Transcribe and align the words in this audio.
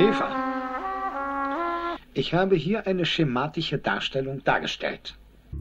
Eva, 0.00 1.98
ich 2.14 2.32
habe 2.32 2.56
hier 2.56 2.86
eine 2.86 3.04
schematische 3.04 3.76
Darstellung 3.76 4.42
dargestellt. 4.42 5.12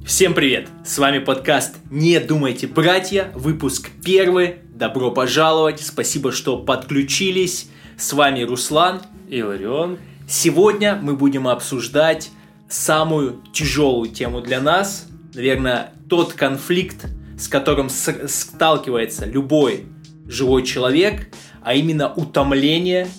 Всем 0.06 0.34
привет! 0.34 0.70
С 0.86 0.98
вами 0.98 1.20
подкаст 1.20 1.76
«Не 1.92 2.22
думайте, 2.22 2.68
братья», 2.68 3.34
выпуск 3.36 3.90
первый. 4.02 4.60
Добро 4.74 5.12
пожаловать, 5.12 5.82
спасибо, 5.82 6.32
что 6.32 6.58
подключились. 6.58 7.70
С 7.98 8.14
вами 8.14 8.44
Руслан 8.44 9.02
и 9.28 9.44
Ларион. 9.44 9.98
Сегодня 10.26 10.98
мы 11.02 11.18
будем 11.18 11.46
обсуждать 11.46 12.32
самую 12.70 13.44
тяжелую 13.52 14.10
тему 14.10 14.40
для 14.40 14.62
нас, 14.62 15.10
наверное, 15.34 15.92
тот 16.08 16.32
конфликт, 16.32 17.08
с 17.38 17.50
которым 17.50 17.90
сталкивается 17.90 19.26
любой 19.26 19.86
живой 20.28 20.64
человек, 20.64 21.28
а 21.62 21.74
именно 21.74 22.14
утомление, 22.14 23.10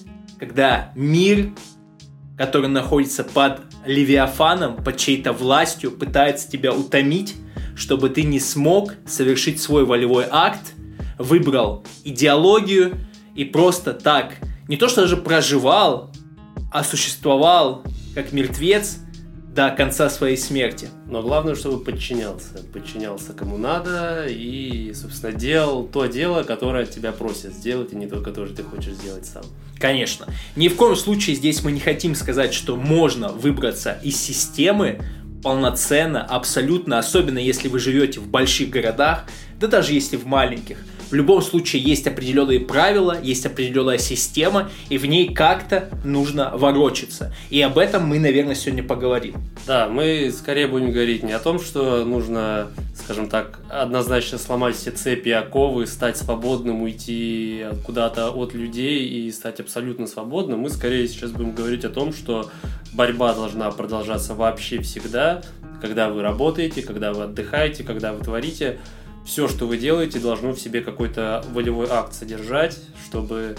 когда 0.40 0.90
мир, 0.94 1.50
который 2.38 2.70
находится 2.70 3.22
под 3.22 3.60
Левиафаном, 3.84 4.82
под 4.82 4.96
чьей-то 4.96 5.34
властью, 5.34 5.92
пытается 5.92 6.50
тебя 6.50 6.72
утомить, 6.72 7.36
чтобы 7.76 8.08
ты 8.08 8.22
не 8.22 8.40
смог 8.40 8.94
совершить 9.06 9.60
свой 9.60 9.84
волевой 9.84 10.24
акт, 10.30 10.72
выбрал 11.18 11.84
идеологию 12.04 12.96
и 13.34 13.44
просто 13.44 13.92
так, 13.92 14.36
не 14.66 14.78
то 14.78 14.88
что 14.88 15.02
даже 15.02 15.18
проживал, 15.18 16.10
а 16.72 16.82
существовал 16.82 17.84
как 18.14 18.32
мертвец– 18.32 18.98
до 19.54 19.70
конца 19.70 20.08
своей 20.08 20.36
смерти. 20.36 20.88
Но 21.06 21.22
главное, 21.22 21.54
чтобы 21.54 21.82
подчинялся. 21.82 22.62
Подчинялся 22.72 23.32
кому 23.32 23.58
надо 23.58 24.26
и, 24.28 24.92
собственно, 24.94 25.32
делал 25.32 25.84
то 25.84 26.06
дело, 26.06 26.44
которое 26.44 26.86
тебя 26.86 27.10
просят 27.10 27.52
сделать, 27.52 27.92
и 27.92 27.96
не 27.96 28.06
то, 28.06 28.20
которое 28.20 28.54
ты 28.54 28.62
хочешь 28.62 28.94
сделать 28.94 29.26
сам. 29.26 29.42
Конечно. 29.78 30.26
Ни 30.54 30.68
в 30.68 30.76
коем 30.76 30.94
случае 30.94 31.34
здесь 31.34 31.64
мы 31.64 31.72
не 31.72 31.80
хотим 31.80 32.14
сказать, 32.14 32.54
что 32.54 32.76
можно 32.76 33.28
выбраться 33.28 33.98
из 34.04 34.16
системы 34.16 35.00
полноценно, 35.42 36.22
абсолютно, 36.22 36.98
особенно 36.98 37.38
если 37.38 37.68
вы 37.68 37.78
живете 37.78 38.20
в 38.20 38.28
больших 38.28 38.70
городах, 38.70 39.24
да 39.58 39.66
даже 39.66 39.94
если 39.94 40.16
в 40.16 40.26
маленьких. 40.26 40.76
В 41.10 41.14
любом 41.14 41.42
случае 41.42 41.82
есть 41.82 42.06
определенные 42.06 42.60
правила, 42.60 43.20
есть 43.20 43.44
определенная 43.44 43.98
система, 43.98 44.70
и 44.88 44.96
в 44.96 45.06
ней 45.06 45.34
как-то 45.34 45.88
нужно 46.04 46.56
ворочаться. 46.56 47.34
И 47.50 47.60
об 47.62 47.78
этом 47.78 48.06
мы, 48.06 48.20
наверное, 48.20 48.54
сегодня 48.54 48.84
поговорим. 48.84 49.34
Да, 49.66 49.88
мы 49.88 50.32
скорее 50.36 50.68
будем 50.68 50.92
говорить 50.92 51.24
не 51.24 51.32
о 51.32 51.40
том, 51.40 51.58
что 51.58 52.04
нужно, 52.04 52.68
скажем 52.94 53.28
так, 53.28 53.58
однозначно 53.68 54.38
сломать 54.38 54.76
все 54.76 54.92
цепи 54.92 55.30
оковы, 55.30 55.88
стать 55.88 56.16
свободным, 56.16 56.82
уйти 56.82 57.64
куда-то 57.84 58.30
от 58.30 58.54
людей 58.54 59.04
и 59.08 59.32
стать 59.32 59.58
абсолютно 59.58 60.06
свободным. 60.06 60.60
Мы 60.60 60.70
скорее 60.70 61.08
сейчас 61.08 61.32
будем 61.32 61.56
говорить 61.56 61.84
о 61.84 61.90
том, 61.90 62.12
что 62.12 62.50
борьба 62.92 63.34
должна 63.34 63.68
продолжаться 63.72 64.34
вообще 64.34 64.80
всегда, 64.80 65.42
когда 65.80 66.08
вы 66.08 66.22
работаете, 66.22 66.82
когда 66.82 67.12
вы 67.12 67.24
отдыхаете, 67.24 67.82
когда 67.82 68.12
вы 68.12 68.22
творите 68.22 68.78
все, 69.24 69.48
что 69.48 69.66
вы 69.66 69.78
делаете, 69.78 70.18
должно 70.18 70.52
в 70.52 70.60
себе 70.60 70.80
какой-то 70.80 71.44
волевой 71.52 71.86
акт 71.90 72.14
содержать, 72.14 72.78
чтобы 73.06 73.56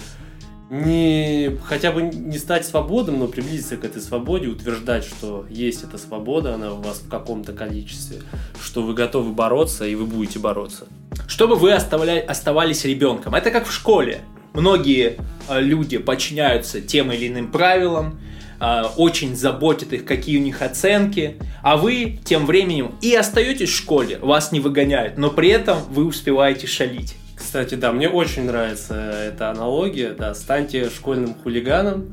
не 0.72 1.58
хотя 1.66 1.92
бы 1.92 2.02
не 2.02 2.38
стать 2.38 2.66
свободным, 2.66 3.20
но 3.20 3.28
приблизиться 3.28 3.76
к 3.76 3.84
этой 3.84 4.02
свободе, 4.02 4.48
утверждать, 4.48 5.04
что 5.04 5.45
есть 5.50 5.84
эта 5.84 5.98
свобода, 5.98 6.56
она 6.56 6.73
у 6.73 6.82
вас 6.82 7.00
в 7.00 7.09
каком-то 7.09 7.52
количестве, 7.52 8.22
что 8.62 8.82
вы 8.82 8.94
готовы 8.94 9.34
бороться 9.34 9.86
и 9.86 9.95
вы 9.95 10.06
будете 10.06 10.39
бороться. 10.39 10.88
Чтобы 11.28 11.56
вы 11.56 11.73
оставляли, 11.73 12.20
оставались 12.20 12.86
ребенком. 12.86 13.36
Это 13.36 13.52
как 13.52 13.67
в 13.67 13.73
школе. 13.73 14.22
Многие 14.54 15.17
э, 15.50 15.62
люди 15.62 15.98
подчиняются 15.98 16.80
тем 16.80 17.12
или 17.12 17.28
иным 17.28 17.52
правилам, 17.52 18.20
а, 18.64 18.94
очень 18.95 19.36
заботит 19.36 19.92
их, 19.92 20.06
какие 20.06 20.38
у 20.38 20.42
них 20.42 20.62
оценки, 20.62 21.38
а 21.64 21.78
вы 21.78 22.20
тем 22.23 22.45
временем 22.45 22.95
и 23.02 23.14
остаетесь 23.14 23.70
в 23.70 23.76
школе, 23.76 24.17
вас 24.20 24.52
не 24.52 24.59
выгоняют, 24.59 25.17
но 25.17 25.30
при 25.30 25.49
этом 25.49 25.80
вы 25.89 26.05
успеваете 26.05 26.67
шалить. 26.67 27.16
Кстати, 27.36 27.76
да, 27.76 27.92
мне 27.92 28.08
очень 28.08 28.44
нравится 28.44 28.95
эта 28.95 29.49
аналогия, 29.49 30.14
да, 30.14 30.33
станьте 30.33 30.89
школьным 30.89 31.33
хулиганом, 31.33 32.11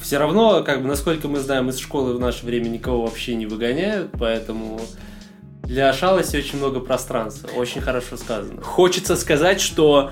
все 0.00 0.18
равно, 0.18 0.62
как 0.64 0.82
бы, 0.82 0.88
насколько 0.88 1.28
мы 1.28 1.40
знаем, 1.40 1.68
из 1.68 1.78
школы 1.78 2.14
в 2.14 2.20
наше 2.20 2.46
время 2.46 2.68
никого 2.68 3.02
вообще 3.02 3.34
не 3.34 3.46
выгоняют, 3.46 4.10
поэтому 4.18 4.80
для 5.62 5.92
шалости 5.92 6.36
очень 6.36 6.58
много 6.58 6.80
пространства. 6.80 7.48
Очень 7.56 7.80
хорошо 7.80 8.16
сказано. 8.16 8.62
Хочется 8.62 9.14
сказать, 9.14 9.60
что 9.60 10.10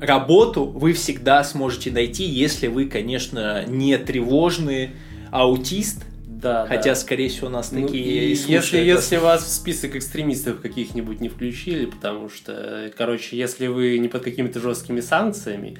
работу 0.00 0.64
вы 0.64 0.92
всегда 0.92 1.42
сможете 1.42 1.90
найти, 1.90 2.24
если 2.24 2.68
вы, 2.68 2.86
конечно, 2.86 3.64
не 3.66 3.96
тревожный 3.98 4.90
аутист, 5.30 6.04
да, 6.40 6.66
Хотя, 6.66 6.90
да. 6.90 6.94
скорее 6.94 7.28
всего, 7.28 7.48
у 7.48 7.50
нас 7.50 7.70
ну, 7.72 7.86
такие 7.86 8.32
и 8.32 8.34
Если, 8.34 8.78
если 8.78 9.16
вас 9.16 9.44
в 9.44 9.48
список 9.48 9.96
экстремистов 9.96 10.60
каких-нибудь 10.60 11.20
не 11.20 11.28
включили, 11.28 11.86
потому 11.86 12.28
что, 12.30 12.90
короче, 12.96 13.36
если 13.36 13.66
вы 13.66 13.98
не 13.98 14.08
под 14.08 14.24
какими-то 14.24 14.60
жесткими 14.60 15.00
санкциями, 15.00 15.78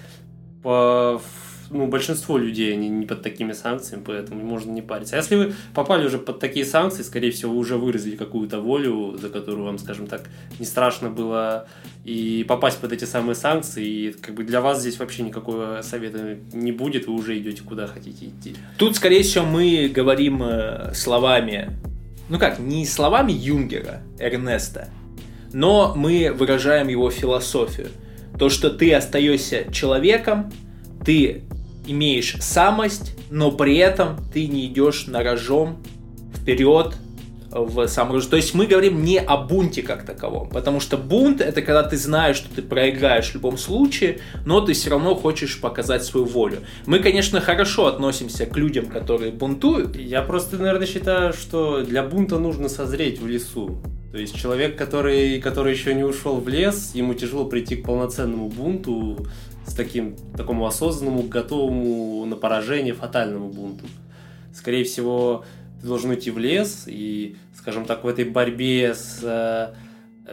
по 0.63 1.21
ну, 1.71 1.87
большинство 1.87 2.37
людей, 2.37 2.73
они 2.73 2.89
не 2.89 3.07
под 3.07 3.23
такими 3.23 3.53
санкциями, 3.53 4.03
поэтому 4.05 4.45
можно 4.45 4.73
не 4.73 4.83
париться. 4.83 5.15
А 5.15 5.19
если 5.19 5.37
вы 5.37 5.55
попали 5.73 6.05
уже 6.05 6.19
под 6.19 6.41
такие 6.41 6.65
санкции, 6.65 7.03
скорее 7.03 7.31
всего, 7.31 7.53
вы 7.53 7.59
уже 7.59 7.77
выразили 7.77 8.17
какую-то 8.17 8.61
волю, 8.61 9.17
за 9.17 9.31
которую 9.31 9.65
вам, 9.65 9.79
скажем 9.79 10.09
так, 10.09 10.29
не 10.59 10.67
страшно 10.67 11.11
было 11.11 11.69
и 12.05 12.45
попасть 12.49 12.79
под 12.79 12.93
эти 12.93 13.05
самые 13.05 13.37
санкции, 13.37 13.87
и 13.87 14.13
как 14.13 14.35
бы 14.35 14.43
для 14.43 14.61
вас 14.61 14.81
здесь 14.81 14.99
вообще 14.99 15.23
никакого 15.23 15.81
совета 15.83 16.39
не 16.53 16.73
будет, 16.73 17.07
вы 17.07 17.15
уже 17.15 17.39
идете 17.39 17.63
куда 17.63 17.87
хотите 17.87 18.27
идти. 18.27 18.57
Тут, 18.77 18.97
скорее 18.97 19.23
всего, 19.23 19.45
мы 19.45 19.89
говорим 19.89 20.43
э, 20.43 20.93
словами, 20.95 21.79
ну 22.29 22.39
как, 22.39 22.59
не 22.59 22.85
словами 22.85 23.33
Юнгера, 23.33 24.03
Эрнеста, 24.19 24.89
но 25.53 25.95
мы 25.95 26.33
выражаем 26.33 26.89
его 26.89 27.11
философию. 27.11 27.89
То, 28.39 28.49
что 28.49 28.71
ты 28.71 28.93
остаешься 28.95 29.67
человеком, 29.73 30.51
ты 31.05 31.43
имеешь 31.91 32.37
самость, 32.41 33.17
но 33.31 33.51
при 33.51 33.77
этом 33.77 34.17
ты 34.33 34.47
не 34.47 34.67
идешь 34.67 35.07
на 35.07 35.23
рожом 35.23 35.79
вперед 36.35 36.95
в 37.51 37.89
сам 37.89 38.21
То 38.21 38.37
есть 38.37 38.55
мы 38.55 38.67
говорим 38.67 39.03
не 39.03 39.19
о 39.19 39.37
бунте 39.37 39.83
как 39.83 40.07
таковом, 40.07 40.49
потому 40.51 40.81
что 40.81 40.97
бунт 40.97 41.41
это 41.41 41.63
когда 41.63 41.83
ты 41.83 41.97
знаешь, 41.97 42.37
что 42.37 42.55
ты 42.55 42.63
проиграешь 42.63 43.31
в 43.31 43.35
любом 43.35 43.59
случае, 43.59 44.21
но 44.47 44.61
ты 44.61 44.73
все 44.73 44.91
равно 44.91 45.15
хочешь 45.15 45.61
показать 45.61 46.05
свою 46.05 46.27
волю. 46.27 46.59
Мы, 46.87 47.01
конечно, 47.01 47.41
хорошо 47.41 47.87
относимся 47.87 48.47
к 48.47 48.57
людям, 48.57 48.87
которые 48.87 49.33
бунтуют. 49.33 49.97
Я 49.97 50.23
просто, 50.23 50.59
наверное, 50.59 50.87
считаю, 50.87 51.33
что 51.33 51.83
для 51.83 52.03
бунта 52.05 52.39
нужно 52.39 52.69
созреть 52.69 53.21
в 53.21 53.27
лесу. 53.27 53.83
То 54.13 54.19
есть 54.19 54.35
человек, 54.35 54.77
который, 54.77 55.41
который 55.41 55.73
еще 55.73 55.95
не 55.95 56.03
ушел 56.03 56.41
в 56.41 56.49
лес, 56.49 56.93
ему 56.95 57.15
тяжело 57.15 57.45
прийти 57.45 57.77
к 57.77 57.85
полноценному 57.85 58.49
бунту, 58.49 59.27
с 59.71 59.75
таким, 59.75 60.17
такому 60.37 60.67
осознанному, 60.67 61.23
готовому 61.23 62.25
на 62.27 62.35
поражение 62.35 62.93
фатальному 62.93 63.49
бунту. 63.49 63.87
Скорее 64.53 64.83
всего, 64.83 65.45
ты 65.81 65.87
должен 65.87 66.11
уйти 66.11 66.33
в 66.33 66.39
лес 66.39 66.85
и, 66.87 67.37
скажем 67.57 67.85
так, 67.85 68.03
в 68.03 68.09
этой 68.09 68.25
борьбе 68.25 68.95
с 68.95 69.21
э, 69.23 69.73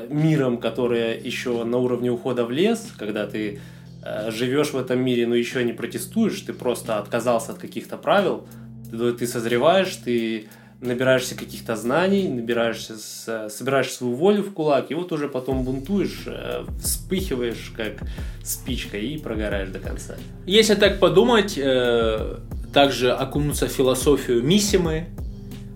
миром, 0.10 0.58
который 0.58 1.20
еще 1.20 1.64
на 1.64 1.78
уровне 1.78 2.12
ухода 2.12 2.46
в 2.46 2.52
лес, 2.52 2.92
когда 2.98 3.28
ты 3.28 3.60
э, 4.04 4.32
живешь 4.32 4.72
в 4.72 4.78
этом 4.78 5.06
мире, 5.06 5.28
но 5.28 5.36
еще 5.36 5.64
не 5.64 5.74
протестуешь, 5.74 6.42
ты 6.42 6.54
просто 6.54 6.98
отказался 6.98 7.52
от 7.52 7.60
каких-то 7.60 7.96
правил, 7.98 8.48
ты, 8.90 9.14
ты 9.14 9.28
созреваешь, 9.28 9.96
ты 9.98 10.48
набираешься 10.82 11.36
каких-то 11.36 11.76
знаний, 11.76 12.28
набираешься, 12.28 13.50
собираешь 13.50 13.92
свою 13.92 14.14
волю 14.14 14.44
в 14.44 14.54
кулак, 14.54 14.92
и 14.92 14.94
вот 14.94 15.12
уже 15.12 15.28
потом 15.28 15.64
бунтуешь, 15.64 16.24
э, 16.28 16.66
вспыхиваешь 16.82 17.74
как 17.76 17.94
спичка 18.44 18.98
и 18.98 19.18
прогораешь 19.18 19.70
до 19.70 19.80
конца. 19.80 20.16
Если 20.46 20.76
так 20.76 21.00
подумать, 21.00 21.58
э, 21.58 22.38
также 22.74 23.12
окунуться 23.12 23.68
в 23.68 23.72
философию 23.72 24.44
Миссимы, 24.44 25.08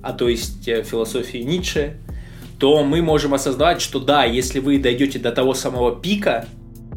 а 0.03 0.13
то 0.13 0.30
есть 0.30 0.68
э, 0.68 0.83
философии 0.83 1.39
Ницше, 1.39 1.97
то 2.59 2.83
мы 2.83 3.01
можем 3.01 3.33
осознать, 3.33 3.81
что 3.81 4.00
да, 4.00 4.24
если 4.24 4.59
вы 4.59 4.77
дойдете 4.77 5.18
до 5.18 5.31
того 5.31 5.56
самого 5.56 6.00
пика, 6.00 6.45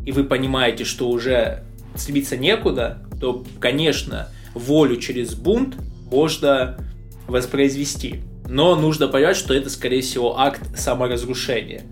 и 0.05 0.13
вы 0.13 0.25
понимаете, 0.25 0.85
что 0.85 1.09
уже 1.09 1.65
стремиться 1.95 2.37
некуда, 2.37 2.99
то, 3.19 3.45
конечно, 3.61 4.29
волю 4.53 4.97
через 4.97 5.35
бунт 5.35 5.77
можно 6.11 6.77
воспроизвести. 7.27 8.21
Но 8.49 8.77
нужно 8.77 9.09
понять, 9.09 9.37
что 9.37 9.55
это, 9.55 9.71
скорее 9.71 10.03
всего, 10.03 10.39
акт 10.39 10.79
саморазрушения. 10.79 11.83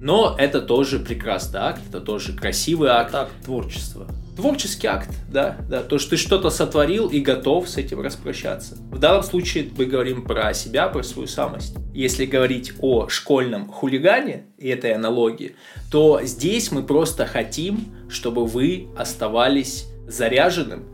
Но 0.00 0.36
это 0.38 0.60
тоже 0.60 1.00
прекрасный 1.00 1.60
акт, 1.60 1.82
это 1.88 2.00
тоже 2.00 2.32
красивый 2.32 2.90
акт. 2.90 3.14
Акт 3.14 3.32
творчества. 3.44 4.06
Творческий 4.36 4.86
акт, 4.86 5.10
да, 5.28 5.56
да. 5.68 5.82
То, 5.82 5.98
что 5.98 6.10
ты 6.10 6.16
что-то 6.16 6.50
сотворил 6.50 7.08
и 7.08 7.18
готов 7.18 7.68
с 7.68 7.76
этим 7.76 8.00
распрощаться. 8.00 8.76
В 8.92 8.98
данном 9.00 9.24
случае 9.24 9.68
мы 9.76 9.84
говорим 9.84 10.22
про 10.22 10.54
себя, 10.54 10.86
про 10.86 11.02
свою 11.02 11.26
самость. 11.26 11.74
Если 11.92 12.24
говорить 12.24 12.74
о 12.78 13.08
школьном 13.08 13.66
хулигане 13.66 14.44
и 14.56 14.68
этой 14.68 14.92
аналогии, 14.92 15.56
то 15.90 16.20
здесь 16.22 16.70
мы 16.70 16.84
просто 16.84 17.26
хотим, 17.26 17.80
чтобы 18.08 18.46
вы 18.46 18.86
оставались 18.96 19.88
заряженным 20.06 20.84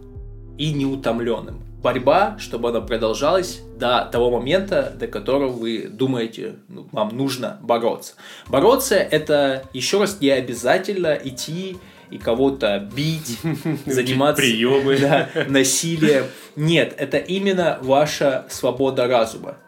и 0.57 0.73
неутомленным 0.73 1.74
борьба, 1.85 2.37
чтобы 2.41 2.71
она 2.71 2.81
продолжалась 2.81 3.61
до 3.79 4.09
того 4.11 4.31
момента, 4.31 4.93
до 4.99 5.07
которого 5.07 5.53
вы 5.53 5.87
думаете, 5.89 6.57
ну, 6.69 6.89
вам 6.93 7.15
нужно 7.15 7.59
бороться. 7.63 8.15
Бороться 8.49 8.97
это 8.97 9.65
еще 9.75 10.01
раз 10.01 10.19
не 10.21 10.31
обязательно 10.31 11.17
идти 11.23 11.77
и 12.11 12.17
кого-то 12.17 12.89
бить, 12.97 13.39
заниматься 13.87 14.43
приемы. 14.43 14.97
да, 15.01 15.29
насилием. 15.47 16.25
Нет, 16.57 16.95
это 16.97 17.19
именно 17.19 17.79
ваша 17.83 18.47
свобода 18.49 19.07
разума. 19.07 19.59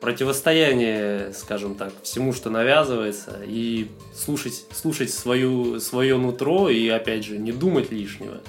Противостояние, 0.00 1.34
скажем 1.34 1.74
так, 1.74 1.92
всему, 2.02 2.32
что 2.32 2.48
навязывается, 2.48 3.40
и 3.44 3.88
слушать, 4.14 4.64
слушать 4.72 5.10
свою, 5.10 5.80
свое 5.80 6.16
нутро 6.16 6.70
и, 6.70 6.88
опять 6.88 7.24
же, 7.26 7.36
не 7.36 7.52
думать 7.52 7.90
лишнего 7.90 8.40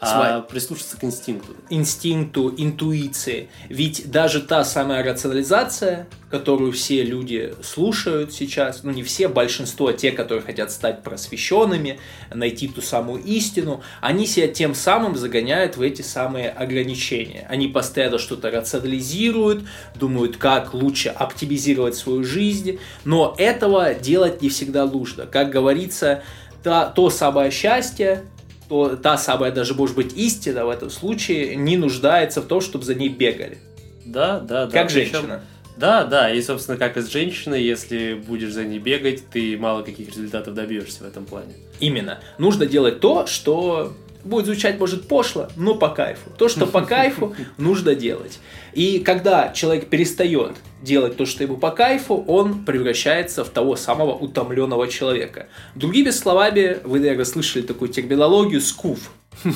а 0.00 0.40
прислушаться 0.42 0.96
к 0.96 1.04
инстинкту. 1.04 1.56
Инстинкту, 1.70 2.54
интуиции. 2.56 3.48
Ведь 3.68 4.10
даже 4.10 4.40
та 4.40 4.64
самая 4.64 5.02
рационализация, 5.02 6.06
которую 6.30 6.72
все 6.72 7.02
люди 7.02 7.54
слушают 7.62 8.32
сейчас, 8.32 8.82
ну 8.82 8.90
не 8.92 9.02
все, 9.02 9.28
большинство, 9.28 9.92
те, 9.92 10.12
которые 10.12 10.44
хотят 10.44 10.70
стать 10.70 11.02
просвещенными, 11.02 11.98
найти 12.32 12.68
ту 12.68 12.82
самую 12.82 13.22
истину, 13.22 13.82
они 14.00 14.26
себя 14.26 14.48
тем 14.48 14.74
самым 14.74 15.16
загоняют 15.16 15.76
в 15.76 15.82
эти 15.82 16.02
самые 16.02 16.50
ограничения. 16.50 17.46
Они 17.48 17.66
постоянно 17.68 18.18
что-то 18.18 18.50
рационализируют, 18.50 19.64
думают, 19.94 20.36
как 20.36 20.74
лучше 20.74 21.08
оптимизировать 21.08 21.96
свою 21.96 22.24
жизнь, 22.24 22.78
но 23.04 23.34
этого 23.38 23.94
делать 23.94 24.42
не 24.42 24.48
всегда 24.48 24.86
нужно. 24.86 25.26
Как 25.26 25.50
говорится, 25.50 26.22
то, 26.62 26.92
то 26.94 27.10
самое 27.10 27.50
счастье, 27.50 28.24
то 28.68 28.96
та 28.96 29.16
самая 29.16 29.50
даже, 29.50 29.74
может 29.74 29.96
быть, 29.96 30.16
истина 30.16 30.66
в 30.66 30.70
этом 30.70 30.90
случае 30.90 31.56
не 31.56 31.76
нуждается 31.76 32.40
в 32.40 32.46
том, 32.46 32.60
чтобы 32.60 32.84
за 32.84 32.94
ней 32.94 33.08
бегали. 33.08 33.58
Да, 34.04 34.40
да, 34.40 34.66
да. 34.66 34.72
Как 34.72 34.90
женщина. 34.90 35.20
Причем, 35.20 35.40
да, 35.76 36.04
да, 36.04 36.30
и, 36.30 36.42
собственно, 36.42 36.76
как 36.76 36.96
и 36.96 37.02
с 37.02 37.08
женщиной, 37.08 37.62
если 37.62 38.14
будешь 38.14 38.52
за 38.52 38.64
ней 38.64 38.80
бегать, 38.80 39.22
ты 39.30 39.56
мало 39.56 39.82
каких 39.82 40.08
результатов 40.08 40.54
добьешься 40.54 41.04
в 41.04 41.06
этом 41.06 41.24
плане. 41.24 41.54
Именно. 41.78 42.18
Нужно 42.38 42.66
делать 42.66 43.00
то, 43.00 43.26
что 43.26 43.92
будет 44.24 44.46
звучать, 44.46 44.78
может, 44.78 45.08
пошло, 45.08 45.48
но 45.56 45.74
по 45.74 45.88
кайфу. 45.88 46.30
То, 46.36 46.48
что 46.48 46.66
по 46.66 46.82
кайфу, 46.82 47.34
нужно 47.58 47.94
делать. 47.94 48.38
И 48.72 49.00
когда 49.00 49.52
человек 49.52 49.88
перестает 49.88 50.52
делать 50.82 51.16
то, 51.16 51.26
что 51.26 51.42
ему 51.42 51.56
по 51.56 51.70
кайфу, 51.70 52.24
он 52.26 52.64
превращается 52.64 53.44
в 53.44 53.50
того 53.50 53.76
самого 53.76 54.12
утомленного 54.12 54.88
человека. 54.88 55.48
Другими 55.74 56.10
словами, 56.10 56.78
вы, 56.84 57.00
наверное, 57.00 57.24
слышали 57.24 57.62
такую 57.62 57.90
терминологию 57.90 58.60
«скуф». 58.60 59.10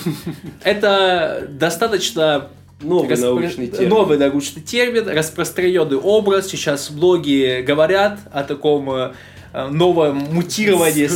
Это 0.65 1.47
достаточно 1.49 2.49
Новый 2.81 3.11
распро... 3.11 3.29
научный 3.29 3.67
термин. 3.69 3.89
Новый 3.89 4.19
научный 4.19 4.63
термин, 4.63 5.09
распространенный 5.09 5.97
образ. 5.97 6.49
Сейчас 6.49 6.91
многие 6.91 7.63
говорят 7.63 8.19
о 8.33 8.43
таком 8.43 8.91
Э, 8.91 9.13
новое 9.53 10.13
мутирование, 10.13 11.09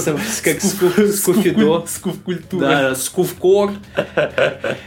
как 0.43 0.61
скуфидо. 0.61 1.85
Скуф-культура. 1.87 2.61
Да, 2.61 2.95
скуфкор. 2.95 3.73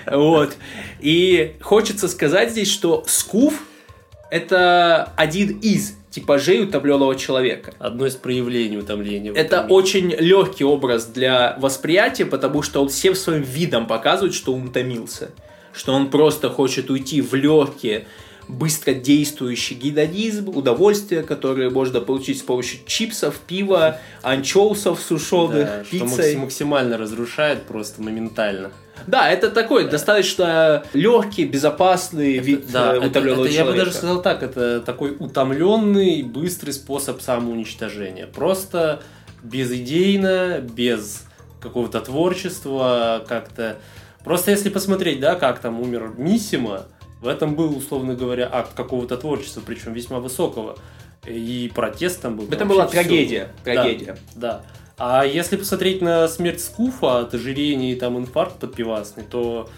Вот. 0.05 0.55
И 0.99 1.55
хочется 1.61 2.07
сказать 2.07 2.51
здесь, 2.51 2.71
что 2.71 3.03
скуф– 3.07 3.63
это 4.31 5.13
один 5.15 5.59
из 5.59 5.95
типажей 6.11 6.63
утомленного 6.63 7.15
человека. 7.15 7.73
Одно 7.79 8.05
из 8.05 8.15
проявлений 8.15 8.77
утомления. 8.77 9.31
Это 9.33 9.65
очень 9.67 10.09
легкий 10.09 10.63
образ 10.63 11.05
для 11.05 11.55
восприятия, 11.59 12.25
потому 12.25 12.61
что 12.61 12.81
он 12.81 12.89
всем 12.89 13.15
своим 13.15 13.43
видом 13.43 13.87
показывает, 13.87 14.33
что 14.33 14.53
он 14.53 14.67
утомился. 14.67 15.31
Что 15.71 15.93
он 15.93 16.09
просто 16.09 16.49
хочет 16.49 16.89
уйти 16.89 17.21
в 17.21 17.35
легкие, 17.35 18.07
быстродействующий 18.49 19.75
гедонизм, 19.75 20.49
удовольствие, 20.49 21.21
которое 21.21 21.69
можно 21.69 22.01
получить 22.01 22.39
с 22.39 22.41
помощью 22.41 22.79
чипсов, 22.85 23.39
пива, 23.47 23.99
анчоусов 24.23 24.99
сушеных, 24.99 25.67
да, 25.67 25.83
пиццы. 25.89 26.31
Что 26.31 26.39
максимально 26.39 26.97
разрушает 26.97 27.63
просто 27.63 28.01
моментально. 28.01 28.71
Да, 29.07 29.29
это 29.29 29.49
такой 29.51 29.87
достаточно 29.87 30.83
легкий, 30.93 31.45
безопасный 31.45 32.37
это, 32.37 32.45
вид 32.45 32.71
да, 32.71 32.95
э, 32.95 32.97
утомленного 32.97 33.45
это, 33.45 33.49
это, 33.49 33.53
человека. 33.53 33.53
Я 33.53 33.65
бы 33.65 33.73
даже 33.77 33.93
сказал 33.93 34.21
так, 34.21 34.43
это 34.43 34.81
такой 34.81 35.15
утомленный, 35.17 36.23
быстрый 36.23 36.71
способ 36.71 37.21
самоуничтожения. 37.21 38.25
Просто 38.25 39.01
безидейно, 39.43 40.59
без 40.59 41.23
какого-то 41.61 42.01
творчества, 42.01 43.23
как-то... 43.27 43.77
Просто 44.23 44.51
если 44.51 44.69
посмотреть, 44.69 45.19
да, 45.19 45.35
как 45.35 45.59
там 45.59 45.79
умер 45.79 46.13
Миссима, 46.17 46.87
в 47.21 47.27
этом 47.27 47.55
был, 47.55 47.75
условно 47.77 48.15
говоря, 48.15 48.49
акт 48.51 48.73
какого-то 48.73 49.17
творчества, 49.17 49.61
причем 49.65 49.93
весьма 49.93 50.19
высокого. 50.19 50.77
И 51.25 51.71
протест 51.75 52.21
там 52.21 52.37
был. 52.37 52.47
Это 52.49 52.65
была 52.65 52.87
трагедия. 52.87 53.51
Все. 53.55 53.73
Трагедия. 53.73 54.17
Да, 54.35 54.63
да. 54.63 54.65
А 54.97 55.25
если 55.25 55.55
посмотреть 55.55 56.01
на 56.01 56.27
смерть 56.27 56.61
Скуфа 56.61 57.19
от 57.19 57.33
ожирения 57.33 57.93
и 57.93 57.95
там 57.95 58.17
инфаркт 58.17 58.59
подпивасный, 58.59 59.23
то 59.23 59.69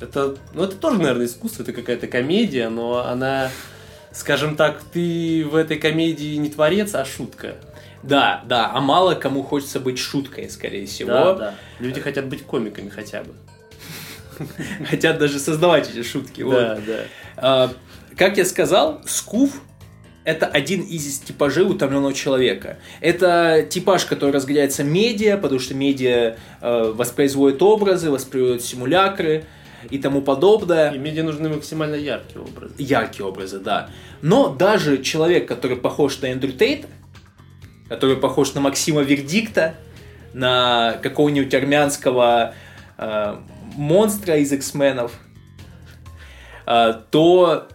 это, 0.00 0.36
ну, 0.52 0.64
это 0.64 0.76
тоже, 0.76 0.98
наверное, 0.98 1.26
искусство, 1.26 1.62
это 1.62 1.72
какая-то 1.72 2.08
комедия, 2.08 2.68
но 2.68 3.06
она, 3.06 3.50
скажем 4.12 4.56
так, 4.56 4.82
ты 4.92 5.46
в 5.48 5.54
этой 5.54 5.78
комедии 5.78 6.34
не 6.36 6.50
творец, 6.50 6.94
а 6.94 7.04
шутка. 7.04 7.54
Да, 8.02 8.42
да, 8.46 8.70
а 8.72 8.80
мало 8.80 9.14
кому 9.14 9.42
хочется 9.42 9.80
быть 9.80 9.98
шуткой, 9.98 10.50
скорее 10.50 10.86
всего. 10.86 11.10
Да, 11.10 11.34
да. 11.34 11.54
Люди 11.78 12.00
хотят 12.00 12.26
быть 12.26 12.42
комиками 12.42 12.88
хотя 12.88 13.22
бы. 13.22 13.32
Хотят 14.88 15.18
даже 15.18 15.38
создавать 15.38 15.90
эти 15.90 16.02
шутки. 16.02 16.42
Да, 16.42 16.78
да. 16.86 17.00
А, 17.36 17.70
как 18.16 18.36
я 18.36 18.44
сказал, 18.44 19.00
скуф 19.06 19.60
это 20.24 20.46
один 20.46 20.80
из 20.80 21.18
типажей 21.18 21.64
утомленного 21.64 22.14
человека. 22.14 22.78
Это 23.00 23.66
типаж, 23.68 24.06
который 24.06 24.30
разгоняется 24.30 24.82
медиа, 24.82 25.36
потому 25.36 25.60
что 25.60 25.74
медиа 25.74 26.36
э, 26.60 26.92
воспроизводит 26.94 27.62
образы, 27.62 28.10
воспроизводит 28.10 28.64
симулякры 28.64 29.44
и 29.90 29.98
тому 29.98 30.22
подобное. 30.22 30.92
И 30.92 30.98
медиа 30.98 31.24
нужны 31.24 31.50
максимально 31.50 31.96
яркие 31.96 32.42
образы. 32.42 32.74
Яркие 32.78 33.26
образы, 33.26 33.58
да. 33.58 33.90
Но 34.22 34.48
даже 34.48 35.02
человек, 35.02 35.46
который 35.46 35.76
похож 35.76 36.18
на 36.22 36.26
Эндрю 36.26 36.52
Тейта, 36.52 36.88
который 37.90 38.16
похож 38.16 38.54
на 38.54 38.62
Максима 38.62 39.02
Вердикта, 39.02 39.74
на 40.32 40.98
какого-нибудь 41.02 41.52
армянского 41.54 42.54
э, 42.96 43.36
монстра 43.74 44.36
из 44.36 44.52
X-менов, 44.52 45.12
а, 46.66 46.92
то 46.92 47.68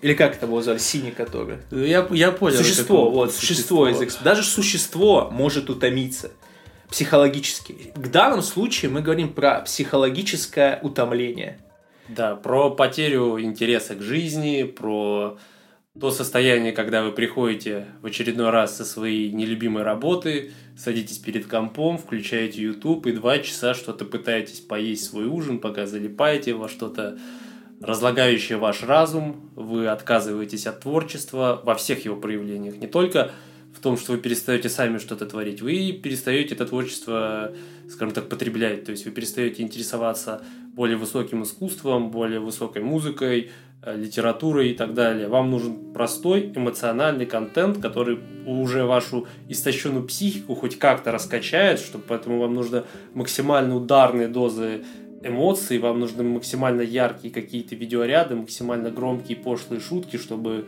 или 0.00 0.14
как 0.14 0.36
это 0.36 0.46
его 0.46 0.62
звали? 0.62 0.78
Синий 0.78 1.10
который. 1.10 1.58
Я, 1.70 2.06
я 2.10 2.32
понял. 2.32 2.56
Существо, 2.56 3.10
вот, 3.10 3.32
существо, 3.32 3.86
существо 3.86 3.88
из 3.88 4.00
X. 4.00 4.18
Даже 4.22 4.42
существо 4.42 5.28
может 5.30 5.68
утомиться 5.68 6.30
психологически. 6.88 7.92
В 7.94 8.10
данном 8.10 8.42
случае 8.42 8.90
мы 8.90 9.02
говорим 9.02 9.32
про 9.32 9.60
психологическое 9.60 10.80
утомление. 10.82 11.60
Да, 12.08 12.34
про 12.34 12.70
потерю 12.70 13.40
интереса 13.40 13.94
к 13.94 14.02
жизни, 14.02 14.64
про 14.64 15.38
то 15.98 16.10
состояние, 16.10 16.72
когда 16.72 17.02
вы 17.02 17.12
приходите 17.12 17.86
в 18.00 18.06
очередной 18.06 18.50
раз 18.50 18.76
со 18.76 18.84
своей 18.84 19.30
нелюбимой 19.30 19.82
работы, 19.82 20.52
садитесь 20.82 21.18
перед 21.18 21.46
компом, 21.46 21.98
включаете 21.98 22.62
YouTube 22.62 23.06
и 23.06 23.12
два 23.12 23.38
часа 23.38 23.74
что-то 23.74 24.06
пытаетесь 24.06 24.60
поесть 24.60 25.04
свой 25.04 25.26
ужин, 25.26 25.58
пока 25.58 25.86
залипаете 25.86 26.54
во 26.54 26.68
что-то 26.68 27.18
разлагающее 27.80 28.56
ваш 28.56 28.82
разум, 28.82 29.50
вы 29.56 29.88
отказываетесь 29.88 30.66
от 30.66 30.80
творчества 30.80 31.60
во 31.64 31.74
всех 31.74 32.04
его 32.04 32.16
проявлениях, 32.16 32.76
не 32.76 32.86
только 32.86 33.32
в 33.74 33.80
том, 33.80 33.96
что 33.96 34.12
вы 34.12 34.18
перестаете 34.18 34.68
сами 34.68 34.98
что-то 34.98 35.26
творить, 35.26 35.60
вы 35.62 35.92
перестаете 35.92 36.54
это 36.54 36.66
творчество, 36.66 37.52
скажем 37.88 38.14
так, 38.14 38.28
потреблять, 38.28 38.84
то 38.84 38.90
есть 38.90 39.04
вы 39.04 39.10
перестаете 39.10 39.62
интересоваться 39.62 40.42
более 40.74 40.96
высоким 40.96 41.42
искусством, 41.42 42.10
более 42.10 42.40
высокой 42.40 42.82
музыкой, 42.82 43.50
Э, 43.82 43.96
литературой 43.96 44.72
и 44.72 44.74
так 44.74 44.92
далее. 44.92 45.26
Вам 45.28 45.50
нужен 45.50 45.94
простой 45.94 46.52
эмоциональный 46.54 47.24
контент, 47.24 47.78
который 47.78 48.18
уже 48.44 48.84
вашу 48.84 49.26
истощенную 49.48 50.04
психику 50.06 50.54
хоть 50.54 50.78
как-то 50.78 51.12
раскачает, 51.12 51.80
чтобы 51.80 52.04
поэтому 52.06 52.40
вам 52.40 52.52
нужно 52.52 52.84
максимально 53.14 53.74
ударные 53.74 54.28
дозы 54.28 54.84
эмоций, 55.22 55.78
вам 55.78 55.98
нужны 55.98 56.22
максимально 56.22 56.82
яркие 56.82 57.32
какие-то 57.32 57.74
видеоряды, 57.74 58.34
максимально 58.34 58.90
громкие 58.90 59.38
пошлые 59.38 59.80
шутки, 59.80 60.18
чтобы 60.18 60.66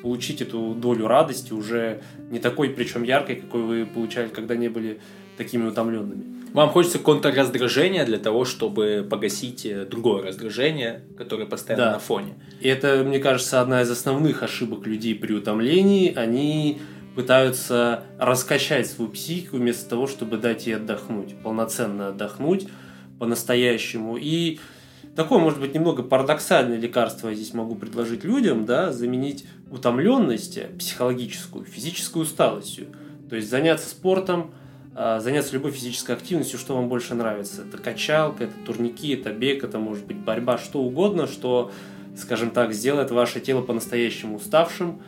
получить 0.00 0.40
эту 0.40 0.74
долю 0.74 1.06
радости 1.06 1.52
уже 1.52 2.00
не 2.30 2.38
такой, 2.38 2.70
причем 2.70 3.02
яркой, 3.02 3.36
какой 3.36 3.60
вы 3.60 3.84
получали, 3.84 4.28
когда 4.28 4.56
не 4.56 4.68
были 4.68 5.00
такими 5.36 5.66
утомленными. 5.66 6.33
Вам 6.54 6.70
хочется 6.70 7.00
контрраздражения 7.00 8.06
для 8.06 8.18
того, 8.18 8.44
чтобы 8.44 9.04
погасить 9.10 9.66
э, 9.66 9.86
другое 9.86 10.22
раздражение, 10.22 11.02
которое 11.18 11.46
постоянно 11.46 11.86
да. 11.86 11.92
на 11.94 11.98
фоне. 11.98 12.34
И 12.60 12.68
это, 12.68 13.02
мне 13.04 13.18
кажется, 13.18 13.60
одна 13.60 13.82
из 13.82 13.90
основных 13.90 14.44
ошибок 14.44 14.86
людей 14.86 15.16
при 15.16 15.32
утомлении. 15.32 16.14
Они 16.14 16.80
пытаются 17.16 18.04
раскачать 18.20 18.86
свою 18.86 19.10
психику 19.10 19.56
вместо 19.56 19.90
того, 19.90 20.06
чтобы 20.06 20.36
дать 20.36 20.68
ей 20.68 20.76
отдохнуть, 20.76 21.34
полноценно 21.42 22.10
отдохнуть 22.10 22.68
по-настоящему. 23.18 24.16
И 24.16 24.60
такое, 25.16 25.40
может 25.40 25.58
быть, 25.58 25.74
немного 25.74 26.04
парадоксальное 26.04 26.78
лекарство 26.78 27.30
я 27.30 27.34
здесь 27.34 27.52
могу 27.52 27.74
предложить 27.74 28.22
людям, 28.22 28.64
да, 28.64 28.92
заменить 28.92 29.44
утомленность 29.72 30.60
психологическую, 30.78 31.64
физическую 31.64 32.22
усталостью. 32.22 32.86
То 33.28 33.34
есть 33.34 33.50
заняться 33.50 33.88
спортом, 33.88 34.54
заняться 34.94 35.52
любой 35.54 35.72
физической 35.72 36.12
активностью, 36.14 36.58
что 36.58 36.76
вам 36.76 36.88
больше 36.88 37.14
нравится. 37.14 37.62
Это 37.62 37.78
качалка, 37.78 38.44
это 38.44 38.54
турники, 38.64 39.14
это 39.14 39.32
бег, 39.32 39.64
это 39.64 39.78
может 39.78 40.06
быть 40.06 40.18
борьба, 40.18 40.58
что 40.58 40.80
угодно, 40.80 41.26
что, 41.26 41.72
скажем 42.16 42.50
так, 42.50 42.72
сделает 42.72 43.10
ваше 43.10 43.40
тело 43.40 43.62
по-настоящему 43.62 44.36
уставшим. 44.36 45.02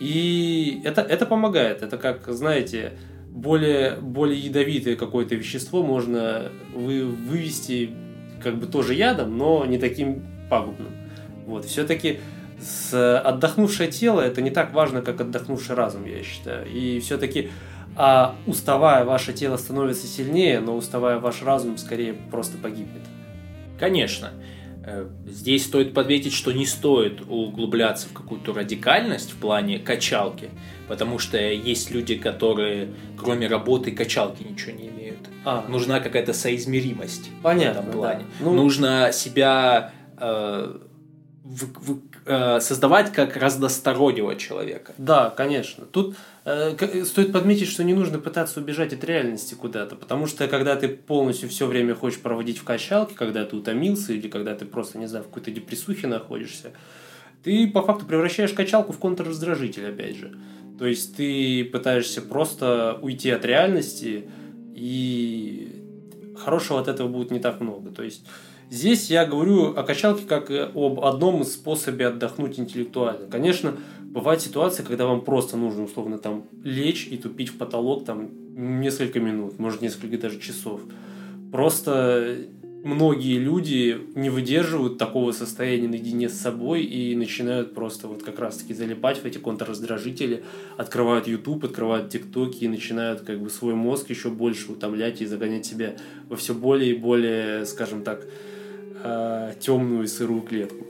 И 0.00 0.80
это, 0.84 1.02
это 1.02 1.24
помогает. 1.26 1.82
Это 1.82 1.98
как, 1.98 2.26
знаете, 2.28 2.94
более, 3.30 3.96
более 3.96 4.38
ядовитое 4.38 4.96
какое-то 4.96 5.34
вещество 5.34 5.82
можно 5.82 6.50
вы, 6.74 7.04
вывести 7.06 7.90
как 8.42 8.56
бы 8.56 8.66
тоже 8.66 8.94
ядом, 8.94 9.36
но 9.36 9.64
не 9.66 9.78
таким 9.78 10.24
пагубным. 10.50 10.92
Вот, 11.46 11.64
все-таки 11.64 12.20
с 12.60 13.20
отдохнувшее 13.20 13.90
тело 13.90 14.20
это 14.20 14.42
не 14.42 14.50
так 14.50 14.74
важно, 14.74 15.02
как 15.02 15.20
отдохнувший 15.20 15.76
разум, 15.76 16.04
я 16.06 16.22
считаю. 16.22 16.66
И 16.68 16.98
все-таки 17.00 17.50
а 18.00 18.36
уставая, 18.46 19.04
ваше 19.04 19.32
тело 19.32 19.56
становится 19.56 20.06
сильнее, 20.06 20.60
но 20.60 20.76
уставая, 20.76 21.18
ваш 21.18 21.42
разум 21.42 21.76
скорее 21.78 22.14
просто 22.14 22.56
погибнет. 22.56 23.02
Конечно. 23.76 24.30
Э, 24.86 25.08
здесь 25.26 25.66
стоит 25.66 25.94
подметить, 25.94 26.32
что 26.32 26.52
не 26.52 26.64
стоит 26.64 27.20
углубляться 27.28 28.08
в 28.08 28.12
какую-то 28.12 28.54
радикальность 28.54 29.32
в 29.32 29.36
плане 29.36 29.80
качалки, 29.80 30.50
потому 30.86 31.18
что 31.18 31.38
есть 31.38 31.90
люди, 31.90 32.14
которые 32.14 32.90
кроме 33.18 33.48
работы 33.48 33.90
качалки 33.90 34.44
ничего 34.44 34.72
не 34.76 34.86
имеют. 34.86 35.28
А. 35.44 35.66
Нужна 35.68 35.98
какая-то 35.98 36.32
соизмеримость 36.32 37.30
Понятно, 37.42 37.82
в 37.82 37.88
этом 37.88 37.98
плане. 37.98 38.24
Да. 38.38 38.44
Ну... 38.44 38.54
Нужно 38.54 39.10
себя 39.12 39.92
э, 40.18 40.78
в, 41.42 41.64
в, 41.64 42.07
э, 42.28 42.60
создавать 42.60 43.12
как 43.12 43.36
разностороннего 43.36 44.36
человека. 44.36 44.92
Да, 44.98 45.30
конечно. 45.30 45.86
Тут 45.86 46.16
Э, 46.50 47.04
стоит 47.04 47.30
подметить, 47.30 47.68
что 47.68 47.84
не 47.84 47.92
нужно 47.92 48.18
пытаться 48.18 48.58
убежать 48.60 48.94
от 48.94 49.04
реальности 49.04 49.52
куда-то, 49.52 49.96
потому 49.96 50.26
что 50.26 50.48
когда 50.48 50.76
ты 50.76 50.88
полностью 50.88 51.46
все 51.50 51.66
время 51.66 51.94
хочешь 51.94 52.20
проводить 52.20 52.56
в 52.56 52.64
качалке, 52.64 53.14
когда 53.14 53.44
ты 53.44 53.54
утомился 53.54 54.14
или 54.14 54.28
когда 54.28 54.54
ты 54.54 54.64
просто, 54.64 54.98
не 54.98 55.06
знаю, 55.06 55.24
в 55.24 55.28
какой-то 55.28 55.50
депрессухе 55.50 56.06
находишься, 56.06 56.72
ты 57.44 57.68
по 57.68 57.82
факту 57.82 58.06
превращаешь 58.06 58.54
качалку 58.54 58.94
в 58.94 58.98
контрраздражитель, 58.98 59.90
опять 59.90 60.16
же. 60.16 60.38
То 60.78 60.86
есть 60.86 61.16
ты 61.16 61.64
пытаешься 61.64 62.22
просто 62.22 62.98
уйти 63.02 63.28
от 63.28 63.44
реальности, 63.44 64.30
и 64.74 65.84
хорошего 66.34 66.80
от 66.80 66.88
этого 66.88 67.08
будет 67.08 67.30
не 67.30 67.40
так 67.40 67.60
много. 67.60 67.90
То 67.90 68.04
есть 68.04 68.24
здесь 68.70 69.10
я 69.10 69.26
говорю 69.26 69.76
о 69.76 69.82
качалке 69.82 70.24
как 70.26 70.50
об 70.50 71.00
одном 71.00 71.42
из 71.42 71.52
способе 71.52 72.06
отдохнуть 72.06 72.58
интеллектуально. 72.58 73.28
Конечно, 73.30 73.76
Бывают 74.08 74.40
ситуации, 74.40 74.82
когда 74.82 75.06
вам 75.06 75.20
просто 75.20 75.58
нужно 75.58 75.84
условно 75.84 76.16
там 76.16 76.44
лечь 76.64 77.06
и 77.10 77.18
тупить 77.18 77.50
в 77.50 77.58
потолок 77.58 78.06
там 78.06 78.30
несколько 78.80 79.20
минут, 79.20 79.58
может 79.58 79.82
несколько 79.82 80.16
даже 80.16 80.40
часов. 80.40 80.80
Просто 81.52 82.38
многие 82.84 83.38
люди 83.38 84.00
не 84.14 84.30
выдерживают 84.30 84.96
такого 84.96 85.32
состояния 85.32 85.88
наедине 85.88 86.30
с 86.30 86.40
собой 86.40 86.84
и 86.84 87.14
начинают 87.14 87.74
просто 87.74 88.08
вот 88.08 88.22
как 88.22 88.38
раз-таки 88.38 88.72
залипать 88.72 89.18
в 89.18 89.26
эти 89.26 89.36
контрраздражители, 89.36 90.42
открывают 90.78 91.28
YouTube, 91.28 91.66
открывают 91.66 92.14
TikTok 92.14 92.54
и 92.60 92.68
начинают 92.68 93.20
как 93.20 93.42
бы 93.42 93.50
свой 93.50 93.74
мозг 93.74 94.08
еще 94.08 94.30
больше 94.30 94.72
утомлять 94.72 95.20
и 95.20 95.26
загонять 95.26 95.66
себя 95.66 95.96
во 96.30 96.36
все 96.36 96.54
более 96.54 96.92
и 96.92 96.98
более, 96.98 97.66
скажем 97.66 98.02
так, 98.04 98.26
э, 99.02 99.54
темную 99.60 100.06
сырую 100.08 100.42
клетку. 100.42 100.86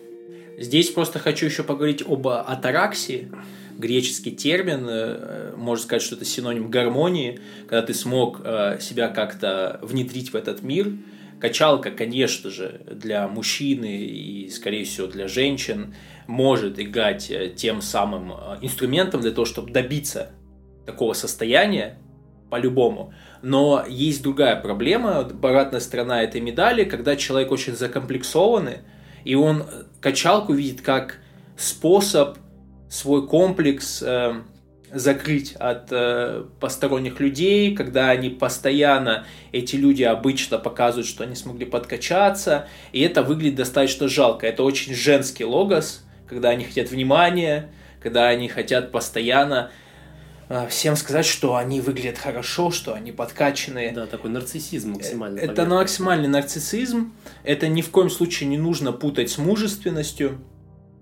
Здесь 0.58 0.90
просто 0.90 1.20
хочу 1.20 1.46
еще 1.46 1.62
поговорить 1.62 2.02
об 2.06 2.26
атараксии. 2.26 3.30
Греческий 3.78 4.32
термин, 4.32 4.86
э, 4.88 5.54
можно 5.56 5.84
сказать, 5.84 6.02
что 6.02 6.16
это 6.16 6.24
синоним 6.24 6.68
гармонии, 6.68 7.38
когда 7.68 7.82
ты 7.82 7.94
смог 7.94 8.40
э, 8.42 8.78
себя 8.80 9.06
как-то 9.08 9.78
внедрить 9.82 10.32
в 10.32 10.34
этот 10.34 10.62
мир. 10.62 10.94
Качалка, 11.40 11.92
конечно 11.92 12.50
же, 12.50 12.80
для 12.90 13.28
мужчины 13.28 13.98
и, 13.98 14.50
скорее 14.50 14.84
всего, 14.84 15.06
для 15.06 15.28
женщин 15.28 15.94
может 16.26 16.80
играть 16.80 17.30
э, 17.30 17.52
тем 17.54 17.80
самым 17.80 18.32
инструментом 18.60 19.20
для 19.20 19.30
того, 19.30 19.44
чтобы 19.44 19.70
добиться 19.70 20.32
такого 20.84 21.12
состояния, 21.12 21.98
по-любому. 22.50 23.12
Но 23.42 23.84
есть 23.88 24.22
другая 24.22 24.56
проблема, 24.56 25.20
обратная 25.20 25.80
сторона 25.80 26.22
этой 26.22 26.40
медали, 26.40 26.84
когда 26.84 27.16
человек 27.16 27.52
очень 27.52 27.76
закомплексованный, 27.76 28.78
и 29.24 29.34
он 29.34 29.64
качалку 30.00 30.52
видит 30.52 30.80
как 30.80 31.18
способ 31.56 32.38
свой 32.88 33.26
комплекс 33.26 34.02
э, 34.02 34.34
закрыть 34.92 35.52
от 35.54 35.88
э, 35.90 36.44
посторонних 36.60 37.20
людей, 37.20 37.74
когда 37.74 38.10
они 38.10 38.30
постоянно, 38.30 39.26
эти 39.52 39.76
люди 39.76 40.02
обычно 40.02 40.58
показывают, 40.58 41.06
что 41.06 41.24
они 41.24 41.34
смогли 41.34 41.66
подкачаться, 41.66 42.66
и 42.92 43.00
это 43.00 43.22
выглядит 43.22 43.56
достаточно 43.56 44.08
жалко. 44.08 44.46
Это 44.46 44.62
очень 44.62 44.94
женский 44.94 45.44
логос, 45.44 46.04
когда 46.26 46.50
они 46.50 46.64
хотят 46.64 46.90
внимания, 46.90 47.70
когда 48.02 48.28
они 48.28 48.48
хотят 48.48 48.90
постоянно 48.90 49.70
всем 50.68 50.96
сказать, 50.96 51.26
что 51.26 51.56
они 51.56 51.80
выглядят 51.80 52.18
хорошо, 52.18 52.70
что 52.70 52.94
они 52.94 53.12
подкачанные. 53.12 53.92
Да, 53.92 54.06
такой 54.06 54.30
нарциссизм 54.30 54.92
максимальный. 54.92 55.42
Это 55.42 55.54
поверх. 55.54 55.74
максимальный 55.74 56.28
нарциссизм. 56.28 57.12
Это 57.44 57.68
ни 57.68 57.82
в 57.82 57.90
коем 57.90 58.08
случае 58.08 58.48
не 58.48 58.58
нужно 58.58 58.92
путать 58.92 59.30
с 59.30 59.38
мужественностью. 59.38 60.38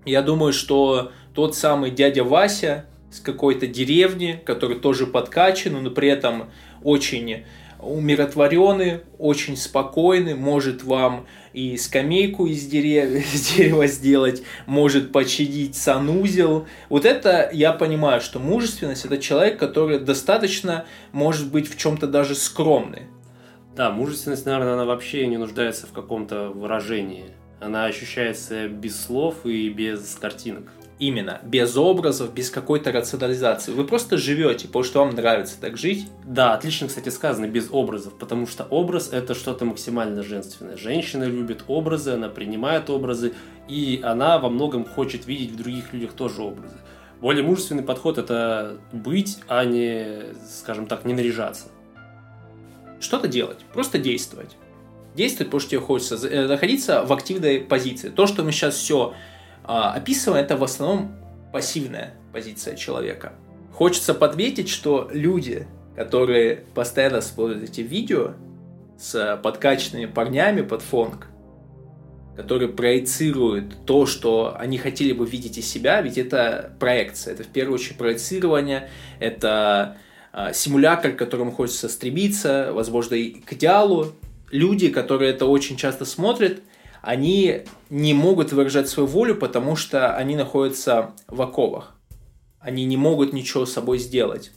Я 0.05 0.23
думаю, 0.23 0.53
что 0.53 1.12
тот 1.35 1.57
самый 1.57 1.91
дядя 1.91 2.25
Вася 2.25 2.87
с 3.11 3.21
какой-то 3.21 3.67
деревни, 3.67 4.41
который 4.45 4.79
тоже 4.79 5.07
подкачан, 5.07 5.83
но 5.83 5.91
при 5.91 6.09
этом 6.09 6.50
очень 6.83 7.45
умиротворенный, 7.79 9.00
очень 9.19 9.57
спокойный, 9.57 10.35
может 10.35 10.83
вам 10.83 11.26
и 11.57 11.79
скамейку 11.79 12.47
из 12.47 12.67
дерева, 12.67 13.17
из 13.35 13.57
дерева 13.57 13.87
сделать, 13.87 14.43
может 14.67 15.11
починить 15.11 15.75
санузел. 15.75 16.67
Вот 16.91 17.07
это 17.07 17.49
я 17.51 17.73
понимаю, 17.73 18.21
что 18.21 18.39
мужественность 18.39 19.07
это 19.07 19.17
человек, 19.17 19.59
который 19.59 19.99
достаточно 19.99 20.85
может 21.13 21.51
быть 21.51 21.67
в 21.67 21.79
чем-то 21.79 22.07
даже 22.07 22.35
скромный. 22.35 23.05
Да, 23.75 23.91
мужественность, 23.91 24.45
наверное, 24.45 24.75
она 24.75 24.85
вообще 24.85 25.27
не 25.27 25.39
нуждается 25.39 25.87
в 25.87 25.93
каком-то 25.93 26.51
выражении. 26.51 27.25
Она 27.59 27.87
ощущается 27.87 28.69
без 28.69 29.01
слов 29.01 29.47
и 29.47 29.71
без 29.71 30.15
картинок. 30.21 30.71
Именно, 30.99 31.41
без 31.45 31.76
образов, 31.76 32.33
без 32.33 32.49
какой-то 32.49 32.91
рационализации. 32.91 33.71
Вы 33.73 33.85
просто 33.85 34.17
живете, 34.17 34.67
потому 34.67 34.85
что 34.85 35.00
вам 35.00 35.15
нравится 35.15 35.61
так 35.61 35.76
жить. 35.76 36.09
Да, 36.25 36.55
отлично, 36.55 36.88
кстати, 36.88 37.11
сказано, 37.11 37.47
без 37.47 37.69
образов, 37.71 38.15
потому 38.15 38.47
что 38.47 38.65
образ 38.65 39.11
это 39.12 39.35
что-то 39.35 39.67
максимально 39.67 40.23
женственное. 40.23 40.79
Женщина 40.79 41.25
любит 41.25 41.65
образы, 41.69 42.12
она 42.12 42.31
принимает 42.31 42.88
образы, 42.88 43.35
и 43.69 44.00
она 44.03 44.38
во 44.38 44.49
многом 44.49 44.87
хочет 44.87 45.26
видеть 45.26 45.50
в 45.50 45.57
других 45.57 45.93
людях 45.93 46.12
тоже 46.12 46.41
образы. 46.41 46.76
Более 47.21 47.43
мужественный 47.45 47.83
подход 47.83 48.17
это 48.17 48.79
быть, 48.93 49.38
а 49.49 49.67
не, 49.67 50.35
скажем 50.49 50.87
так, 50.87 51.05
не 51.05 51.12
наряжаться. 51.12 51.67
Что-то 53.00 53.29
делать, 53.29 53.59
просто 53.75 53.99
действовать. 53.99 54.57
Действовать, 55.15 55.49
потому 55.49 55.61
что 55.61 55.71
тебе 55.71 55.81
хочется 55.81 56.26
э, 56.26 56.47
находиться 56.47 57.05
в 57.05 57.12
активной 57.12 57.61
позиции. 57.61 58.09
То, 58.09 58.26
что 58.26 58.45
мы 58.45 58.53
сейчас 58.53 58.76
все 58.76 59.15
описывая, 59.66 60.42
это 60.42 60.56
в 60.56 60.64
основном 60.64 61.14
пассивная 61.52 62.14
позиция 62.32 62.76
человека. 62.76 63.32
Хочется 63.73 64.14
подметить, 64.14 64.68
что 64.68 65.11
люди, 65.12 65.66
которые 65.96 66.64
постоянно 66.75 67.20
смотрят 67.20 67.62
эти 67.62 67.80
видео 67.80 68.35
с 68.99 69.40
подкачанными 69.42 70.06
парнями 70.06 70.62
под 70.62 70.82
фонг, 70.82 71.28
которые 72.37 72.68
проецируют 72.68 73.87
то, 73.87 74.06
что 74.06 74.54
они 74.58 74.78
хотели 74.78 75.12
бы 75.12 75.26
видеть 75.26 75.58
из 75.58 75.66
себя, 75.66 76.00
ведь 76.02 76.18
это 76.18 76.75
проекция, 76.78 77.35
это 77.35 77.44
в 77.44 77.49
первую 77.49 77.76
очередь 77.76 77.96
проецирование, 77.96 78.90
это 79.18 79.96
э, 80.32 80.52
симулятор, 80.52 81.12
к 81.12 81.16
которому 81.16 81.50
хочется 81.50 81.88
стремиться, 81.88 82.70
возможно, 82.73 83.14
и 83.14 83.40
к 83.40 83.54
идеалу. 83.54 84.12
Люди, 84.50 84.90
которые 84.90 85.32
это 85.32 85.46
очень 85.46 85.76
часто 85.76 86.04
смотрят, 86.04 86.61
они 87.03 87.62
не 87.91 88.15
могут 88.15 88.53
выражать 88.53 88.88
свою 88.88 89.07
волю, 89.07 89.37
потому 89.37 89.76
что 89.76 90.15
они 90.15 90.37
находятся 90.37 91.12
в 91.29 91.41
оковах. 91.43 91.95
Они 92.59 92.85
не 92.85 92.97
могут 92.97 93.33
ничего 93.33 93.67
с 93.67 93.73
собой 93.73 93.99
сделать. 93.99 94.50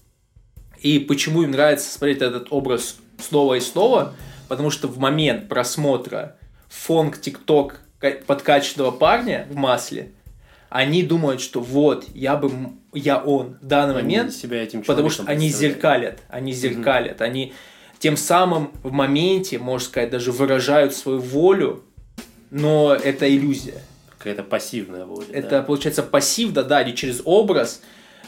И 0.80 1.00
почему 1.00 1.44
им 1.44 1.52
нравится 1.52 1.92
смотреть 1.92 2.22
этот 2.22 2.48
образ 2.52 2.98
снова 3.18 3.56
и 3.56 3.60
снова? 3.60 4.14
Потому 4.48 4.70
что 4.70 4.88
в 4.88 4.98
момент 4.98 5.48
просмотра 5.48 6.38
фонг 6.70 7.20
ТикТок 7.20 7.82
подкачанного 8.26 8.92
парня 8.92 9.46
в 9.50 9.56
масле, 9.56 10.14
они 10.70 11.04
думают, 11.04 11.42
что 11.42 11.60
вот, 11.60 12.06
я 12.14 12.38
бы, 12.38 12.52
я 12.94 13.18
он 13.18 13.58
в 13.62 13.66
данный 13.66 13.96
они 13.96 14.04
момент, 14.04 14.34
себя 14.34 14.64
этим 14.64 14.84
потому 14.84 15.10
что 15.10 15.24
они 15.24 15.50
зеркалят, 15.50 16.20
они 16.30 16.54
зеркалят, 16.54 17.20
mm-hmm. 17.20 17.26
они 17.26 17.54
тем 17.98 18.16
самым 18.16 18.72
в 18.84 18.92
моменте, 18.92 19.60
можно 19.60 19.86
сказать, 19.86 20.10
даже 20.10 20.32
выражают 20.32 20.94
свою 20.94 21.20
волю 21.20 21.84
но 22.52 22.94
это 22.94 23.30
иллюзия. 23.30 23.82
Какая-то 24.18 24.44
пассивная 24.44 25.06
воля. 25.06 25.28
Это 25.32 25.50
да. 25.50 25.62
получается 25.64 26.04
пассив, 26.04 26.52
да, 26.52 26.64
да, 26.64 26.82
или 26.82 26.94
через 26.96 27.22
образ 27.24 27.82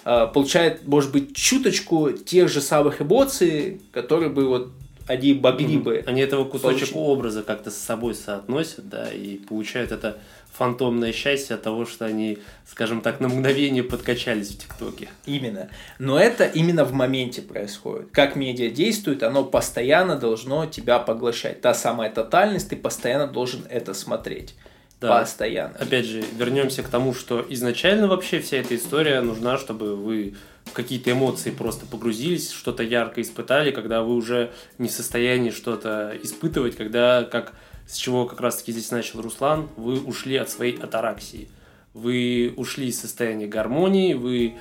э, 0.05 0.27
получает, 0.33 0.87
может 0.87 1.11
быть, 1.11 1.35
чуточку 1.35 2.11
тех 2.11 2.47
же 2.47 2.61
самых 2.61 3.01
эмоций, 3.01 3.81
которые 3.91 4.29
бы 4.29 4.47
вот 4.47 4.71
они 5.07 5.33
могли 5.33 5.77
бы. 5.77 6.03
Они 6.05 6.21
этого 6.21 6.45
кусочек 6.45 6.91
получить. 6.91 6.95
образа 6.95 7.43
как-то 7.43 7.71
с 7.71 7.77
собой 7.77 8.15
соотносят, 8.15 8.87
да, 8.87 9.11
и 9.11 9.37
получают 9.37 9.91
это 9.91 10.19
фантомное 10.51 11.11
счастье 11.13 11.55
от 11.55 11.63
того, 11.63 11.85
что 11.85 12.05
они, 12.05 12.39
скажем 12.69 13.01
так, 13.01 13.19
на 13.19 13.29
мгновение 13.29 13.83
подкачались 13.83 14.49
в 14.49 14.57
ТикТоке. 14.59 15.09
Именно. 15.25 15.69
Но 15.99 16.19
это 16.19 16.45
именно 16.45 16.83
в 16.83 16.93
моменте 16.93 17.41
происходит. 17.41 18.09
Как 18.11 18.35
медиа 18.35 18.69
действует, 18.69 19.23
оно 19.23 19.43
постоянно 19.43 20.15
должно 20.17 20.65
тебя 20.65 20.99
поглощать. 20.99 21.61
Та 21.61 21.73
самая 21.73 22.11
тотальность, 22.11 22.69
ты 22.69 22.75
постоянно 22.75 23.27
должен 23.27 23.65
это 23.69 23.93
смотреть. 23.93 24.55
Да. 24.99 25.19
Постоянно. 25.19 25.75
Опять 25.79 26.05
же, 26.05 26.23
вернемся 26.37 26.83
к 26.83 26.87
тому, 26.87 27.15
что 27.15 27.43
изначально 27.49 28.07
вообще 28.07 28.39
вся 28.39 28.57
эта 28.57 28.75
история 28.75 29.21
нужна, 29.21 29.57
чтобы 29.57 29.95
вы 29.95 30.35
в 30.65 30.73
какие-то 30.73 31.11
эмоции 31.11 31.49
просто 31.49 31.87
погрузились, 31.87 32.51
что-то 32.51 32.83
ярко 32.83 33.19
испытали, 33.21 33.71
когда 33.71 34.03
вы 34.03 34.13
уже 34.13 34.51
не 34.77 34.89
в 34.89 34.91
состоянии 34.91 35.49
что-то 35.49 36.15
испытывать, 36.21 36.75
когда, 36.75 37.23
как 37.23 37.53
с 37.91 37.97
чего 37.97 38.25
как 38.25 38.39
раз-таки 38.39 38.71
здесь 38.71 38.89
начал 38.89 39.21
Руслан, 39.21 39.67
вы 39.75 39.99
ушли 39.99 40.37
от 40.37 40.49
своей 40.49 40.77
атараксии. 40.77 41.49
Вы 41.93 42.53
ушли 42.55 42.87
из 42.87 43.01
состояния 43.01 43.47
гармонии, 43.47 44.13
вы, 44.13 44.55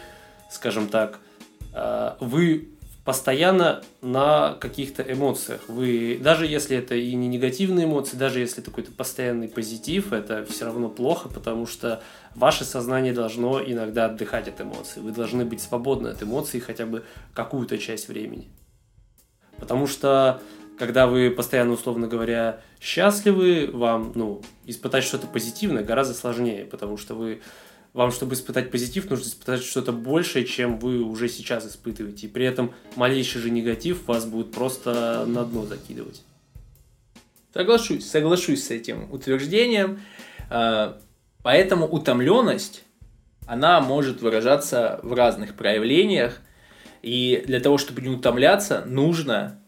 скажем 0.50 0.88
так, 0.88 1.20
э, 1.72 2.14
вы 2.18 2.70
постоянно 3.04 3.84
на 4.02 4.54
каких-то 4.54 5.04
эмоциях. 5.04 5.60
Вы, 5.68 6.18
даже 6.20 6.44
если 6.44 6.76
это 6.76 6.96
и 6.96 7.14
не 7.14 7.28
негативные 7.28 7.86
эмоции, 7.86 8.16
даже 8.16 8.40
если 8.40 8.62
это 8.62 8.70
какой-то 8.70 8.90
постоянный 8.90 9.48
позитив, 9.48 10.12
это 10.12 10.44
все 10.44 10.64
равно 10.64 10.88
плохо, 10.88 11.28
потому 11.28 11.66
что 11.66 12.02
ваше 12.34 12.64
сознание 12.64 13.12
должно 13.12 13.62
иногда 13.62 14.06
отдыхать 14.06 14.48
от 14.48 14.60
эмоций. 14.60 15.02
Вы 15.02 15.12
должны 15.12 15.44
быть 15.44 15.60
свободны 15.60 16.08
от 16.08 16.20
эмоций 16.20 16.58
хотя 16.58 16.84
бы 16.84 17.04
какую-то 17.32 17.78
часть 17.78 18.08
времени. 18.08 18.48
Потому 19.56 19.86
что 19.86 20.40
когда 20.80 21.06
вы 21.06 21.30
постоянно, 21.30 21.72
условно 21.72 22.08
говоря, 22.08 22.62
счастливы, 22.80 23.68
вам, 23.70 24.12
ну, 24.14 24.40
испытать 24.64 25.04
что-то 25.04 25.26
позитивное 25.26 25.84
гораздо 25.84 26.14
сложнее, 26.14 26.64
потому 26.64 26.96
что 26.96 27.14
вы 27.14 27.42
вам, 27.92 28.10
чтобы 28.10 28.32
испытать 28.32 28.70
позитив, 28.70 29.10
нужно 29.10 29.24
испытать 29.24 29.62
что-то 29.62 29.92
большее, 29.92 30.46
чем 30.46 30.78
вы 30.78 31.02
уже 31.02 31.28
сейчас 31.28 31.66
испытываете. 31.66 32.28
И 32.28 32.30
при 32.30 32.46
этом 32.46 32.72
малейший 32.96 33.42
же 33.42 33.50
негатив 33.50 34.08
вас 34.08 34.24
будет 34.24 34.52
просто 34.52 35.26
на 35.26 35.44
дно 35.44 35.66
закидывать. 35.66 36.22
Соглашусь, 37.52 38.08
соглашусь 38.08 38.64
с 38.64 38.70
этим 38.70 39.12
утверждением. 39.12 40.00
А, 40.48 40.98
Поэтому 41.42 41.86
утомленность, 41.86 42.84
она 43.46 43.82
может 43.82 44.22
выражаться 44.22 44.98
в 45.02 45.12
разных 45.12 45.56
проявлениях. 45.56 46.40
И 47.02 47.44
для 47.46 47.60
того, 47.60 47.76
чтобы 47.76 48.00
не 48.00 48.08
утомляться, 48.08 48.84
нужно 48.86 49.60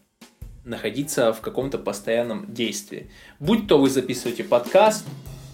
находиться 0.65 1.33
в 1.33 1.41
каком-то 1.41 1.77
постоянном 1.77 2.53
действии. 2.53 3.09
Будь 3.39 3.67
то 3.67 3.77
вы 3.77 3.89
записываете 3.89 4.43
подкаст, 4.43 5.05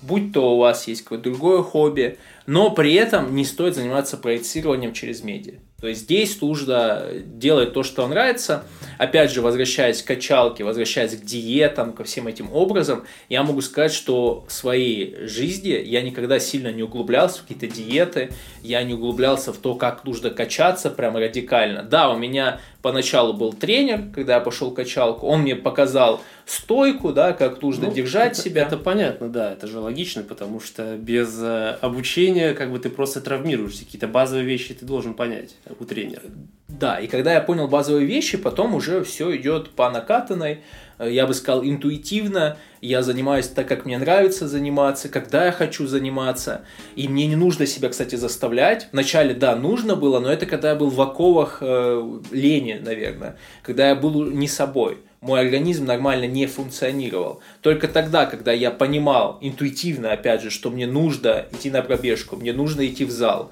будь 0.01 0.33
то 0.33 0.55
у 0.55 0.59
вас 0.59 0.87
есть 0.87 1.03
какое-то 1.03 1.25
другое 1.25 1.63
хобби, 1.63 2.17
но 2.45 2.71
при 2.71 2.93
этом 2.93 3.35
не 3.35 3.45
стоит 3.45 3.75
заниматься 3.75 4.17
проецированием 4.17 4.93
через 4.93 5.23
медиа. 5.23 5.59
То 5.79 5.87
есть 5.87 6.01
здесь 6.01 6.39
нужно 6.41 7.05
делать 7.25 7.73
то, 7.73 7.83
что 7.83 8.07
нравится. 8.07 8.65
Опять 8.99 9.31
же, 9.31 9.41
возвращаясь 9.41 10.03
к 10.03 10.07
качалке, 10.07 10.65
возвращаясь 10.65 11.15
к 11.15 11.23
диетам, 11.23 11.93
ко 11.93 12.03
всем 12.03 12.27
этим 12.27 12.53
образом, 12.53 13.05
я 13.29 13.43
могу 13.43 13.61
сказать, 13.61 13.93
что 13.93 14.43
в 14.45 14.51
своей 14.51 15.15
жизни 15.25 15.69
я 15.69 16.01
никогда 16.01 16.37
сильно 16.37 16.69
не 16.73 16.83
углублялся 16.83 17.39
в 17.39 17.41
какие-то 17.43 17.67
диеты, 17.67 18.31
я 18.61 18.83
не 18.83 18.95
углублялся 18.95 19.53
в 19.53 19.57
то, 19.57 19.75
как 19.75 20.03
нужно 20.03 20.31
качаться 20.31 20.89
прямо 20.89 21.21
радикально. 21.21 21.81
Да, 21.81 22.09
у 22.09 22.17
меня 22.17 22.59
поначалу 22.81 23.31
был 23.31 23.53
тренер, 23.53 24.03
когда 24.13 24.35
я 24.35 24.39
пошел 24.41 24.71
в 24.71 24.73
качалку, 24.73 25.27
он 25.27 25.43
мне 25.43 25.55
показал 25.55 26.21
стойку, 26.45 27.13
да, 27.13 27.31
как 27.31 27.61
нужно 27.61 27.87
Ну, 27.87 27.93
держать 27.93 28.33
это, 28.33 28.41
себя. 28.41 28.63
Это 28.63 28.75
понятно, 28.75 29.29
да, 29.29 29.53
это 29.53 29.67
же 29.67 29.79
логично, 29.79 30.23
потому 30.23 30.59
что 30.59 30.97
без 30.97 31.39
э, 31.41 31.77
обучения 31.81 32.53
как 32.53 32.71
бы 32.71 32.79
ты 32.79 32.89
просто 32.89 33.21
травмируешься. 33.21 33.85
Какие-то 33.85 34.07
базовые 34.07 34.45
вещи 34.45 34.73
ты 34.73 34.85
должен 34.85 35.13
понять 35.13 35.55
у 35.79 35.85
тренера. 35.85 36.23
Да, 36.67 36.99
и 36.99 37.07
когда 37.07 37.33
я 37.33 37.41
понял 37.41 37.67
базовые 37.67 38.05
вещи, 38.05 38.37
потом 38.37 38.75
уже 38.75 38.88
все 39.03 39.35
идет 39.35 39.71
по 39.71 39.89
накатанной, 39.89 40.59
Э, 40.99 41.09
я 41.09 41.25
бы 41.25 41.33
сказал, 41.33 41.63
интуитивно, 41.63 42.57
я 42.81 43.01
занимаюсь 43.01 43.47
так, 43.47 43.67
как 43.67 43.85
мне 43.85 43.97
нравится 43.97 44.47
заниматься, 44.47 45.09
когда 45.09 45.45
я 45.45 45.51
хочу 45.51 45.87
заниматься, 45.87 46.61
и 46.95 47.07
мне 47.07 47.25
не 47.25 47.35
нужно 47.35 47.65
себя, 47.65 47.89
кстати, 47.89 48.15
заставлять. 48.15 48.89
Вначале, 48.91 49.33
да, 49.33 49.55
нужно 49.55 49.95
было, 49.95 50.19
но 50.19 50.31
это 50.31 50.45
когда 50.45 50.69
я 50.69 50.75
был 50.75 50.89
в 50.89 51.01
оковах 51.01 51.59
э, 51.61 52.19
лени, 52.31 52.79
наверное, 52.83 53.37
когда 53.63 53.89
я 53.89 53.95
был 53.95 54.25
не 54.25 54.47
собой. 54.47 54.99
Мой 55.21 55.41
организм 55.41 55.83
нормально 55.83 56.27
не 56.27 56.45
функционировал. 56.45 57.41
Только 57.61 57.89
тогда, 57.89 58.25
когда 58.25 58.53
я 58.53 58.71
понимал 58.71 59.37
интуитивно, 59.41 60.13
опять 60.13 60.41
же, 60.41 60.49
что 60.49 60.69
мне 60.69 60.87
нужно 60.87 61.45
идти 61.51 61.69
на 61.69 61.81
пробежку, 61.81 62.37
мне 62.37 62.53
нужно 62.53 62.87
идти 62.87 63.03
в 63.03 63.11
зал, 63.11 63.51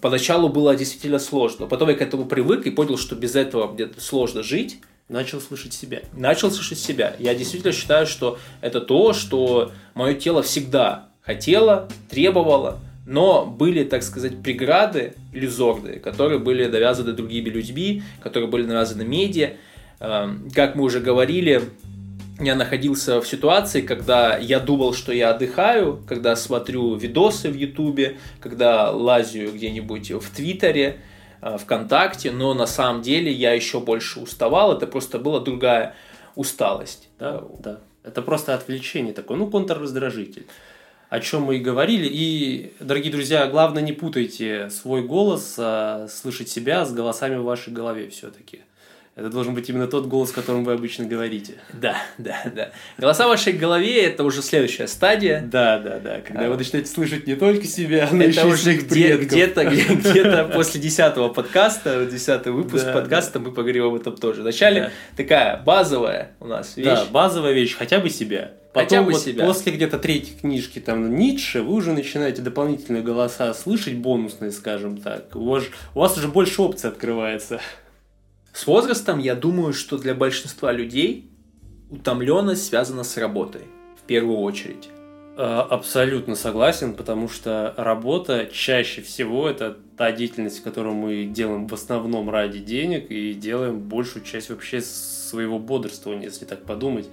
Поначалу 0.00 0.48
было 0.48 0.76
действительно 0.76 1.18
сложно. 1.18 1.66
Потом 1.66 1.88
я 1.88 1.96
к 1.96 2.02
этому 2.02 2.24
привык 2.24 2.66
и 2.66 2.70
понял, 2.70 2.96
что 2.96 3.16
без 3.16 3.34
этого 3.34 3.72
мне 3.72 3.88
сложно 3.98 4.44
жить. 4.44 4.78
Начал 5.08 5.40
слышать 5.40 5.72
себя. 5.72 6.02
Начал 6.16 6.52
слышать 6.52 6.78
себя. 6.78 7.16
Я 7.18 7.34
действительно 7.34 7.72
считаю, 7.72 8.06
что 8.06 8.38
это 8.60 8.80
то, 8.80 9.12
что 9.12 9.72
мое 9.94 10.14
тело 10.14 10.42
всегда 10.44 11.08
хотело, 11.20 11.88
требовало, 12.08 12.78
но 13.06 13.44
были, 13.44 13.82
так 13.82 14.04
сказать, 14.04 14.40
преграды 14.40 15.14
иллюзорные, 15.32 15.98
которые 15.98 16.38
были 16.38 16.66
навязаны 16.66 17.12
другими 17.12 17.48
людьми, 17.48 18.04
которые 18.22 18.48
были 18.48 18.64
навязаны 18.64 19.04
медиа. 19.04 19.54
Э, 19.98 20.28
Как 20.54 20.76
мы 20.76 20.84
уже 20.84 21.00
говорили, 21.00 21.62
я 22.40 22.54
находился 22.54 23.20
в 23.20 23.26
ситуации, 23.26 23.82
когда 23.82 24.36
я 24.36 24.60
думал, 24.60 24.94
что 24.94 25.12
я 25.12 25.30
отдыхаю, 25.30 26.02
когда 26.08 26.36
смотрю 26.36 26.94
видосы 26.94 27.50
в 27.50 27.54
Ютубе, 27.54 28.18
когда 28.40 28.90
лазю 28.90 29.52
где-нибудь 29.52 30.10
в 30.10 30.34
Твиттере, 30.34 31.00
э, 31.42 31.58
ВКонтакте, 31.58 32.30
но 32.30 32.54
на 32.54 32.66
самом 32.66 33.02
деле 33.02 33.30
я 33.30 33.52
еще 33.52 33.80
больше 33.80 34.20
уставал, 34.20 34.72
это 34.72 34.86
просто 34.86 35.18
была 35.18 35.40
другая 35.40 35.94
усталость. 36.34 37.08
Да, 37.18 37.44
да. 37.58 37.80
Это 38.02 38.22
просто 38.22 38.54
отвлечение 38.54 39.12
такое, 39.12 39.36
ну, 39.36 39.50
контрраздражитель. 39.50 40.46
О 41.10 41.20
чем 41.20 41.42
мы 41.42 41.56
и 41.56 41.60
говорили. 41.60 42.08
И, 42.10 42.72
дорогие 42.80 43.12
друзья, 43.12 43.46
главное, 43.48 43.82
не 43.82 43.92
путайте 43.92 44.70
свой 44.70 45.02
голос, 45.02 45.56
а 45.58 46.06
слышать 46.08 46.48
себя 46.48 46.86
с 46.86 46.92
голосами 46.92 47.36
в 47.36 47.42
вашей 47.42 47.72
голове 47.72 48.08
все-таки. 48.08 48.60
Это 49.20 49.28
должен 49.28 49.52
быть 49.54 49.68
именно 49.68 49.86
тот 49.86 50.06
голос, 50.06 50.32
которым 50.32 50.64
вы 50.64 50.72
обычно 50.72 51.04
говорите. 51.04 51.56
Да, 51.74 51.94
да, 52.16 52.38
да. 52.54 52.70
Голоса 52.96 53.26
в 53.26 53.28
вашей 53.28 53.52
голове– 53.52 54.00
это 54.06 54.24
уже 54.24 54.40
следующая 54.40 54.86
стадия. 54.88 55.42
Да, 55.46 55.78
да, 55.78 55.98
да. 55.98 56.20
Когда 56.26 56.46
А. 56.46 56.48
вы 56.48 56.56
начинаете 56.56 56.90
слышать 56.90 57.26
не 57.26 57.34
только 57.34 57.64
себя, 57.66 58.08
но 58.10 58.22
Это 58.24 58.30
еще 58.30 58.46
уже 58.46 58.76
где, 58.76 59.18
где-то, 59.18 59.66
где- 59.66 59.84
где-то 59.94 60.44
после 60.54 60.80
десятого 60.80 61.28
подкаста, 61.28 62.06
десятый 62.06 62.50
выпуск 62.52 62.86
Да, 62.86 62.94
подкаста, 62.94 63.40
мы 63.40 63.52
поговорим 63.52 63.84
об 63.88 63.94
этом 63.94 64.16
тоже. 64.16 64.40
Вначале 64.40 64.80
Да. 64.80 64.90
такая 65.18 65.62
базовая 65.62 66.30
у 66.40 66.46
нас 66.46 66.78
вещь. 66.78 66.86
Да, 66.86 67.04
базовая 67.10 67.52
вещь, 67.52 67.76
хотя 67.76 67.98
бы 67.98 68.08
себя. 68.08 68.52
Потом 68.72 68.88
Хотя 68.88 69.02
бы 69.02 69.12
вот 69.12 69.20
себя. 69.20 69.44
после 69.44 69.72
где-то 69.72 69.98
третьей 69.98 70.38
книжки 70.40 70.78
там 70.78 71.14
Ницше 71.18 71.60
вы 71.60 71.74
уже 71.74 71.92
начинаете 71.92 72.40
дополнительные 72.40 73.02
голоса 73.02 73.52
слышать, 73.52 73.96
бонусные, 73.96 74.50
скажем 74.52 74.96
так. 74.96 75.34
У 75.36 75.44
вас, 75.44 75.64
у 75.94 76.00
вас 76.00 76.16
уже 76.16 76.28
больше 76.28 76.62
опций 76.62 76.88
открывается. 76.88 77.60
С 78.52 78.66
возрастом 78.66 79.18
я 79.18 79.34
думаю, 79.34 79.72
что 79.72 79.96
для 79.96 80.14
большинства 80.14 80.72
людей 80.72 81.30
утомленность 81.90 82.66
связана 82.66 83.04
с 83.04 83.16
работой 83.16 83.62
в 83.96 84.06
первую 84.06 84.38
очередь. 84.38 84.88
Э, 85.36 85.64
Абсолютно 85.70 86.34
согласен, 86.34 86.94
потому 86.94 87.28
что 87.28 87.74
работа 87.76 88.48
чаще 88.52 89.02
всего 89.02 89.48
это 89.48 89.76
та 89.96 90.12
деятельность, 90.12 90.62
которую 90.62 90.94
мы 90.94 91.24
делаем 91.24 91.66
в 91.66 91.74
основном 91.74 92.28
ради 92.28 92.58
денег 92.58 93.10
и 93.10 93.34
делаем 93.34 93.78
большую 93.80 94.24
часть 94.24 94.50
вообще 94.50 94.80
своего 94.80 95.58
бодрствования, 95.58 96.26
если 96.26 96.44
так 96.44 96.64
подумать. 96.64 97.08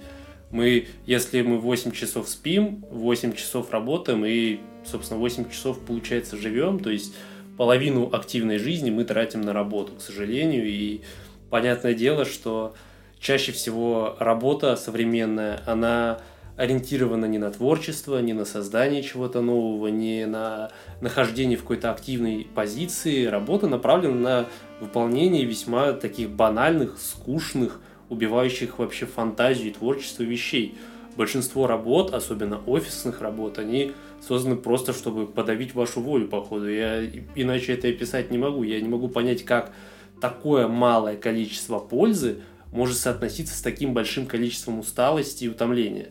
Мы, 0.50 0.88
если 1.06 1.42
мы 1.42 1.58
8 1.58 1.92
часов 1.92 2.28
спим, 2.28 2.84
8 2.90 3.34
часов 3.34 3.70
работаем 3.70 4.24
и, 4.24 4.60
собственно, 4.84 5.20
8 5.20 5.50
часов, 5.50 5.78
получается, 5.80 6.36
живем, 6.36 6.80
то 6.80 6.90
есть 6.90 7.14
половину 7.58 8.08
активной 8.12 8.58
жизни 8.58 8.90
мы 8.90 9.04
тратим 9.04 9.42
на 9.42 9.52
работу, 9.52 9.92
к 9.94 10.00
сожалению, 10.00 10.66
и 10.66 11.02
понятное 11.50 11.94
дело, 11.94 12.24
что 12.24 12.74
чаще 13.20 13.52
всего 13.52 14.16
работа 14.18 14.76
современная, 14.76 15.60
она 15.66 16.20
ориентирована 16.56 17.26
не 17.26 17.38
на 17.38 17.50
творчество, 17.52 18.18
не 18.18 18.32
на 18.32 18.44
создание 18.44 19.02
чего-то 19.02 19.40
нового, 19.40 19.86
не 19.88 20.26
на 20.26 20.72
нахождение 21.00 21.56
в 21.56 21.62
какой-то 21.62 21.92
активной 21.92 22.48
позиции. 22.52 23.26
Работа 23.26 23.68
направлена 23.68 24.14
на 24.14 24.46
выполнение 24.80 25.44
весьма 25.44 25.92
таких 25.92 26.30
банальных, 26.30 26.98
скучных, 26.98 27.80
убивающих 28.08 28.78
вообще 28.78 29.06
фантазию 29.06 29.68
и 29.68 29.72
творчество 29.72 30.24
вещей. 30.24 30.76
большинство 31.18 31.66
работ, 31.66 32.14
особенно 32.14 32.60
офисных 32.64 33.20
работ, 33.20 33.58
они 33.58 33.92
созданы 34.26 34.56
просто, 34.56 34.92
чтобы 34.92 35.26
подавить 35.26 35.74
вашу 35.74 36.00
волю, 36.00 36.28
походу. 36.28 36.68
Я 36.70 37.04
иначе 37.34 37.74
это 37.74 37.88
описать 37.88 38.30
не 38.30 38.38
могу. 38.38 38.62
Я 38.62 38.80
не 38.80 38.88
могу 38.88 39.08
понять, 39.08 39.44
как 39.44 39.72
такое 40.20 40.68
малое 40.68 41.16
количество 41.16 41.78
пользы 41.78 42.42
может 42.72 42.98
соотноситься 42.98 43.54
с 43.56 43.62
таким 43.62 43.94
большим 43.94 44.26
количеством 44.26 44.78
усталости 44.78 45.44
и 45.44 45.48
утомления. 45.48 46.10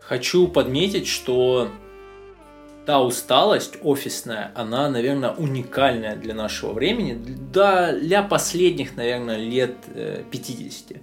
Хочу 0.00 0.48
подметить, 0.48 1.06
что 1.06 1.68
та 2.86 3.02
усталость 3.02 3.76
офисная, 3.82 4.50
она, 4.54 4.88
наверное, 4.88 5.32
уникальная 5.32 6.16
для 6.16 6.34
нашего 6.34 6.72
времени, 6.72 7.22
да, 7.52 7.92
для 7.92 8.22
последних, 8.22 8.96
наверное, 8.96 9.36
лет 9.36 9.76
50, 10.30 10.92
э, 10.92 11.00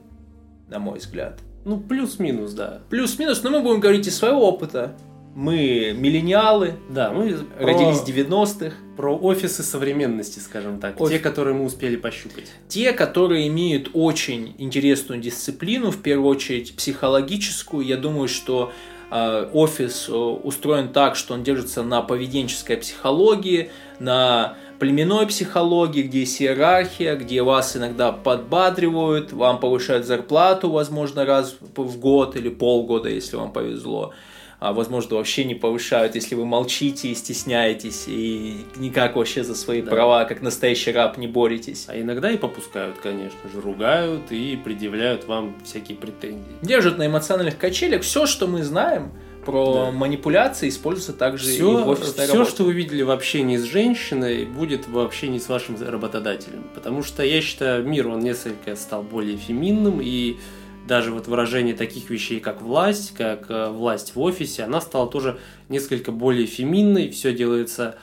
на 0.68 0.80
мой 0.80 0.98
взгляд. 0.98 1.39
Ну, 1.63 1.80
плюс-минус, 1.80 2.54
да. 2.54 2.82
Плюс-минус, 2.89 3.44
но 3.44 3.52
мы 3.52 3.62
будем 3.62 3.80
говорить 3.80 4.08
из 4.08 4.18
своего 4.18 4.48
опыта. 4.48 4.96
Мы 5.36 5.93
миллениалы, 5.93 6.76
да, 6.88 7.12
мы 7.12 7.38
родились 7.60 7.98
в 7.98 8.08
90-х. 8.08 8.74
Про 8.95 9.17
офисы 9.17 9.63
современности, 9.63 10.39
скажем 10.39 10.80
так. 10.80 11.00
Оф... 11.02 11.10
Те, 11.10 11.19
которые 11.19 11.54
мы 11.54 11.65
успели 11.65 11.98
пощупать. 11.98 12.45
Те, 12.69 12.93
которые 12.93 13.50
имеют 13.50 13.89
очень 13.91 14.56
интересную 14.58 15.19
дисциплину, 15.19 15.91
в 15.91 16.02
первую 16.02 16.30
очередь 16.30 16.78
психологическую. 16.78 17.86
Я 17.86 17.98
думаю, 17.98 18.30
что 18.30 18.71
э, 19.12 19.50
офис 19.52 20.08
э, 20.08 20.13
устроен 20.13 20.93
так, 20.93 21.17
что 21.17 21.34
он 21.34 21.43
держится 21.43 21.84
на 21.84 22.02
поведенческой 22.02 22.78
психологии, 22.78 23.71
на 24.00 24.56
племенной 24.80 25.28
психологии, 25.28 26.04
где 26.04 26.21
есть 26.21 26.41
иерархия, 26.41 27.17
где 27.17 27.43
вас 27.43 27.76
иногда 27.76 28.13
подбадривают, 28.13 29.34
вам 29.34 29.60
повышают 29.60 30.06
зарплату, 30.06 30.69
возможно, 30.69 31.26
раз 31.26 31.58
в 31.60 32.00
год 32.00 32.38
или 32.38 32.48
полгода, 32.48 33.10
если 33.10 33.36
вам 33.36 33.52
повезло 33.52 34.13
а 34.65 34.73
возможно, 34.73 35.17
вообще 35.17 35.43
не 35.43 35.54
повышают, 35.54 36.15
если 36.15 36.34
вы 36.34 36.43
молчите 36.43 37.10
и 37.10 37.13
стесняетесь, 37.13 38.06
и 38.08 38.65
никак 38.78 39.15
вообще 39.15 39.43
за 39.43 39.54
свои 39.54 39.84
да. 39.84 39.91
права, 39.91 40.25
как 40.25 40.41
настоящий 40.41 40.91
раб, 40.91 41.17
не 41.17 41.28
боретесь. 41.28 41.86
А 41.88 41.99
иногда 41.99 42.32
и 42.32 42.38
попускают, 42.38 42.97
конечно 42.97 43.38
же, 43.54 43.62
ругают 43.62 44.32
и 44.32 44.58
предъявляют 44.58 45.28
вам 45.28 45.56
всякие 45.63 45.95
претензии. 45.95 46.56
Держат 46.63 46.97
на 46.97 47.06
эмоциональных 47.06 47.60
качелях 47.60 48.01
все, 48.01 48.25
что 48.25 48.47
мы 48.47 48.63
знаем, 48.63 49.12
про 49.45 49.86
да. 49.86 49.91
манипуляции 49.91 50.69
используется 50.69 51.13
также 51.13 51.45
все, 51.45 51.82
и 51.82 51.84
в 51.84 51.88
офисной 51.88 52.25
Все, 52.25 52.34
работе. 52.34 52.49
что 52.49 52.63
вы 52.63 52.73
видели 52.73 53.04
в 53.04 53.12
общении 53.12 53.58
с 53.58 53.63
женщиной, 53.65 54.45
будет 54.45 54.88
в 54.88 54.97
общении 54.97 55.38
с 55.38 55.47
вашим 55.47 55.78
работодателем. 55.80 56.63
Потому 56.73 57.04
что 57.04 57.21
я 57.21 57.39
считаю, 57.41 57.88
мир, 57.88 58.08
он 58.08 58.21
несколько 58.21 58.75
стал 58.75 59.04
более 59.04 59.38
феминным, 59.38 59.99
и 60.01 60.38
даже 60.88 61.12
вот 61.12 61.28
выражение 61.28 61.76
таких 61.76 62.10
вещей, 62.10 62.39
как 62.39 62.62
власть, 62.62 63.13
как 63.15 63.50
э, 63.50 63.69
власть 63.69 64.15
в 64.15 64.19
офисе, 64.21 64.63
она 64.63 64.82
стала 64.82 65.08
тоже 65.10 65.39
несколько 65.69 66.12
более 66.12 66.45
феминной, 66.45 67.10
все 67.10 67.34
делается 67.34 67.95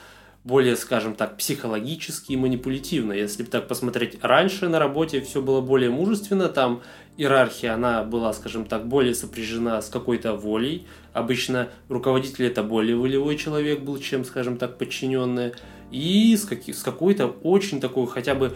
более, 0.43 0.75
скажем 0.75 1.15
так, 1.15 1.37
психологически 1.37 2.33
и 2.33 2.37
манипулятивно. 2.37 3.13
Если 3.13 3.43
так 3.43 3.67
посмотреть, 3.67 4.17
раньше 4.21 4.67
на 4.67 4.77
работе 4.77 5.21
все 5.21 5.41
было 5.41 5.61
более 5.61 5.89
мужественно, 5.89 6.49
там 6.49 6.81
иерархия, 7.15 7.73
она 7.73 8.03
была, 8.03 8.33
скажем 8.33 8.65
так, 8.65 8.87
более 8.87 9.15
сопряжена 9.15 9.81
с 9.81 9.89
какой-то 9.89 10.33
волей. 10.33 10.85
Обычно 11.13 11.69
руководитель 11.87 12.45
это 12.45 12.63
более 12.63 12.97
волевой 12.97 13.37
человек 13.37 13.81
был, 13.81 13.97
чем, 13.99 14.25
скажем 14.25 14.57
так, 14.57 14.77
подчиненный. 14.77 15.53
И 15.91 16.35
с 16.35 16.83
какой-то 16.83 17.27
очень 17.27 17.79
такой 17.79 18.07
хотя 18.07 18.35
бы 18.35 18.53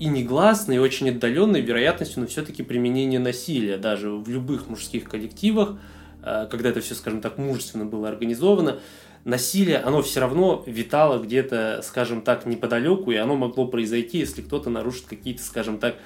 и 0.00 0.06
негласной, 0.06 0.76
и 0.76 0.78
очень 0.78 1.10
отдаленной 1.10 1.60
вероятностью, 1.60 2.22
но 2.22 2.26
все-таки 2.26 2.62
применение 2.62 3.20
насилия 3.20 3.76
даже 3.76 4.10
в 4.10 4.28
любых 4.28 4.68
мужских 4.68 5.04
коллективах, 5.04 5.78
э, 6.22 6.48
когда 6.50 6.70
это 6.70 6.80
все, 6.80 6.94
скажем 6.94 7.20
так, 7.20 7.36
мужественно 7.36 7.84
было 7.84 8.08
организовано, 8.08 8.80
насилие, 9.24 9.76
оно 9.76 10.00
все 10.00 10.20
равно 10.20 10.64
витало 10.66 11.22
где-то, 11.22 11.82
скажем 11.84 12.22
так, 12.22 12.46
неподалеку, 12.46 13.10
и 13.10 13.16
оно 13.16 13.36
могло 13.36 13.66
произойти, 13.66 14.18
если 14.18 14.40
кто-то 14.40 14.70
нарушит 14.70 15.04
какие-то, 15.06 15.42
скажем 15.42 15.78
так, 15.78 15.96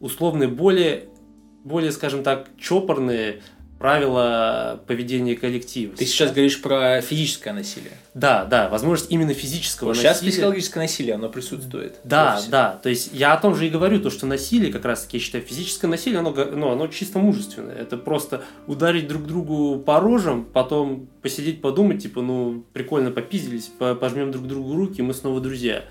условные, 0.00 0.48
более, 0.48 1.08
более, 1.62 1.92
скажем 1.92 2.24
так, 2.24 2.48
чопорные 2.58 3.40
правила 3.84 4.80
поведения 4.86 5.36
коллектива. 5.36 5.94
Ты 5.94 6.06
сейчас 6.06 6.30
говоришь 6.30 6.62
про 6.62 7.02
физическое 7.02 7.52
насилие. 7.52 7.92
Да, 8.14 8.46
да, 8.46 8.70
возможность 8.70 9.12
именно 9.12 9.34
физического 9.34 9.88
вот 9.88 9.96
насилия. 9.96 10.14
Сейчас 10.14 10.26
психологическое 10.26 10.80
насилие, 10.80 11.16
оно 11.16 11.28
присутствует. 11.28 11.96
Да, 12.02 12.40
да, 12.48 12.80
то 12.82 12.88
есть 12.88 13.10
я 13.12 13.34
о 13.34 13.36
том 13.36 13.54
же 13.54 13.66
и 13.66 13.68
говорю, 13.68 14.00
то, 14.00 14.08
что 14.08 14.24
насилие, 14.24 14.72
как 14.72 14.86
раз 14.86 15.02
таки, 15.04 15.18
я 15.18 15.22
считаю, 15.22 15.44
физическое 15.44 15.88
насилие, 15.88 16.20
оно, 16.20 16.30
ну, 16.30 16.70
оно 16.70 16.86
чисто 16.86 17.18
мужественное. 17.18 17.74
Это 17.74 17.98
просто 17.98 18.42
ударить 18.66 19.06
друг 19.06 19.26
другу 19.26 19.78
по 19.78 20.00
рожам, 20.00 20.46
потом 20.46 21.06
посидеть, 21.20 21.60
подумать, 21.60 22.02
типа, 22.02 22.22
ну, 22.22 22.64
прикольно 22.72 23.10
попиздились, 23.10 23.70
пожмем 23.78 24.32
друг 24.32 24.46
другу 24.46 24.76
руки, 24.76 25.02
мы 25.02 25.12
снова 25.12 25.42
друзья. 25.42 25.84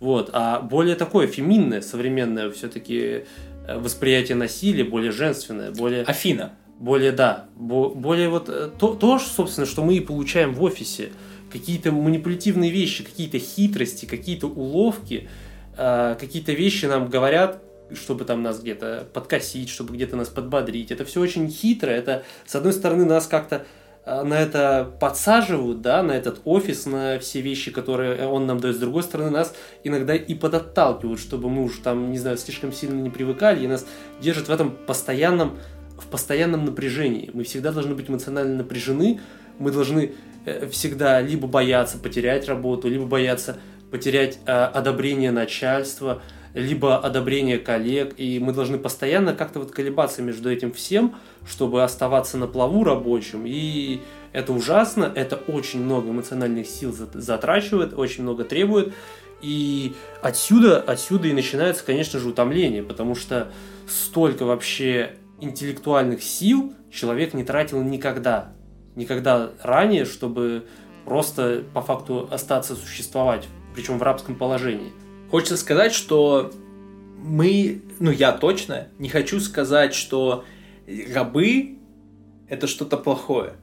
Вот. 0.00 0.30
А 0.32 0.60
более 0.62 0.96
такое 0.96 1.28
феминное, 1.28 1.80
современное 1.80 2.50
все-таки 2.50 3.22
э, 3.68 3.78
восприятие 3.78 4.34
насилия, 4.34 4.82
более 4.82 5.12
женственное, 5.12 5.70
более... 5.70 6.02
Афина 6.02 6.50
более, 6.78 7.12
да, 7.12 7.46
более 7.56 8.28
вот 8.28 8.48
э, 8.48 8.70
то, 8.78 8.94
то, 8.94 9.18
собственно, 9.18 9.66
что 9.66 9.82
мы 9.82 9.96
и 9.96 10.00
получаем 10.00 10.54
в 10.54 10.62
офисе. 10.62 11.12
Какие-то 11.50 11.92
манипулятивные 11.92 12.70
вещи, 12.70 13.04
какие-то 13.04 13.38
хитрости, 13.38 14.04
какие-то 14.04 14.46
уловки, 14.46 15.28
э, 15.76 16.16
какие-то 16.18 16.52
вещи 16.52 16.86
нам 16.86 17.08
говорят, 17.08 17.62
чтобы 17.94 18.24
там 18.24 18.42
нас 18.42 18.60
где-то 18.60 19.06
подкосить, 19.12 19.68
чтобы 19.68 19.94
где-то 19.94 20.16
нас 20.16 20.28
подбодрить. 20.28 20.90
Это 20.90 21.04
все 21.04 21.20
очень 21.20 21.48
хитро. 21.48 21.90
Это, 21.90 22.24
с 22.44 22.54
одной 22.54 22.72
стороны, 22.72 23.04
нас 23.06 23.26
как-то 23.26 23.64
э, 24.04 24.22
на 24.22 24.38
это 24.38 24.92
подсаживают, 25.00 25.80
да, 25.80 26.02
на 26.02 26.12
этот 26.12 26.40
офис, 26.44 26.84
на 26.84 27.18
все 27.20 27.40
вещи, 27.40 27.70
которые 27.70 28.26
он 28.26 28.46
нам 28.46 28.60
дает. 28.60 28.76
С 28.76 28.80
другой 28.80 29.02
стороны, 29.02 29.30
нас 29.30 29.54
иногда 29.82 30.14
и 30.14 30.34
подотталкивают, 30.34 31.20
чтобы 31.20 31.48
мы 31.48 31.64
уж 31.64 31.78
там, 31.78 32.10
не 32.10 32.18
знаю, 32.18 32.36
слишком 32.36 32.72
сильно 32.72 33.00
не 33.00 33.10
привыкали, 33.10 33.64
и 33.64 33.68
нас 33.68 33.86
держат 34.20 34.48
в 34.48 34.50
этом 34.50 34.72
постоянном 34.72 35.58
в 35.98 36.06
постоянном 36.06 36.64
напряжении. 36.64 37.30
Мы 37.32 37.44
всегда 37.44 37.72
должны 37.72 37.94
быть 37.94 38.08
эмоционально 38.08 38.56
напряжены, 38.56 39.20
мы 39.58 39.70
должны 39.70 40.12
э, 40.44 40.68
всегда 40.68 41.20
либо 41.20 41.46
бояться 41.46 41.98
потерять 41.98 42.48
работу, 42.48 42.88
либо 42.88 43.06
бояться 43.06 43.58
потерять 43.90 44.38
э, 44.46 44.52
одобрение 44.52 45.30
начальства, 45.30 46.22
либо 46.54 46.98
одобрение 46.98 47.58
коллег, 47.58 48.14
и 48.16 48.38
мы 48.38 48.52
должны 48.52 48.78
постоянно 48.78 49.34
как-то 49.34 49.58
вот 49.58 49.72
колебаться 49.72 50.22
между 50.22 50.50
этим 50.50 50.72
всем, 50.72 51.14
чтобы 51.46 51.82
оставаться 51.82 52.38
на 52.38 52.46
плаву 52.46 52.82
рабочим, 52.82 53.44
и 53.46 54.00
это 54.32 54.52
ужасно, 54.52 55.12
это 55.14 55.36
очень 55.36 55.82
много 55.82 56.10
эмоциональных 56.10 56.66
сил 56.66 56.94
затрачивает, 57.12 57.92
очень 57.92 58.22
много 58.22 58.44
требует, 58.44 58.94
и 59.42 59.92
отсюда, 60.22 60.80
отсюда 60.80 61.28
и 61.28 61.34
начинается, 61.34 61.84
конечно 61.84 62.18
же, 62.18 62.30
утомление, 62.30 62.82
потому 62.82 63.14
что 63.14 63.52
столько 63.86 64.46
вообще 64.46 65.16
интеллектуальных 65.40 66.22
сил 66.22 66.72
человек 66.90 67.34
не 67.34 67.44
тратил 67.44 67.82
никогда. 67.82 68.52
Никогда 68.94 69.50
ранее, 69.62 70.04
чтобы 70.04 70.66
просто 71.04 71.64
по 71.74 71.82
факту 71.82 72.28
остаться 72.30 72.74
существовать, 72.74 73.46
причем 73.74 73.98
в 73.98 74.02
рабском 74.02 74.34
положении. 74.34 74.92
Хочется 75.30 75.56
сказать, 75.56 75.92
что 75.92 76.50
мы, 77.18 77.82
ну 77.98 78.10
я 78.10 78.32
точно, 78.32 78.88
не 78.98 79.08
хочу 79.08 79.40
сказать, 79.40 79.94
что 79.94 80.44
рабы 81.12 81.78
это 82.48 82.66
что-то 82.66 82.96
плохое. 82.96 83.54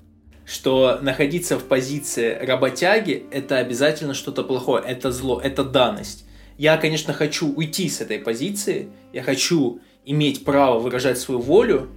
Что 0.46 1.00
находиться 1.02 1.58
в 1.58 1.64
позиции 1.64 2.38
работяги 2.46 3.26
это 3.32 3.58
обязательно 3.58 4.14
что-то 4.14 4.44
плохое, 4.44 4.84
это 4.86 5.12
зло, 5.12 5.40
это 5.42 5.64
данность. 5.64 6.26
Я, 6.58 6.78
конечно, 6.78 7.14
хочу 7.14 7.52
уйти 7.52 7.90
с 7.90 8.02
этой 8.02 8.20
позиции, 8.20 8.90
я 9.14 9.24
хочу 9.24 9.80
иметь 10.06 10.44
право 10.46 10.80
выражать 10.80 11.20
свою 11.20 11.40
волю, 11.40 11.88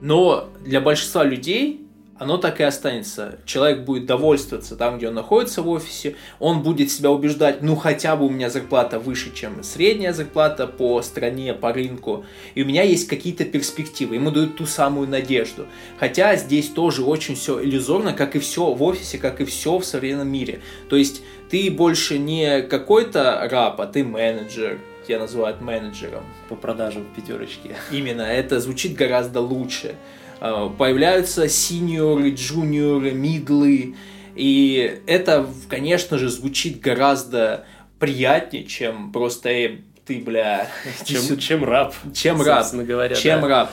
но 0.00 0.48
для 0.64 0.80
большинства 0.80 1.24
людей 1.24 1.84
оно 2.16 2.38
так 2.38 2.60
и 2.60 2.62
останется. 2.62 3.40
Человек 3.44 3.80
будет 3.80 4.06
довольствоваться 4.06 4.76
там, 4.76 4.98
где 4.98 5.08
он 5.08 5.14
находится 5.14 5.62
в 5.62 5.68
офисе, 5.68 6.16
он 6.38 6.62
будет 6.62 6.90
себя 6.90 7.10
убеждать, 7.10 7.60
ну 7.62 7.74
хотя 7.76 8.14
бы 8.16 8.26
у 8.26 8.30
меня 8.30 8.50
зарплата 8.50 8.98
выше, 8.98 9.34
чем 9.34 9.62
средняя 9.62 10.12
зарплата 10.12 10.66
по 10.66 11.02
стране, 11.02 11.54
по 11.54 11.72
рынку, 11.72 12.24
и 12.54 12.62
у 12.62 12.66
меня 12.66 12.82
есть 12.82 13.08
какие-то 13.08 13.44
перспективы, 13.44 14.14
ему 14.14 14.30
дают 14.30 14.56
ту 14.56 14.66
самую 14.66 15.08
надежду. 15.08 15.66
Хотя 15.98 16.36
здесь 16.36 16.68
тоже 16.68 17.02
очень 17.02 17.34
все 17.34 17.62
иллюзорно, 17.62 18.12
как 18.12 18.36
и 18.36 18.38
все 18.38 18.72
в 18.72 18.82
офисе, 18.82 19.18
как 19.18 19.40
и 19.40 19.44
все 19.44 19.78
в 19.78 19.84
современном 19.84 20.28
мире. 20.28 20.60
То 20.88 20.96
есть 20.96 21.22
ты 21.50 21.70
больше 21.70 22.18
не 22.18 22.62
какой-то 22.62 23.48
раб, 23.50 23.80
а 23.80 23.86
ты 23.86 24.04
менеджер, 24.04 24.78
тебя 25.06 25.18
называют 25.18 25.60
менеджером. 25.60 26.24
По 26.48 26.56
продажам 26.56 27.04
в 27.04 27.14
пятерочке. 27.14 27.76
Именно, 27.90 28.22
это 28.22 28.60
звучит 28.60 28.94
гораздо 28.94 29.40
лучше. 29.40 29.94
А, 30.40 30.68
появляются 30.68 31.48
синьоры, 31.48 32.30
джуниоры, 32.30 33.12
мидлы, 33.12 33.94
и 34.34 35.00
это, 35.06 35.46
конечно 35.68 36.18
же, 36.18 36.28
звучит 36.28 36.80
гораздо 36.80 37.66
приятнее, 37.98 38.64
чем 38.64 39.12
просто 39.12 39.48
э, 39.50 39.78
ты, 40.04 40.18
бля... 40.20 40.68
Чем, 41.04 41.38
чем 41.38 41.64
раб. 41.64 41.94
Чем 42.12 42.42
раб. 42.42 42.66
Говоря, 42.72 43.14
чем 43.14 43.42
да. 43.42 43.48
раб. 43.48 43.70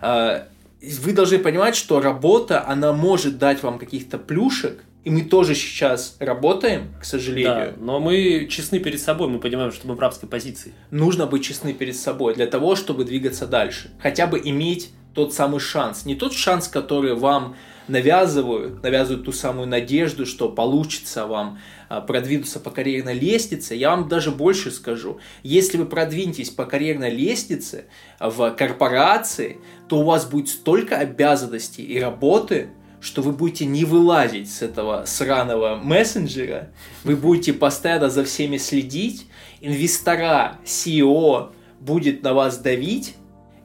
А, 0.00 0.48
вы 0.82 1.12
должны 1.12 1.38
понимать, 1.38 1.76
что 1.76 2.00
работа, 2.00 2.66
она 2.66 2.92
может 2.92 3.38
дать 3.38 3.62
вам 3.62 3.78
каких-то 3.78 4.18
плюшек, 4.18 4.84
и 5.04 5.10
мы 5.10 5.22
тоже 5.22 5.54
сейчас 5.54 6.16
работаем, 6.20 6.94
к 7.00 7.04
сожалению. 7.04 7.74
Да, 7.76 7.84
но 7.84 7.98
мы 7.98 8.46
честны 8.48 8.78
перед 8.78 9.00
собой, 9.00 9.28
мы 9.28 9.40
понимаем, 9.40 9.72
что 9.72 9.88
мы 9.88 9.94
в 9.94 10.00
рабской 10.00 10.28
позиции. 10.28 10.72
Нужно 10.90 11.26
быть 11.26 11.44
честны 11.44 11.72
перед 11.72 11.96
собой 11.96 12.34
для 12.34 12.46
того, 12.46 12.76
чтобы 12.76 13.04
двигаться 13.04 13.46
дальше. 13.46 13.90
Хотя 14.00 14.28
бы 14.28 14.40
иметь 14.42 14.90
тот 15.12 15.34
самый 15.34 15.60
шанс. 15.60 16.04
Не 16.04 16.14
тот 16.14 16.32
шанс, 16.32 16.68
который 16.68 17.14
вам 17.14 17.56
навязывают, 17.88 18.82
навязывают 18.82 19.24
ту 19.24 19.32
самую 19.32 19.66
надежду, 19.66 20.24
что 20.24 20.48
получится 20.48 21.26
вам 21.26 21.58
а, 21.88 22.00
продвинуться 22.00 22.60
по 22.60 22.70
карьерной 22.70 23.14
лестнице. 23.14 23.74
Я 23.74 23.90
вам 23.90 24.08
даже 24.08 24.30
больше 24.30 24.70
скажу. 24.70 25.18
Если 25.42 25.78
вы 25.78 25.86
продвинетесь 25.86 26.50
по 26.50 26.64
карьерной 26.64 27.10
лестнице 27.10 27.86
в 28.20 28.50
корпорации, 28.52 29.58
то 29.88 29.98
у 29.98 30.04
вас 30.04 30.26
будет 30.26 30.48
столько 30.48 30.96
обязанностей 30.96 31.82
и 31.82 32.00
работы, 32.00 32.68
что 33.02 33.20
вы 33.20 33.32
будете 33.32 33.66
не 33.66 33.84
вылазить 33.84 34.50
с 34.50 34.62
этого 34.62 35.04
сраного 35.06 35.74
мессенджера, 35.76 36.70
вы 37.02 37.16
будете 37.16 37.52
постоянно 37.52 38.08
за 38.08 38.24
всеми 38.24 38.58
следить, 38.58 39.26
инвестора, 39.60 40.58
CEO 40.64 41.52
будет 41.80 42.22
на 42.22 42.32
вас 42.32 42.58
давить, 42.58 43.16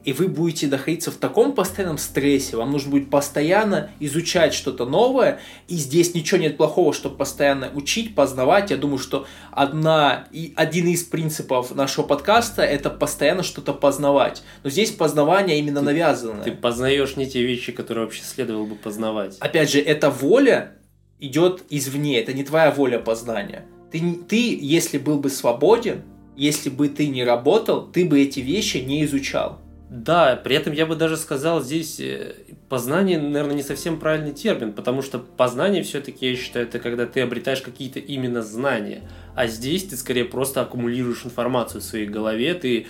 и 0.08 0.12
вы 0.14 0.26
будете 0.26 0.68
находиться 0.68 1.10
в 1.10 1.16
таком 1.16 1.52
постоянном 1.52 1.98
стрессе, 1.98 2.56
вам 2.56 2.72
нужно 2.72 2.92
будет 2.92 3.10
постоянно 3.10 3.90
изучать 4.00 4.54
что-то 4.54 4.86
новое, 4.86 5.38
и 5.68 5.74
здесь 5.74 6.14
ничего 6.14 6.40
нет 6.40 6.56
плохого, 6.56 6.94
чтобы 6.94 7.16
постоянно 7.16 7.70
учить, 7.74 8.14
познавать. 8.14 8.70
Я 8.70 8.78
думаю, 8.78 9.00
что 9.00 9.26
одна, 9.52 10.26
и 10.32 10.54
один 10.56 10.86
из 10.88 11.04
принципов 11.04 11.74
нашего 11.74 12.06
подкаста– 12.06 12.62
это 12.64 12.88
постоянно 12.88 13.42
что-то 13.42 13.74
познавать. 13.74 14.42
Но 14.64 14.70
здесь 14.70 14.92
познавание 14.92 15.58
именно 15.58 15.80
ты, 15.80 15.84
навязанное. 15.84 16.42
Ты 16.42 16.52
познаешь 16.52 17.16
не 17.16 17.26
те 17.26 17.42
вещи, 17.42 17.72
которые 17.72 18.06
вообще 18.06 18.22
следовало 18.22 18.64
бы 18.64 18.76
познавать. 18.76 19.36
Опять 19.40 19.70
же, 19.70 19.78
эта 19.78 20.08
воля 20.08 20.78
идет 21.20 21.64
извне, 21.68 22.18
это 22.18 22.32
не 22.32 22.44
твоя 22.44 22.70
воля 22.70 22.98
познания. 22.98 23.66
Ты, 23.92 24.00
ты, 24.26 24.58
если 24.58 24.96
был 24.96 25.18
бы 25.18 25.28
свободен, 25.28 26.02
если 26.34 26.70
бы 26.70 26.88
ты 26.88 27.08
не 27.08 27.24
работал, 27.24 27.86
ты 27.86 28.06
бы 28.06 28.22
эти 28.22 28.40
вещи 28.40 28.78
не 28.78 29.04
изучал. 29.04 29.60
Да, 29.90 30.36
при 30.36 30.54
этом 30.54 30.74
я 30.74 30.84
бы 30.84 30.96
даже 30.96 31.16
сказал, 31.16 31.62
здесь 31.62 31.98
э, 31.98 32.34
познание, 32.68 33.18
наверное, 33.18 33.56
не 33.56 33.62
совсем 33.62 33.98
правильный 33.98 34.32
термин, 34.32 34.74
потому 34.74 35.00
что 35.00 35.18
познание 35.18 35.82
все-таки, 35.82 36.28
я 36.28 36.36
считаю, 36.36 36.66
это 36.66 36.78
когда 36.78 37.06
ты 37.06 37.22
обретаешь 37.22 37.62
какие-то 37.62 37.98
именно 37.98 38.42
знания, 38.42 39.08
а 39.34 39.46
здесь 39.46 39.84
ты 39.84 39.96
скорее 39.96 40.26
просто 40.26 40.60
аккумулируешь 40.60 41.24
информацию 41.24 41.80
в 41.80 41.84
своей 41.84 42.06
голове, 42.06 42.52
ты 42.52 42.86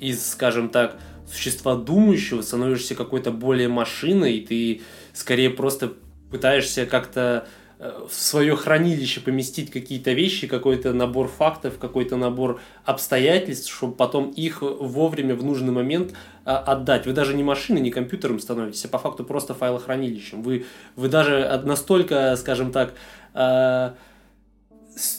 из, 0.00 0.28
скажем 0.28 0.70
так, 0.70 0.96
существа 1.30 1.76
думающего 1.76 2.42
становишься 2.42 2.96
какой-то 2.96 3.30
более 3.30 3.68
машиной, 3.68 4.38
и 4.38 4.44
ты 4.44 4.82
скорее 5.12 5.50
просто 5.50 5.92
пытаешься 6.32 6.84
как-то 6.84 7.46
в 7.80 8.12
свое 8.12 8.56
хранилище 8.56 9.20
поместить 9.20 9.70
какие-то 9.70 10.12
вещи, 10.12 10.46
какой-то 10.46 10.92
набор 10.92 11.28
фактов, 11.28 11.78
какой-то 11.78 12.16
набор 12.16 12.60
обстоятельств, 12.84 13.74
чтобы 13.74 13.94
потом 13.94 14.28
их 14.30 14.60
вовремя 14.60 15.34
в 15.34 15.42
нужный 15.42 15.72
момент 15.72 16.12
а, 16.44 16.58
отдать. 16.58 17.06
Вы 17.06 17.14
даже 17.14 17.32
не 17.32 17.42
машиной, 17.42 17.80
не 17.80 17.90
компьютером 17.90 18.38
становитесь, 18.38 18.84
а 18.84 18.88
по 18.88 18.98
факту 18.98 19.24
просто 19.24 19.54
файлохранилищем. 19.54 20.42
Вы, 20.42 20.66
вы 20.94 21.08
даже 21.08 21.62
настолько, 21.64 22.36
скажем 22.36 22.70
так, 22.70 22.92
а, 23.32 23.94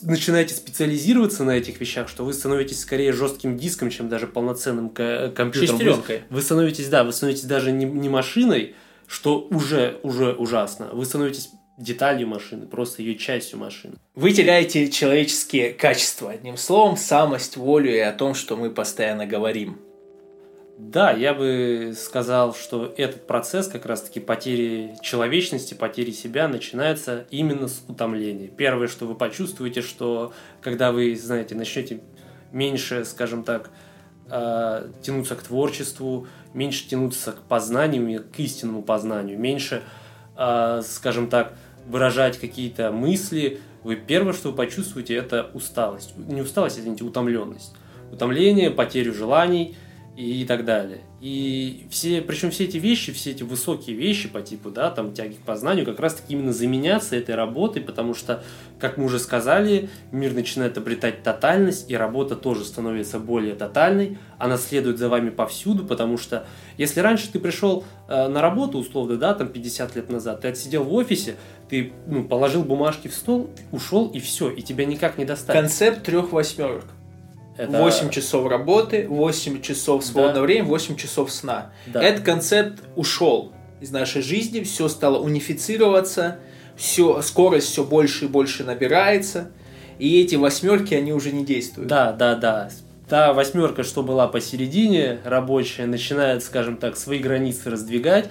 начинаете 0.03 0.53
специализироваться 0.53 1.43
на 1.43 1.51
этих 1.57 1.81
вещах, 1.81 2.09
что 2.09 2.23
вы 2.23 2.31
становитесь 2.31 2.79
скорее 2.79 3.11
жестким 3.11 3.57
диском, 3.57 3.89
чем 3.89 4.07
даже 4.07 4.27
полноценным 4.27 4.89
компьютером. 4.89 6.03
Вы, 6.07 6.21
вы 6.29 6.41
становитесь, 6.43 6.89
да, 6.89 7.03
вы 7.03 7.11
становитесь 7.11 7.45
даже 7.45 7.71
не, 7.71 7.85
не 7.85 8.09
машиной, 8.09 8.75
что 9.07 9.47
уже, 9.49 9.99
уже 10.03 10.33
ужасно. 10.33 10.89
Вы 10.93 11.05
становитесь 11.05 11.49
деталью 11.77 12.27
машины, 12.27 12.67
просто 12.67 13.01
ее 13.01 13.15
частью 13.15 13.59
машины. 13.59 13.95
Вы 14.15 14.31
теряете 14.31 14.89
человеческие 14.89 15.73
качества, 15.73 16.31
одним 16.31 16.57
словом, 16.57 16.97
самость, 16.97 17.57
волю 17.57 17.93
и 17.93 17.99
о 17.99 18.11
том, 18.11 18.33
что 18.33 18.57
мы 18.57 18.69
постоянно 18.69 19.25
говорим. 19.25 19.79
Да, 20.77 21.11
я 21.11 21.35
бы 21.35 21.93
сказал, 21.95 22.55
что 22.55 22.91
этот 22.97 23.27
процесс 23.27 23.67
как 23.67 23.85
раз-таки 23.85 24.19
потери 24.19 24.95
человечности, 25.03 25.75
потери 25.75 26.09
себя 26.09 26.47
начинается 26.47 27.27
именно 27.29 27.67
с 27.67 27.83
утомления. 27.87 28.47
Первое, 28.47 28.87
что 28.87 29.05
вы 29.05 29.13
почувствуете, 29.13 29.81
что 29.83 30.33
когда 30.59 30.91
вы, 30.91 31.15
знаете, 31.15 31.53
начнете 31.53 32.01
меньше, 32.51 33.05
скажем 33.05 33.43
так, 33.43 33.69
э, 34.29 34.89
тянуться 35.03 35.35
к 35.35 35.43
творчеству, 35.43 36.27
меньше 36.55 36.87
тянуться 36.87 37.33
к 37.33 37.43
познанию, 37.43 38.23
к 38.23 38.39
истинному 38.39 38.81
познанию, 38.81 39.37
меньше, 39.37 39.83
скажем 40.35 41.27
так, 41.29 41.53
выражать 41.87 42.39
какие-то 42.39 42.91
мысли, 42.91 43.59
вы 43.83 43.95
первое, 43.95 44.33
что 44.33 44.49
вы 44.49 44.55
почувствуете, 44.55 45.15
это 45.15 45.49
усталость. 45.53 46.15
Не 46.17 46.41
усталость, 46.41 46.79
извините, 46.79 47.03
утомленность. 47.03 47.73
Утомление, 48.11 48.69
потерю 48.69 49.13
желаний 49.13 49.75
и 50.17 50.45
так 50.45 50.65
далее. 50.65 51.01
И 51.21 51.87
все, 51.89 52.21
причем 52.21 52.51
все 52.51 52.65
эти 52.65 52.77
вещи, 52.77 53.13
все 53.13 53.31
эти 53.31 53.43
высокие 53.43 53.95
вещи 53.95 54.27
по 54.27 54.41
типу, 54.41 54.69
да, 54.69 54.89
там, 54.89 55.13
тяги 55.13 55.35
к 55.35 55.41
познанию, 55.41 55.85
как 55.85 55.99
раз 55.99 56.15
таки 56.15 56.33
именно 56.33 56.51
заменяться 56.51 57.15
этой 57.15 57.35
работой, 57.35 57.81
потому 57.81 58.13
что, 58.13 58.43
как 58.79 58.97
мы 58.97 59.05
уже 59.05 59.19
сказали, 59.19 59.89
мир 60.11 60.33
начинает 60.33 60.77
обретать 60.77 61.23
тотальность, 61.23 61.89
и 61.89 61.95
работа 61.95 62.35
тоже 62.35 62.65
становится 62.65 63.19
более 63.19 63.55
тотальной, 63.55 64.17
она 64.37 64.57
следует 64.57 64.97
за 64.97 65.09
вами 65.09 65.29
повсюду, 65.29 65.85
потому 65.85 66.17
что, 66.17 66.45
если 66.77 66.99
раньше 66.99 67.31
ты 67.31 67.39
пришел 67.39 67.85
э, 68.07 68.27
на 68.27 68.41
работу, 68.41 68.79
условно, 68.79 69.17
да, 69.17 69.33
там, 69.33 69.47
50 69.47 69.95
лет 69.95 70.09
назад, 70.09 70.41
ты 70.41 70.49
отсидел 70.49 70.83
в 70.83 70.93
офисе, 70.93 71.35
ты 71.69 71.93
ну, 72.07 72.25
положил 72.25 72.63
бумажки 72.63 73.07
в 73.07 73.13
стол, 73.13 73.49
ушел 73.71 74.07
и 74.07 74.19
все, 74.19 74.49
и 74.49 74.61
тебя 74.61 74.85
никак 74.85 75.17
не 75.17 75.25
достать. 75.25 75.55
Концепт 75.55 76.03
трех 76.03 76.33
восьмерок. 76.33 76.85
Это... 77.57 77.71
8 77.71 78.09
часов 78.09 78.47
работы, 78.47 79.07
8 79.07 79.61
часов 79.61 80.03
свободного 80.05 80.35
да. 80.35 80.41
времени, 80.41 80.67
8 80.67 80.95
часов 80.95 81.31
сна. 81.31 81.71
Да. 81.87 82.01
Этот 82.01 82.23
концепт 82.23 82.81
ушел 82.95 83.53
из 83.81 83.91
нашей 83.91 84.21
жизни, 84.21 84.61
все 84.61 84.87
стало 84.87 85.19
унифицироваться, 85.19 86.39
все, 86.75 87.21
скорость 87.21 87.67
все 87.67 87.83
больше 87.83 88.25
и 88.25 88.27
больше 88.27 88.63
набирается, 88.63 89.51
и 89.99 90.21
эти 90.21 90.35
восьмерки, 90.35 90.93
они 90.93 91.13
уже 91.13 91.31
не 91.31 91.45
действуют. 91.45 91.87
Да, 91.87 92.11
да, 92.11 92.35
да. 92.35 92.69
Та 93.07 93.33
восьмерка, 93.33 93.83
что 93.83 94.03
была 94.03 94.27
посередине, 94.27 95.19
рабочая, 95.25 95.85
начинает, 95.85 96.43
скажем 96.43 96.77
так, 96.77 96.97
свои 96.97 97.19
границы 97.19 97.69
раздвигать, 97.69 98.29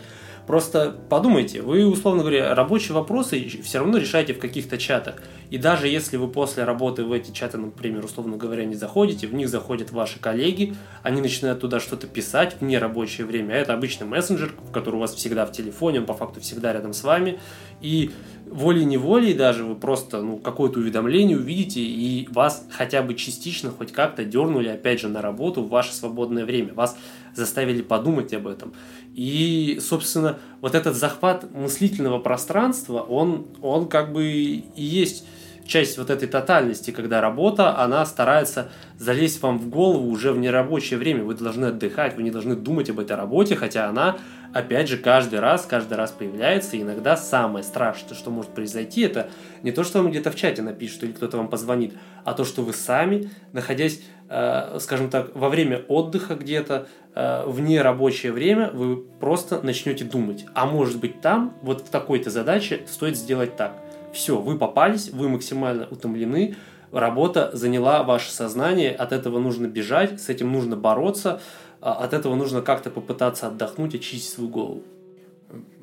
Просто 0.51 0.97
подумайте, 1.09 1.63
вы, 1.63 1.87
условно 1.87 2.23
говоря, 2.23 2.53
рабочие 2.57 2.93
вопросы 2.93 3.41
все 3.63 3.79
равно 3.79 3.99
решаете 3.99 4.35
в 4.35 4.41
каких-то 4.41 4.79
чатах. 4.79 5.23
И 5.49 5.59
даже 5.59 5.87
если 5.87 6.17
вы 6.17 6.27
после 6.27 6.65
работы 6.65 7.05
в 7.05 7.13
эти 7.13 7.31
чаты, 7.31 7.57
например, 7.57 8.05
условно 8.05 8.37
говоря, 8.37 8.65
не 8.65 8.75
заходите, 8.75 9.29
в 9.29 9.33
них 9.33 9.49
заходят 9.49 9.93
ваши 9.93 10.19
коллеги, 10.19 10.75
они 11.05 11.21
начинают 11.21 11.61
туда 11.61 11.79
что-то 11.79 12.09
писать 12.09 12.57
в 12.59 12.65
нерабочее 12.65 13.29
время. 13.29 13.53
А 13.53 13.57
это 13.59 13.75
обычный 13.75 14.09
мессенджер, 14.09 14.53
который 14.73 14.97
у 14.97 14.99
вас 14.99 15.15
всегда 15.15 15.47
в 15.47 15.53
телефоне, 15.53 16.01
он 16.01 16.07
по 16.07 16.15
факту 16.15 16.41
всегда 16.41 16.73
рядом 16.73 16.95
с 16.95 17.05
вами. 17.05 17.39
И 17.81 18.11
волей-неволей 18.51 19.35
даже 19.35 19.63
вы 19.63 19.77
просто 19.77 20.21
ну, 20.21 20.37
какое-то 20.37 20.81
уведомление 20.81 21.39
увидите, 21.39 21.81
и 21.81 22.27
вас 22.29 22.67
хотя 22.73 23.03
бы 23.03 23.15
частично 23.15 23.71
хоть 23.71 23.93
как-то 23.93 24.25
дернули, 24.25 24.67
опять 24.67 25.01
же, 25.01 25.09
на 25.09 25.23
работу 25.23 25.63
в 25.63 25.69
ваше 25.69 25.95
свободное 25.95 26.45
время. 26.45 26.75
Вас 26.75 26.97
заставили 27.35 27.83
подумать 27.83 28.33
об 28.35 28.49
этом. 28.49 28.75
И, 29.21 29.79
собственно, 29.83 30.39
вот 30.63 30.75
этот 30.75 30.97
захват 30.97 31.45
мыслительного 31.55 32.21
пространства, 32.21 33.01
он, 33.01 33.49
он 33.61 33.87
как 33.87 34.15
бы 34.15 34.25
и 34.25 34.65
есть 34.75 35.27
часть 35.67 35.99
вот 35.99 36.09
этой 36.09 36.27
тотальности, 36.27 36.91
когда 36.91 37.21
работа, 37.21 37.79
она 37.79 38.07
старается 38.07 38.71
залезть 38.99 39.43
вам 39.43 39.59
в 39.59 39.69
голову 39.69 40.09
уже 40.09 40.33
в 40.33 40.39
нерабочее 40.39 40.99
время. 40.99 41.23
Вы 41.23 41.35
должны 41.35 41.67
отдыхать, 41.67 42.17
вы 42.17 42.23
не 42.23 42.31
должны 42.31 42.57
думать 42.57 42.89
об 42.89 42.99
этой 42.99 43.15
работе, 43.15 43.57
хотя 43.57 43.91
она, 43.91 44.17
опять 44.53 44.89
же, 44.89 44.97
каждый 44.97 45.41
раз, 45.41 45.67
каждый 45.67 45.95
раз 45.95 46.11
появляется. 46.13 46.77
И 46.77 46.83
иногда 46.83 47.17
самое 47.17 47.65
страшное, 47.65 48.15
что 48.15 48.31
может 48.31 48.53
произойти, 48.53 49.03
это 49.03 49.31
не 49.63 49.73
то, 49.73 49.85
что 49.85 49.99
вам 49.99 50.11
где-то 50.11 50.31
в 50.31 50.37
чате 50.37 50.63
напишут 50.63 51.05
или 51.05 51.13
кто-то 51.13 51.37
вам 51.37 51.49
позвонит, 51.49 51.95
а 52.25 52.35
то, 52.35 52.45
что 52.45 52.63
вы 52.63 52.73
сами, 52.73 53.31
находясь, 53.53 54.03
э, 54.29 54.79
скажем 54.81 55.11
так, 55.11 55.35
во 55.35 55.49
время 55.49 55.83
отдыха 55.89 56.35
где-то, 56.35 56.87
э, 57.15 57.45
вне 57.47 57.83
рабочее 57.83 58.33
время, 58.33 58.71
вы 58.71 58.97
просто 58.97 59.61
начнете 59.63 60.05
думать, 60.05 60.47
а 60.55 60.67
может 60.67 60.99
быть 61.01 61.21
там, 61.21 61.55
вот 61.63 61.83
в 61.83 61.89
такой-то 61.91 62.31
задаче 62.31 62.83
стоит 62.87 63.17
сделать 63.17 63.57
так– 63.57 63.75
все, 64.13 64.39
вы 64.39 64.59
попались, 64.59 65.11
вы 65.11 65.29
максимально 65.29 65.87
утомлены, 65.91 66.57
работа 66.93 67.51
заняла 67.53 68.03
ваше 68.03 68.33
сознание, 68.33 68.93
от 68.93 69.13
этого 69.13 69.39
нужно 69.39 69.67
бежать, 69.67 70.21
с 70.21 70.29
этим 70.29 70.53
нужно 70.53 70.77
бороться, 70.77 71.41
от 71.81 72.13
этого 72.13 72.35
нужно 72.35 72.63
как-то 72.63 72.91
попытаться 72.91 73.47
отдохнуть, 73.47 73.95
очистить 73.95 74.31
свою 74.31 74.51
голову. 74.51 74.83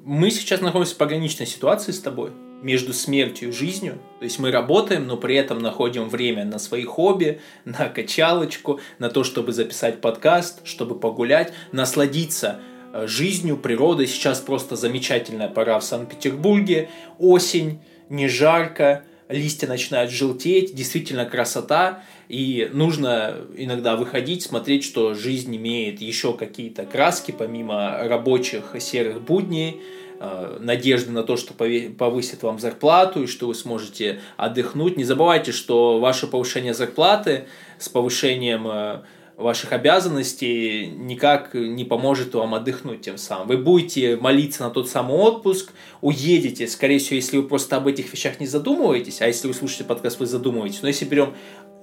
Мы 0.04 0.32
сейчас 0.32 0.62
находимся 0.62 0.96
в 0.96 0.98
пограничной 0.98 1.46
ситуации 1.46 1.92
с 1.92 2.00
тобой 2.00 2.32
между 2.62 2.94
смертью 2.94 3.50
и 3.50 3.52
жизнью. 3.52 4.00
То 4.20 4.24
есть 4.24 4.40
мы 4.40 4.52
работаем, 4.52 5.06
но 5.06 5.18
при 5.18 5.36
этом 5.36 5.60
находим 5.60 6.10
время 6.10 6.46
на 6.46 6.60
свои 6.60 6.84
хобби, 6.84 7.40
на 7.66 7.90
качалочку, 7.90 8.80
на 9.00 9.10
то, 9.10 9.24
чтобы 9.24 9.52
записать 9.52 10.02
подкаст, 10.02 10.62
чтобы 10.66 11.00
погулять, 11.00 11.54
насладиться 11.72 12.60
э, 12.94 13.06
жизнью, 13.08 13.58
природой. 13.58 14.08
Сейчас 14.08 14.40
просто 14.40 14.76
замечательная 14.76 15.50
пора 15.50 15.80
в 15.80 15.84
Санкт-Петербурге. 15.84 16.90
Осень, 17.20 17.80
не 18.10 18.28
жарко, 18.28 19.04
листья 19.30 19.68
начинают 19.68 20.12
желтеть, 20.12 20.74
действительно 20.74 21.26
красота. 21.26 22.04
И 22.28 22.70
нужно 22.74 23.36
иногда 23.56 23.96
выходить, 23.96 24.44
смотреть, 24.44 24.84
что 24.84 25.14
жизнь 25.14 25.56
имеет 25.56 26.02
еще 26.02 26.34
какие-то 26.34 26.86
краски, 26.86 27.32
помимо 27.32 28.00
рабочих 28.08 28.76
серых 28.80 29.22
будней, 29.22 29.82
э, 30.20 30.58
надежды 30.60 31.12
на 31.12 31.24
то, 31.24 31.38
что 31.38 31.54
повысит 31.54 32.44
вам 32.44 32.60
зарплату 32.60 33.24
и 33.24 33.28
что 33.28 33.48
вы 33.48 33.56
сможете 33.56 34.20
отдохнуть. 34.36 34.98
Не 34.98 35.06
забывайте, 35.06 35.52
что 35.52 36.00
ваше 36.00 36.28
повышение 36.28 36.74
зарплаты 36.74 37.46
с 37.80 37.88
повышением 37.88 38.68
э, 38.68 39.02
ваших 39.38 39.72
обязанностей 39.72 40.88
никак 40.88 41.54
не 41.54 41.86
поможет 41.86 42.34
вам 42.34 42.56
отдохнуть 42.56 43.02
тем 43.02 43.18
самым. 43.18 43.48
Вы 43.48 43.58
будете 43.58 44.18
молиться 44.18 44.64
на 44.64 44.72
тот 44.72 44.90
самый 44.90 45.16
отпуск, 45.16 45.72
уедете, 46.02 46.68
скорее 46.68 46.98
всего, 46.98 47.18
если 47.18 47.38
вы 47.38 47.48
просто 47.48 47.78
об 47.78 47.88
этих 47.88 48.12
вещах 48.12 48.40
не 48.40 48.48
задумываетесь, 48.48 49.22
а 49.22 49.28
если 49.28 49.48
вы 49.48 49.54
слушаете 49.54 49.84
подкаст, 49.84 50.20
вы 50.20 50.26
задумываетесь. 50.26 50.82
Но 50.82 50.88
если 50.88 51.06
берем 51.06 51.36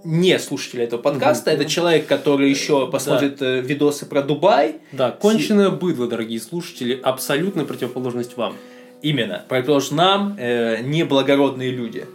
не 0.05 0.39
слушателя 0.39 0.85
этого 0.85 1.01
подкаста, 1.01 1.51
mm-hmm. 1.51 1.55
это 1.55 1.65
человек, 1.65 2.07
который 2.07 2.51
еще 2.51 2.91
посмотрит 2.91 3.39
да. 3.39 3.59
Э, 3.59 3.61
видосы 3.61 4.07
про 4.07 4.23
Дубай. 4.23 4.77
Да, 4.93 5.11
конченое 5.11 5.71
быдло, 5.71 6.07
дорогие 6.07 6.41
слушатели, 6.41 6.99
абсолютно 7.03 7.65
противоположность 7.65 8.37
вам. 8.37 8.57
Именно, 9.03 9.45
противоположность 9.49 9.91
нам, 9.91 10.37
э, 10.39 10.83
неблагородные 10.83 11.71
люди. 11.71 12.07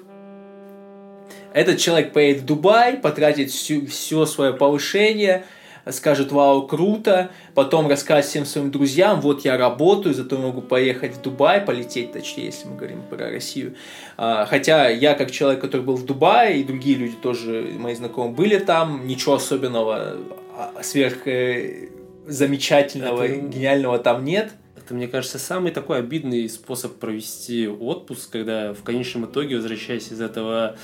Этот 1.54 1.80
человек 1.80 2.14
поедет 2.14 2.44
в 2.44 2.46
Дубай, 2.46 2.98
потратит 2.98 3.50
всю, 3.50 3.88
все 3.88 4.26
свое 4.26 4.54
повышение, 4.54 5.46
скажет, 5.92 6.32
вау, 6.32 6.68
круто, 6.68 7.32
потом 7.54 7.88
расскажет 7.88 8.30
всем 8.30 8.46
своим 8.46 8.72
друзьям, 8.72 9.22
вот 9.22 9.46
я 9.46 9.58
работаю, 9.58 10.14
зато 10.14 10.38
могу 10.38 10.62
поехать 10.62 11.16
в 11.16 11.22
Дубай, 11.22 11.62
полететь, 11.62 12.12
точнее, 12.12 12.46
если 12.46 12.68
мы 12.68 12.76
говорим 12.76 13.02
про 13.10 13.30
Россию. 13.30 13.76
А, 14.18 14.46
хотя 14.46 14.90
я, 14.90 15.14
как 15.14 15.32
человек, 15.32 15.62
который 15.62 15.82
был 15.82 15.96
в 15.96 16.06
Дубае, 16.06 16.60
и 16.60 16.64
другие 16.64 16.96
люди 16.96 17.16
тоже, 17.16 17.70
мои 17.78 17.96
знакомые, 17.96 18.34
были 18.34 18.60
там, 18.60 19.08
ничего 19.08 19.36
особенного, 19.36 20.18
а, 20.58 20.84
сверх 20.84 21.28
э, 21.28 21.90
замечательного, 22.28 23.24
Это... 23.24 23.48
гениального 23.48 24.00
там 24.00 24.24
нет. 24.24 24.52
Это, 24.76 24.94
мне 24.94 25.08
кажется, 25.08 25.38
самый 25.38 25.72
такой 25.72 26.00
обидный 26.00 26.50
способ 26.50 26.96
провести 26.96 27.68
отпуск, 27.68 28.32
когда 28.32 28.74
в 28.74 28.84
конечном 28.84 29.26
итоге, 29.26 29.58
возвращаясь 29.58 30.12
из 30.12 30.20
этого 30.20 30.78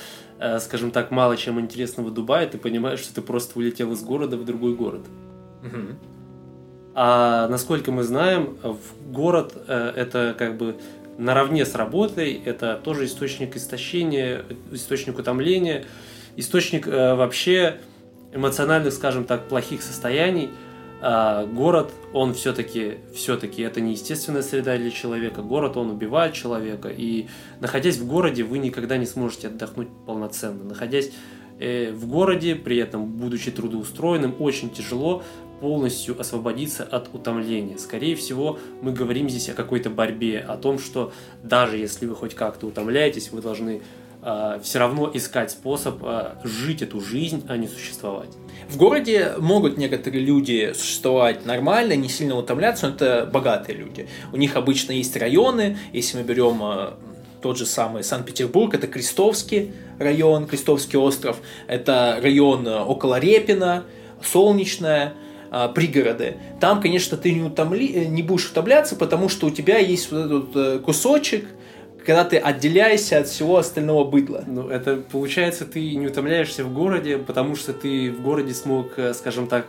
скажем 0.60 0.90
так, 0.90 1.10
мало 1.10 1.36
чем 1.36 1.60
интересного 1.60 2.10
Дубая, 2.10 2.46
ты 2.46 2.58
понимаешь, 2.58 3.00
что 3.00 3.14
ты 3.14 3.22
просто 3.22 3.58
улетел 3.58 3.92
из 3.92 4.02
города 4.02 4.36
в 4.36 4.44
другой 4.44 4.74
город. 4.74 5.02
Угу. 5.62 5.96
А 6.94 7.48
насколько 7.48 7.92
мы 7.92 8.02
знаем, 8.02 8.56
в 8.62 9.12
город 9.12 9.54
э, 9.66 9.92
это 9.96 10.34
как 10.38 10.56
бы 10.56 10.76
наравне 11.18 11.64
с 11.64 11.74
работой, 11.74 12.40
это 12.44 12.80
тоже 12.82 13.04
источник 13.04 13.56
истощения, 13.56 14.44
источник 14.72 15.18
утомления, 15.18 15.84
источник 16.36 16.86
э, 16.86 17.14
вообще 17.14 17.80
эмоциональных, 18.32 18.92
скажем 18.92 19.24
так, 19.24 19.48
плохих 19.48 19.82
состояний– 19.82 20.50
а 21.08 21.46
город, 21.46 21.92
он 22.12 22.34
все-таки, 22.34 22.98
все-таки 23.14 23.62
это 23.62 23.80
не 23.80 23.92
естественная 23.92 24.42
среда 24.42 24.76
для 24.76 24.90
человека. 24.90 25.40
Город, 25.40 25.76
он 25.76 25.90
убивает 25.90 26.34
человека. 26.34 26.88
И 26.88 27.28
находясь 27.60 27.98
в 27.98 28.08
городе, 28.08 28.42
вы 28.42 28.58
никогда 28.58 28.96
не 28.96 29.06
сможете 29.06 29.46
отдохнуть 29.46 29.86
полноценно. 30.04 30.64
Находясь 30.64 31.12
э, 31.60 31.92
в 31.92 32.08
городе, 32.08 32.56
при 32.56 32.78
этом 32.78 33.06
будучи 33.06 33.52
трудоустроенным, 33.52 34.34
очень 34.40 34.68
тяжело 34.68 35.22
полностью 35.60 36.20
освободиться 36.20 36.82
от 36.82 37.14
утомления. 37.14 37.78
Скорее 37.78 38.16
всего, 38.16 38.58
мы 38.82 38.90
говорим 38.90 39.28
здесь 39.28 39.48
о 39.48 39.54
какой-то 39.54 39.90
борьбе, 39.90 40.40
о 40.40 40.56
том, 40.56 40.80
что 40.80 41.12
даже 41.44 41.76
если 41.76 42.06
вы 42.06 42.16
хоть 42.16 42.34
как-то 42.34 42.66
утомляетесь, 42.66 43.30
вы 43.30 43.42
должны 43.42 43.80
все 44.62 44.78
равно 44.78 45.10
искать 45.14 45.50
способ 45.50 46.02
э, 46.02 46.32
жить 46.42 46.82
эту 46.82 47.00
жизнь, 47.00 47.44
а 47.48 47.56
не 47.56 47.68
существовать. 47.68 48.30
В 48.68 48.76
городе 48.76 49.34
могут 49.38 49.78
некоторые 49.78 50.24
люди 50.24 50.72
существовать 50.74 51.46
нормально, 51.46 51.94
не 51.94 52.08
сильно 52.08 52.36
утомляться, 52.36 52.88
но 52.88 52.94
это 52.94 53.30
богатые 53.32 53.78
люди. 53.78 54.08
У 54.32 54.36
них 54.36 54.56
обычно 54.56 54.92
есть 54.92 55.16
районы, 55.16 55.78
если 55.92 56.18
мы 56.18 56.24
берем 56.24 56.60
э, 56.62 56.90
тот 57.42 57.58
же 57.58 57.66
самый 57.66 58.02
Санкт-Петербург, 58.02 58.74
это 58.74 58.88
Крестовский 58.88 59.72
район, 60.00 60.46
Крестовский 60.46 60.98
остров, 60.98 61.36
это 61.68 62.18
район 62.20 62.66
э, 62.66 62.80
около 62.80 63.20
Репина, 63.20 63.84
Солнечная, 64.20 65.12
э, 65.52 65.68
пригороды. 65.72 66.38
Там, 66.58 66.80
конечно, 66.80 67.16
ты 67.16 67.30
не, 67.32 67.42
утомли, 67.42 68.06
не 68.06 68.22
будешь 68.22 68.50
утомляться, 68.50 68.96
потому 68.96 69.28
что 69.28 69.46
у 69.46 69.50
тебя 69.50 69.78
есть 69.78 70.10
вот 70.10 70.48
этот 70.50 70.82
кусочек, 70.82 71.46
когда 72.06 72.24
ты 72.24 72.38
отделяешься 72.38 73.18
от 73.18 73.26
всего 73.26 73.58
остального 73.58 74.04
быдла. 74.04 74.44
Ну, 74.46 74.68
это 74.68 74.96
получается, 74.96 75.66
ты 75.66 75.96
не 75.96 76.06
утомляешься 76.06 76.64
в 76.64 76.72
городе, 76.72 77.18
потому 77.18 77.56
что 77.56 77.72
ты 77.72 78.12
в 78.12 78.22
городе 78.22 78.54
смог, 78.54 78.96
э, 78.96 79.12
скажем 79.12 79.48
так, 79.48 79.66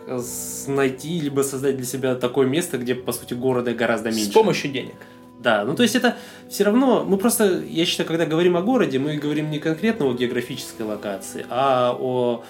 найти 0.67 1.19
либо 1.19 1.41
создать 1.41 1.77
для 1.77 1.85
себя 1.85 2.13
такое 2.15 2.47
место, 2.47 2.77
где, 2.77 2.93
по 2.93 3.11
сути, 3.11 3.33
города 3.33 3.73
гораздо 3.73 4.09
меньше. 4.09 4.29
С 4.29 4.33
помощью 4.33 4.71
денег. 4.71 4.95
Да, 5.39 5.65
ну 5.65 5.75
то 5.75 5.83
есть 5.83 5.95
это 5.95 6.15
все 6.49 6.63
равно, 6.63 7.03
мы 7.03 7.17
просто, 7.17 7.61
я 7.67 7.85
считаю, 7.85 8.07
когда 8.07 8.25
говорим 8.25 8.57
о 8.57 8.61
городе, 8.61 8.99
мы 8.99 9.17
говорим 9.17 9.51
не 9.51 9.59
конкретно 9.59 10.05
о 10.07 10.13
географической 10.13 10.85
локации, 10.85 11.45
а 11.49 11.95
о 11.99 12.43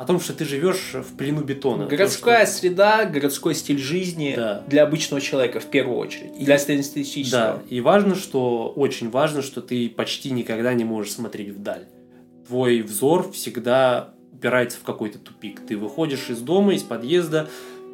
о 0.00 0.06
том, 0.06 0.18
что 0.18 0.32
ты 0.32 0.46
живешь 0.46 0.94
в 0.94 1.14
плену 1.18 1.42
бетона. 1.42 1.84
Городская 1.84 2.46
что... 2.46 2.54
среда, 2.54 3.04
городской 3.04 3.54
стиль 3.54 3.76
жизни 3.76 4.32
да. 4.34 4.64
для 4.66 4.84
обычного 4.84 5.20
человека 5.20 5.60
в 5.60 5.66
первую 5.66 5.98
очередь. 5.98 6.32
И 6.38 6.46
для 6.46 6.58
среднестатистического. 6.58 7.40
Да, 7.40 7.62
и 7.68 7.82
важно, 7.82 8.14
что, 8.14 8.72
очень 8.74 9.10
важно, 9.10 9.42
что 9.42 9.60
ты 9.60 9.90
почти 9.90 10.30
никогда 10.30 10.72
не 10.72 10.84
можешь 10.84 11.12
смотреть 11.12 11.50
вдаль. 11.50 11.84
Твой 12.46 12.80
взор 12.80 13.30
всегда 13.32 14.14
упирается 14.32 14.78
в 14.78 14.84
какой-то 14.84 15.18
тупик. 15.18 15.60
Ты 15.66 15.76
выходишь 15.76 16.30
из 16.30 16.38
дома, 16.38 16.72
из 16.72 16.82
подъезда, 16.82 17.50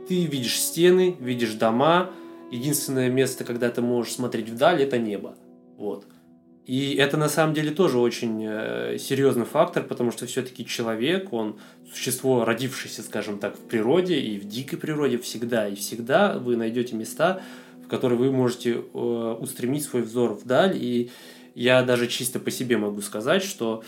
ты 0.09 0.27
видишь 0.27 0.61
стены, 0.61 1.16
видишь 1.19 1.55
дома. 1.55 2.12
Единственное 2.53 3.11
место, 3.11 3.42
когда 3.42 3.69
ты 3.69 3.83
можешь 3.83 4.12
смотреть 4.12 4.49
вдаль, 4.49 4.81
это 4.81 4.97
небо. 4.97 5.35
Вот. 5.77 6.05
И 6.66 6.96
это 6.96 7.16
на 7.16 7.29
самом 7.29 7.55
деле 7.55 7.70
тоже 7.70 7.98
очень 7.98 8.44
э, 8.44 8.98
серьезный 8.98 9.44
фактор, 9.44 9.85
потому 9.85 10.11
что 10.11 10.26
все-таки 10.26 10.66
человек, 10.66 11.33
он 11.33 11.61
существо, 11.92 12.44
родившееся, 12.44 13.02
скажем 13.02 13.38
так, 13.38 13.57
в 13.57 13.61
природе 13.61 14.18
и 14.18 14.37
в 14.37 14.48
дикой 14.48 14.76
природе 14.76 15.18
всегда. 15.18 15.68
И 15.68 15.76
всегда 15.76 16.37
вы 16.38 16.57
найдете 16.57 16.96
места, 16.96 17.40
в 17.85 17.88
которые 17.88 18.18
вы 18.18 18.33
можете 18.33 18.72
э, 18.72 19.37
устремить 19.40 19.85
свой 19.85 20.02
взор 20.02 20.33
вдаль. 20.33 20.76
И 20.76 21.11
я 21.55 21.85
даже 21.85 22.09
чисто 22.09 22.40
по 22.40 22.50
себе 22.50 22.79
могу 22.79 23.00
сказать, 23.00 23.44
что 23.44 23.85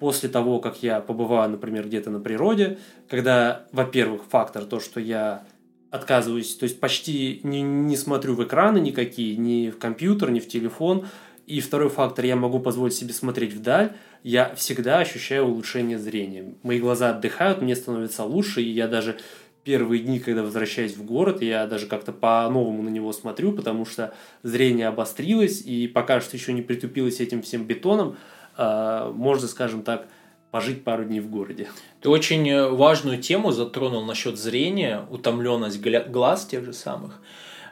после 0.00 0.28
того, 0.28 0.58
как 0.58 0.82
я 0.82 1.00
побываю, 1.00 1.50
например, 1.50 1.86
где-то 1.86 2.10
на 2.10 2.18
природе, 2.18 2.78
когда, 3.08 3.66
во-первых, 3.70 4.22
фактор 4.28 4.64
то, 4.64 4.80
что 4.80 4.98
я 4.98 5.44
отказываюсь, 5.92 6.56
то 6.56 6.64
есть 6.64 6.80
почти 6.80 7.40
не, 7.44 7.62
не 7.62 7.96
смотрю 7.96 8.34
в 8.34 8.44
экраны 8.44 8.78
никакие, 8.78 9.36
ни 9.36 9.70
в 9.70 9.78
компьютер, 9.78 10.32
ни 10.32 10.40
в 10.40 10.48
телефон, 10.48 11.06
и 11.46 11.60
второй 11.60 11.88
фактор, 11.88 12.24
я 12.24 12.36
могу 12.36 12.58
позволить 12.58 12.94
себе 12.94 13.12
смотреть 13.12 13.54
вдаль, 13.54 13.92
я 14.22 14.54
всегда 14.56 14.98
ощущаю 14.98 15.46
улучшение 15.46 15.98
зрения. 15.98 16.54
Мои 16.62 16.80
глаза 16.80 17.10
отдыхают, 17.10 17.62
мне 17.62 17.76
становится 17.76 18.24
лучше, 18.24 18.62
и 18.62 18.68
я 18.68 18.88
даже 18.88 19.18
первые 19.62 20.02
дни, 20.02 20.18
когда 20.18 20.42
возвращаюсь 20.42 20.96
в 20.96 21.04
город, 21.04 21.42
я 21.42 21.66
даже 21.66 21.86
как-то 21.86 22.12
по-новому 22.12 22.82
на 22.82 22.88
него 22.88 23.12
смотрю, 23.12 23.52
потому 23.52 23.84
что 23.84 24.14
зрение 24.42 24.88
обострилось, 24.88 25.62
и 25.62 25.88
пока 25.88 26.20
что 26.20 26.36
еще 26.36 26.52
не 26.52 26.62
притупилось 26.62 27.20
этим 27.20 27.42
всем 27.42 27.64
бетоном, 27.64 28.16
э, 28.56 29.12
можно, 29.14 29.48
скажем 29.48 29.82
так, 29.82 30.08
пожить 30.50 30.84
пару 30.84 31.04
дней 31.04 31.20
в 31.20 31.28
городе. 31.30 31.68
Ты 32.00 32.08
очень 32.08 32.48
э, 32.48 32.68
важную 32.68 33.20
тему 33.20 33.52
затронул 33.52 34.04
насчет 34.04 34.38
зрения, 34.38 35.02
утомленность 35.10 35.80
глаз 35.80 36.46
тех 36.46 36.64
же 36.64 36.72
самых. 36.72 37.20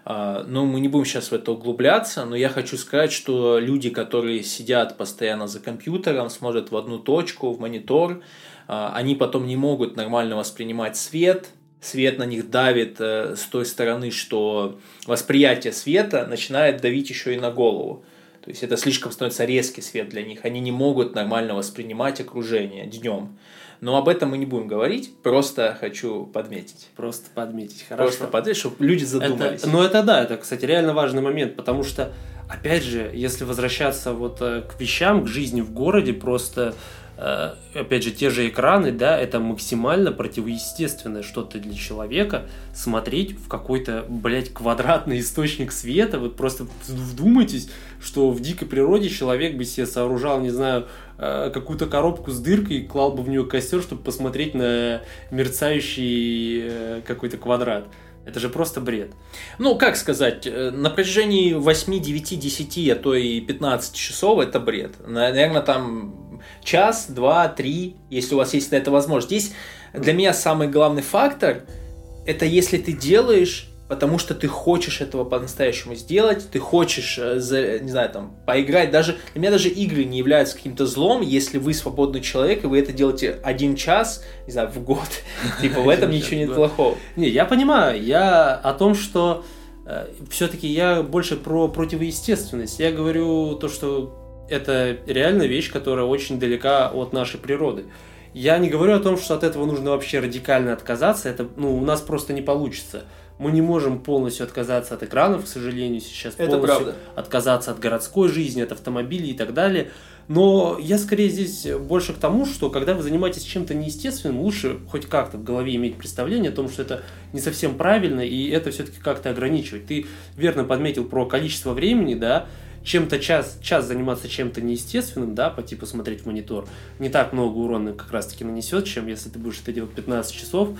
А, 0.04 0.44
но 0.46 0.66
мы 0.66 0.80
не 0.80 0.88
будем 0.88 1.06
сейчас 1.06 1.30
в 1.30 1.34
это 1.34 1.52
углубляться, 1.52 2.24
но 2.24 2.36
я 2.36 2.48
хочу 2.48 2.76
сказать, 2.76 3.12
что 3.12 3.58
люди, 3.58 3.90
которые 3.90 4.42
сидят 4.42 4.96
постоянно 4.96 5.46
за 5.46 5.60
компьютером, 5.60 6.28
смотрят 6.28 6.70
в 6.70 6.76
одну 6.76 6.98
точку, 6.98 7.52
в 7.52 7.60
монитор, 7.60 8.22
а, 8.68 8.92
они 8.94 9.14
потом 9.14 9.46
не 9.46 9.56
могут 9.56 9.96
нормально 9.96 10.36
воспринимать 10.36 10.96
свет, 10.96 11.48
свет 11.80 12.18
на 12.18 12.24
них 12.24 12.50
давит 12.50 12.96
э, 12.98 13.36
с 13.36 13.42
той 13.42 13.66
стороны, 13.66 14.10
что 14.10 14.78
восприятие 15.06 15.72
света 15.72 16.26
начинает 16.26 16.80
давить 16.80 17.10
еще 17.10 17.34
и 17.34 17.38
на 17.38 17.50
голову. 17.50 18.04
То 18.42 18.50
есть 18.50 18.62
это 18.62 18.76
слишком 18.76 19.12
становится 19.12 19.44
резкий 19.44 19.82
свет 19.82 20.08
для 20.08 20.22
них. 20.22 20.44
Они 20.44 20.60
не 20.60 20.72
могут 20.72 21.14
нормально 21.14 21.54
воспринимать 21.54 22.20
окружение 22.20 22.86
днем. 22.86 23.38
Но 23.84 23.98
об 23.98 24.08
этом 24.08 24.30
мы 24.30 24.38
не 24.38 24.46
будем 24.46 24.66
говорить, 24.66 25.14
просто 25.22 25.76
хочу 25.78 26.24
подметить. 26.24 26.88
Просто 26.96 27.28
подметить, 27.34 27.84
хорошо. 27.86 28.08
Просто 28.08 28.26
подметить, 28.28 28.60
чтобы 28.60 28.76
люди 28.78 29.04
задумались. 29.04 29.60
Это, 29.60 29.68
ну 29.68 29.82
это 29.82 30.02
да, 30.02 30.22
это, 30.22 30.38
кстати, 30.38 30.64
реально 30.64 30.94
важный 30.94 31.20
момент, 31.20 31.54
потому 31.54 31.84
что, 31.84 32.10
опять 32.48 32.82
же, 32.82 33.10
если 33.12 33.44
возвращаться 33.44 34.14
вот 34.14 34.38
э, 34.40 34.62
к 34.62 34.80
вещам, 34.80 35.24
к 35.24 35.28
жизни 35.28 35.60
в 35.60 35.70
городе, 35.70 36.14
просто 36.14 36.74
опять 37.16 38.02
же, 38.02 38.10
те 38.10 38.30
же 38.30 38.48
экраны, 38.48 38.92
да, 38.92 39.18
это 39.18 39.38
максимально 39.40 40.12
противоестественное 40.12 41.22
что-то 41.22 41.58
для 41.58 41.74
человека 41.74 42.46
смотреть 42.74 43.38
в 43.38 43.48
какой-то, 43.48 44.04
блядь, 44.08 44.52
квадратный 44.52 45.20
источник 45.20 45.72
света. 45.72 46.18
Вот 46.18 46.36
просто 46.36 46.66
вдумайтесь, 46.88 47.70
что 48.00 48.30
в 48.30 48.40
дикой 48.40 48.68
природе 48.68 49.08
человек 49.08 49.56
бы 49.56 49.64
себе 49.64 49.86
сооружал, 49.86 50.40
не 50.40 50.50
знаю, 50.50 50.86
э, 51.18 51.50
какую-то 51.52 51.86
коробку 51.86 52.30
с 52.30 52.38
дыркой 52.40 52.78
и 52.78 52.86
клал 52.86 53.12
бы 53.12 53.22
в 53.22 53.28
нее 53.28 53.44
костер, 53.44 53.80
чтобы 53.80 54.02
посмотреть 54.02 54.54
на 54.54 55.02
мерцающий 55.30 56.62
э, 56.64 57.00
какой-то 57.06 57.36
квадрат. 57.36 57.86
Это 58.26 58.40
же 58.40 58.48
просто 58.48 58.80
бред. 58.80 59.12
Ну, 59.58 59.76
как 59.76 59.96
сказать, 59.96 60.46
э, 60.46 60.70
на 60.70 60.90
протяжении 60.90 61.52
8, 61.52 62.00
9, 62.00 62.38
10, 62.40 62.90
а 62.90 62.96
то 62.96 63.14
и 63.14 63.40
15 63.40 63.94
часов 63.94 64.40
это 64.40 64.60
бред. 64.60 64.94
Наверное, 65.06 65.60
там 65.60 66.23
час, 66.62 67.06
два, 67.08 67.48
три, 67.48 67.96
если 68.10 68.34
у 68.34 68.38
вас 68.38 68.54
есть 68.54 68.72
на 68.72 68.76
это 68.76 68.90
возможность. 68.90 69.28
Здесь 69.28 69.52
для 69.92 70.12
меня 70.12 70.32
самый 70.32 70.68
главный 70.68 71.02
фактор– 71.02 71.62
это 72.26 72.44
если 72.44 72.78
ты 72.78 72.92
делаешь 72.92 73.68
потому 73.86 74.18
что 74.18 74.34
ты 74.34 74.48
хочешь 74.48 75.02
этого 75.02 75.24
по-настоящему 75.24 75.94
сделать, 75.94 76.48
ты 76.50 76.58
хочешь, 76.58 77.18
э, 77.20 77.78
не 77.82 77.90
знаю, 77.90 78.10
там, 78.10 78.34
поиграть. 78.46 78.90
Даже 78.90 79.18
для 79.34 79.40
меня 79.40 79.50
даже 79.50 79.68
игры 79.68 80.04
не 80.04 80.18
являются 80.18 80.56
каким-то 80.56 80.86
злом, 80.86 81.20
если 81.20 81.58
вы 81.58 81.74
свободный 81.74 82.22
человек, 82.22 82.64
и 82.64 82.66
вы 82.66 82.78
это 82.78 82.92
делаете 82.92 83.38
один 83.44 83.76
час, 83.76 84.24
не 84.46 84.52
знаю, 84.52 84.70
в 84.70 84.82
год. 84.82 85.08
Типа 85.60 85.80
в 85.80 85.88
этом 85.88 86.10
ничего 86.10 86.36
нет 86.36 86.54
плохого. 86.54 86.96
Не, 87.16 87.28
я 87.28 87.44
понимаю, 87.44 88.02
я 88.02 88.54
о 88.54 88.72
том, 88.72 88.94
что 88.94 89.44
э, 89.86 90.08
все-таки 90.30 90.66
я 90.66 91.02
больше 91.02 91.36
про 91.36 91.68
противоестественность. 91.68 92.80
Я 92.80 92.90
говорю 92.90 93.54
то, 93.56 93.68
что 93.68 94.23
это 94.48 94.96
реально 95.06 95.44
вещь, 95.44 95.70
которая 95.70 96.04
очень 96.04 96.38
далека 96.38 96.90
от 96.90 97.12
нашей 97.12 97.38
природы. 97.38 97.84
Я 98.32 98.58
не 98.58 98.68
говорю 98.68 98.94
о 98.94 98.98
том, 98.98 99.16
что 99.16 99.34
от 99.34 99.44
этого 99.44 99.64
нужно 99.64 99.90
вообще 99.90 100.18
радикально 100.18 100.72
отказаться. 100.72 101.28
Это, 101.28 101.48
ну, 101.56 101.76
у 101.76 101.80
нас 101.84 102.00
просто 102.00 102.32
не 102.32 102.42
получится. 102.42 103.04
Мы 103.38 103.52
не 103.52 103.62
можем 103.62 104.00
полностью 104.00 104.44
отказаться 104.44 104.94
от 104.94 105.02
экранов, 105.02 105.44
к 105.44 105.48
сожалению, 105.48 106.00
сейчас 106.00 106.34
Это 106.36 106.52
полностью 106.56 106.84
правда. 106.84 106.94
отказаться 107.16 107.70
от 107.72 107.80
городской 107.80 108.28
жизни, 108.28 108.62
от 108.62 108.72
автомобилей 108.72 109.30
и 109.30 109.34
так 109.34 109.54
далее. 109.54 109.90
Но 110.28 110.78
я 110.80 110.98
скорее 110.98 111.28
здесь 111.28 111.66
больше 111.80 112.12
к 112.12 112.18
тому, 112.18 112.46
что 112.46 112.70
когда 112.70 112.94
вы 112.94 113.02
занимаетесь 113.02 113.42
чем-то 113.42 113.74
неестественным, 113.74 114.40
лучше 114.40 114.78
хоть 114.88 115.06
как-то 115.06 115.36
в 115.36 115.44
голове 115.44 115.74
иметь 115.74 115.96
представление 115.96 116.50
о 116.50 116.54
том, 116.54 116.70
что 116.70 116.82
это 116.82 117.02
не 117.32 117.40
совсем 117.40 117.76
правильно, 117.76 118.20
и 118.20 118.48
это 118.48 118.70
все-таки 118.70 118.98
как-то 119.00 119.30
ограничивать. 119.30 119.86
Ты 119.86 120.06
верно 120.36 120.64
подметил 120.64 121.04
про 121.04 121.26
количество 121.26 121.72
времени, 121.72 122.14
да, 122.14 122.46
чем-то 122.84 123.18
час, 123.18 123.58
час 123.62 123.86
заниматься 123.86 124.28
чем-то 124.28 124.60
неестественным, 124.60 125.34
да, 125.34 125.50
по 125.50 125.62
типу 125.62 125.86
смотреть 125.86 126.22
в 126.22 126.26
монитор, 126.26 126.68
не 126.98 127.08
так 127.08 127.32
много 127.32 127.56
урона 127.56 127.92
как 127.92 128.12
раз-таки 128.12 128.44
нанесет, 128.44 128.84
чем 128.84 129.08
если 129.08 129.30
ты 129.30 129.38
будешь 129.38 129.60
это 129.60 129.72
делать 129.72 129.92
15 129.92 130.32
часов, 130.32 130.70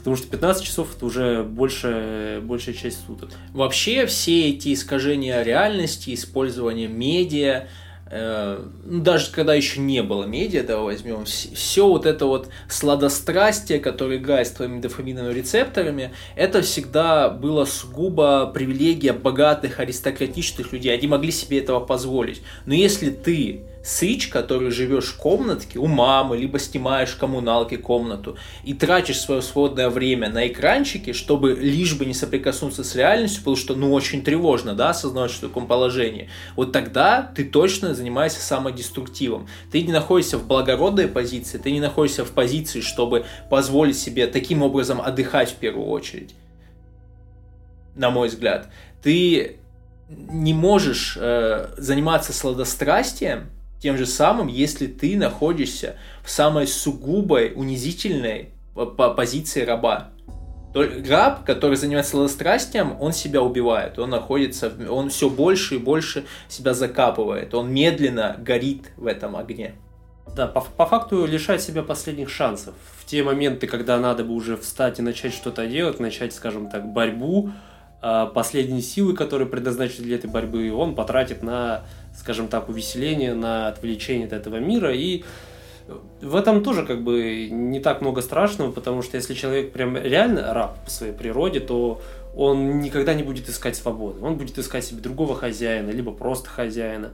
Потому 0.00 0.16
что 0.16 0.28
15 0.28 0.64
часов 0.64 0.96
это 0.96 1.04
уже 1.04 1.42
больше, 1.42 2.40
большая 2.42 2.74
часть 2.74 3.04
суток. 3.06 3.28
Вообще 3.52 4.06
все 4.06 4.48
эти 4.48 4.72
искажения 4.72 5.42
реальности, 5.42 6.14
использование 6.14 6.88
медиа, 6.88 7.66
даже 8.10 9.30
когда 9.30 9.54
еще 9.54 9.78
не 9.80 10.02
было 10.02 10.24
медиа, 10.24 10.64
давай 10.64 10.96
возьмем, 10.96 11.24
все 11.24 11.86
вот 11.86 12.06
это 12.06 12.26
вот 12.26 12.48
сладострастие, 12.68 13.78
которое 13.78 14.18
играет 14.18 14.48
с 14.48 14.50
твоими 14.50 14.80
дофаминовыми 14.80 15.32
рецепторами, 15.32 16.12
это 16.34 16.62
всегда 16.62 17.28
было 17.28 17.64
сугубо 17.64 18.50
привилегия 18.52 19.12
богатых 19.12 19.78
аристократичных 19.78 20.72
людей. 20.72 20.92
Они 20.92 21.06
могли 21.06 21.30
себе 21.30 21.60
этого 21.60 21.78
позволить. 21.78 22.42
Но 22.66 22.74
если 22.74 23.10
ты 23.10 23.62
сыч, 23.82 24.28
который 24.28 24.70
живешь 24.70 25.06
в 25.06 25.16
комнатке 25.16 25.78
у 25.78 25.86
мамы, 25.86 26.36
либо 26.36 26.58
снимаешь 26.58 27.10
в 27.10 27.18
коммуналке 27.18 27.78
комнату 27.78 28.36
и 28.62 28.74
тратишь 28.74 29.20
свое 29.20 29.40
свободное 29.40 29.88
время 29.88 30.28
на 30.28 30.46
экранчике, 30.46 31.12
чтобы 31.12 31.54
лишь 31.54 31.94
бы 31.94 32.04
не 32.04 32.14
соприкоснуться 32.14 32.84
с 32.84 32.94
реальностью, 32.94 33.40
потому 33.40 33.56
что, 33.56 33.74
ну, 33.74 33.92
очень 33.92 34.22
тревожно, 34.22 34.74
да, 34.74 34.90
осознавать, 34.90 35.30
что 35.30 35.46
в 35.46 35.48
таком 35.48 35.66
положении. 35.66 36.28
Вот 36.56 36.72
тогда 36.72 37.22
ты 37.34 37.44
точно 37.44 37.94
занимаешься 37.94 38.40
самодеструктивом. 38.40 39.48
Ты 39.72 39.82
не 39.82 39.92
находишься 39.92 40.36
в 40.38 40.46
благородной 40.46 41.08
позиции, 41.08 41.58
ты 41.58 41.70
не 41.70 41.80
находишься 41.80 42.24
в 42.24 42.32
позиции, 42.32 42.80
чтобы 42.80 43.24
позволить 43.48 43.98
себе 43.98 44.26
таким 44.26 44.62
образом 44.62 45.00
отдыхать 45.00 45.50
в 45.50 45.56
первую 45.56 45.86
очередь. 45.88 46.34
На 47.96 48.10
мой 48.10 48.28
взгляд. 48.28 48.68
Ты 49.02 49.56
не 50.10 50.52
можешь 50.52 51.16
э, 51.18 51.70
заниматься 51.78 52.32
сладострастием, 52.32 53.50
тем 53.80 53.96
же 53.96 54.06
самым, 54.06 54.46
если 54.46 54.86
ты 54.86 55.16
находишься 55.16 55.96
в 56.22 56.30
самой 56.30 56.66
сугубой, 56.66 57.52
унизительной 57.54 58.50
позиции 59.16 59.62
раба. 59.64 60.10
Раб, 60.72 61.44
который 61.44 61.76
занимается 61.76 62.12
сладострастием, 62.12 62.96
он 63.00 63.12
себя 63.12 63.42
убивает, 63.42 63.98
он 63.98 64.10
находится, 64.10 64.72
он 64.88 65.08
все 65.08 65.28
больше 65.28 65.76
и 65.76 65.78
больше 65.78 66.26
себя 66.48 66.74
закапывает, 66.74 67.54
он 67.54 67.72
медленно 67.72 68.36
горит 68.38 68.92
в 68.96 69.06
этом 69.06 69.34
огне. 69.34 69.74
Да, 70.36 70.46
по, 70.46 70.60
по 70.60 70.86
факту 70.86 71.26
лишает 71.26 71.60
себя 71.60 71.82
последних 71.82 72.30
шансов. 72.30 72.74
В 72.98 73.04
те 73.04 73.24
моменты, 73.24 73.66
когда 73.66 73.98
надо 73.98 74.22
бы 74.22 74.32
уже 74.32 74.56
встать 74.56 75.00
и 75.00 75.02
начать 75.02 75.34
что-то 75.34 75.66
делать, 75.66 75.98
начать, 75.98 76.32
скажем 76.32 76.70
так, 76.70 76.86
борьбу, 76.86 77.50
а 78.02 78.26
последние 78.26 78.80
силы, 78.80 79.14
которые 79.14 79.48
предназначены 79.48 80.04
для 80.04 80.16
этой 80.16 80.30
борьбы, 80.30 80.72
он 80.72 80.94
потратит 80.94 81.42
на 81.42 81.84
скажем 82.20 82.48
так, 82.48 82.68
увеселение, 82.68 83.34
на 83.34 83.68
отвлечение 83.68 84.26
от 84.26 84.32
этого 84.34 84.56
мира. 84.56 84.94
И 84.94 85.24
в 86.20 86.36
этом 86.36 86.62
тоже 86.62 86.84
как 86.84 87.02
бы 87.02 87.48
не 87.50 87.80
так 87.80 88.02
много 88.02 88.20
страшного, 88.20 88.70
потому 88.70 89.02
что 89.02 89.16
если 89.16 89.34
человек 89.34 89.72
прям 89.72 89.96
реально 89.96 90.52
раб 90.52 90.84
по 90.84 90.90
своей 90.90 91.12
природе, 91.12 91.60
то 91.60 92.00
он 92.36 92.80
никогда 92.80 93.14
не 93.14 93.22
будет 93.22 93.48
искать 93.48 93.74
свободы. 93.74 94.22
Он 94.22 94.36
будет 94.36 94.58
искать 94.58 94.84
себе 94.84 95.00
другого 95.00 95.34
хозяина, 95.34 95.90
либо 95.90 96.12
просто 96.12 96.48
хозяина. 96.48 97.10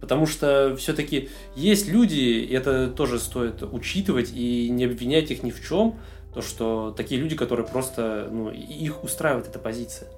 Потому 0.00 0.26
что 0.26 0.76
все-таки 0.76 1.30
есть 1.56 1.88
люди, 1.88 2.14
и 2.14 2.54
это 2.54 2.88
тоже 2.88 3.18
стоит 3.18 3.62
учитывать 3.62 4.30
и 4.32 4.68
не 4.70 4.84
обвинять 4.84 5.30
их 5.30 5.42
ни 5.42 5.50
в 5.50 5.66
чем, 5.66 5.96
то 6.34 6.42
что 6.42 6.94
такие 6.96 7.20
люди, 7.20 7.34
которые 7.34 7.66
просто, 7.66 8.28
ну, 8.30 8.50
их 8.50 9.02
устраивает 9.02 9.48
эта 9.48 9.58
позиция. 9.58 10.08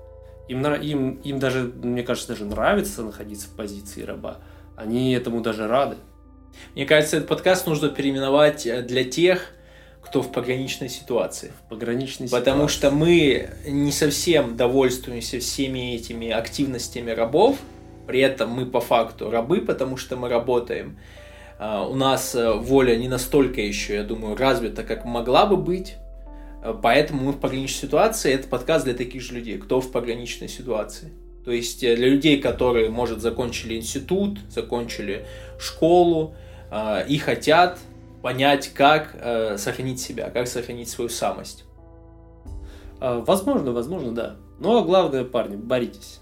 Им, 0.49 0.67
им, 0.75 1.15
им 1.23 1.39
даже, 1.39 1.73
мне 1.83 2.03
кажется, 2.03 2.29
даже 2.29 2.45
нравится 2.45 3.03
находиться 3.03 3.49
в 3.49 3.57
позиции 3.57 4.03
раба. 4.03 4.39
Они 4.77 5.13
этому 5.13 5.41
даже 5.41 5.67
рады. 5.67 5.97
Мне 6.75 6.85
кажется, 6.85 7.17
этот 7.17 7.29
подкаст 7.29 7.67
нужно 7.67 7.89
переименовать 7.89 8.67
э, 8.67 8.83
для 8.83 9.05
тех, 9.05 9.53
кто 10.03 10.21
в 10.21 10.33
пограничной 10.33 10.89
ситуации. 10.89 11.53
В 11.65 11.69
пограничной 11.71 12.29
Потому 12.29 12.69
ситуации. 12.69 12.77
что 12.77 12.91
мы 12.91 13.51
не 13.67 13.93
совсем 13.93 14.57
довольствуемся 14.57 15.39
всеми 15.39 15.95
этими 15.95 16.31
активностями 16.31 17.11
рабов, 17.13 17.59
при 18.07 18.21
этом 18.21 18.51
мы 18.51 18.67
по 18.67 18.81
факту 18.81 19.31
рабы, 19.31 19.61
потому 19.61 19.97
что 19.97 20.17
мы 20.17 20.29
работаем. 20.29 20.99
А, 21.59 21.87
у 21.87 21.95
нас 21.95 22.35
э, 22.35 22.53
воля 22.53 22.97
не 22.97 23.09
настолько 23.09 23.61
еще, 23.61 23.95
я 23.95 24.03
думаю, 24.03 24.37
развита, 24.37 24.83
как 24.83 25.05
могла 25.05 25.47
бы 25.47 25.57
быть. 25.57 25.97
Поэтому 26.83 27.25
мы 27.25 27.33
в 27.33 27.41
пограничной 27.41 27.89
ситуации. 27.89 28.33
Это 28.33 28.49
подкаст 28.49 28.85
для 28.85 28.95
таких 28.95 29.23
же 29.23 29.35
людей, 29.35 29.59
кто 29.59 29.81
в 29.81 29.91
пограничной 29.91 30.49
ситуации. 30.49 31.13
То 31.45 31.51
есть 31.51 31.83
э, 31.83 31.97
для 31.97 32.09
людей, 32.09 32.41
которые, 32.41 32.89
может, 32.89 33.21
закончили 33.21 33.77
институт, 33.77 34.39
закончили 34.49 35.27
школу 35.59 36.35
э, 36.71 37.07
и 37.09 37.19
хотят 37.19 37.79
понять, 38.23 38.69
как 38.69 39.11
э, 39.15 39.57
сохранить 39.59 40.01
себя, 40.01 40.31
как 40.31 40.47
сохранить 40.47 40.89
свою 40.89 41.11
самость. 41.11 41.65
А, 43.01 43.19
возможно, 43.19 43.73
возможно, 43.73 44.13
да. 44.13 44.37
Но 44.61 44.85
главное, 44.85 45.25
парни, 45.25 45.57
боритесь. 45.57 46.21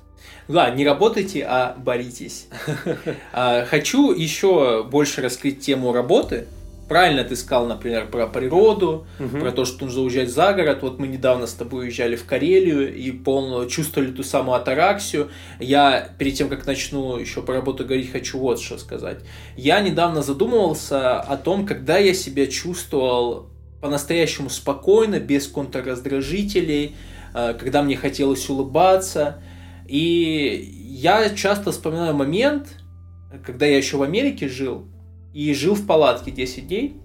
Да, 0.48 0.70
не 0.70 0.86
работайте, 0.86 1.44
а 1.46 1.76
боритесь. 1.76 2.48
А, 3.32 3.66
хочу 3.66 4.12
еще 4.12 4.82
больше 4.84 5.20
раскрыть 5.20 5.60
тему 5.60 5.92
работы, 5.92 6.46
правильно 6.90 7.22
ты 7.22 7.36
сказал, 7.36 7.66
например, 7.66 8.08
про 8.10 8.26
природу, 8.26 9.06
угу. 9.20 9.38
про 9.38 9.52
то, 9.52 9.64
что 9.64 9.84
нужно 9.84 10.02
уезжать 10.02 10.28
за 10.28 10.52
город. 10.52 10.80
Вот 10.82 10.98
мы 10.98 11.06
недавно 11.06 11.46
с 11.46 11.52
тобой 11.52 11.84
уезжали 11.84 12.16
в 12.16 12.24
Карелию 12.24 12.92
и 12.92 13.12
полно 13.12 13.66
чувствовали 13.66 14.10
ту 14.10 14.24
самую 14.24 14.56
атараксию. 14.56 15.30
Я 15.60 16.10
перед 16.18 16.34
тем, 16.34 16.48
как 16.48 16.66
начну 16.66 17.16
еще 17.16 17.42
про 17.42 17.54
работу 17.54 17.84
говорить, 17.84 18.10
хочу 18.10 18.40
вот 18.40 18.60
что 18.60 18.76
сказать. 18.76 19.18
Я 19.56 19.78
недавно 19.78 20.20
задумывался 20.20 21.20
о 21.20 21.36
том, 21.36 21.64
когда 21.64 21.96
я 21.96 22.12
себя 22.12 22.48
чувствовал 22.48 23.46
по-настоящему 23.80 24.50
спокойно, 24.50 25.20
без 25.20 25.46
контрраздражителей, 25.46 26.96
э, 27.34 27.54
когда 27.54 27.84
мне 27.84 27.94
хотелось 27.94 28.48
улыбаться. 28.48 29.40
И 29.86 30.88
я 30.88 31.30
часто 31.36 31.70
вспоминаю 31.70 32.16
момент, 32.16 32.66
когда 33.46 33.64
я 33.66 33.76
еще 33.76 33.96
в 33.96 34.02
Америке 34.02 34.48
жил, 34.48 34.88
и 35.32 35.54
жил 35.54 35.74
в 35.74 35.86
палатке 35.86 36.30
10 36.30 36.66
дней 36.66 37.00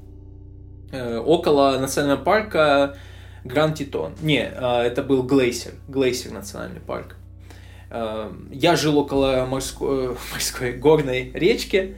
э, 0.92 1.18
около 1.18 1.78
национального 1.80 2.24
парка 2.24 2.98
Гранд 3.44 3.78
Титон. 3.78 4.14
Не, 4.22 4.50
э, 4.52 4.82
это 4.82 5.04
был 5.04 5.24
Глейсер, 5.24 5.74
Глейсер 5.88 6.32
национальный 6.32 6.80
парк. 6.80 7.16
Э, 7.92 8.32
я 8.52 8.76
жил 8.76 8.98
около 8.98 9.46
морской, 9.48 10.18
морской 10.32 10.74
горной 10.74 11.32
речки. 11.34 11.96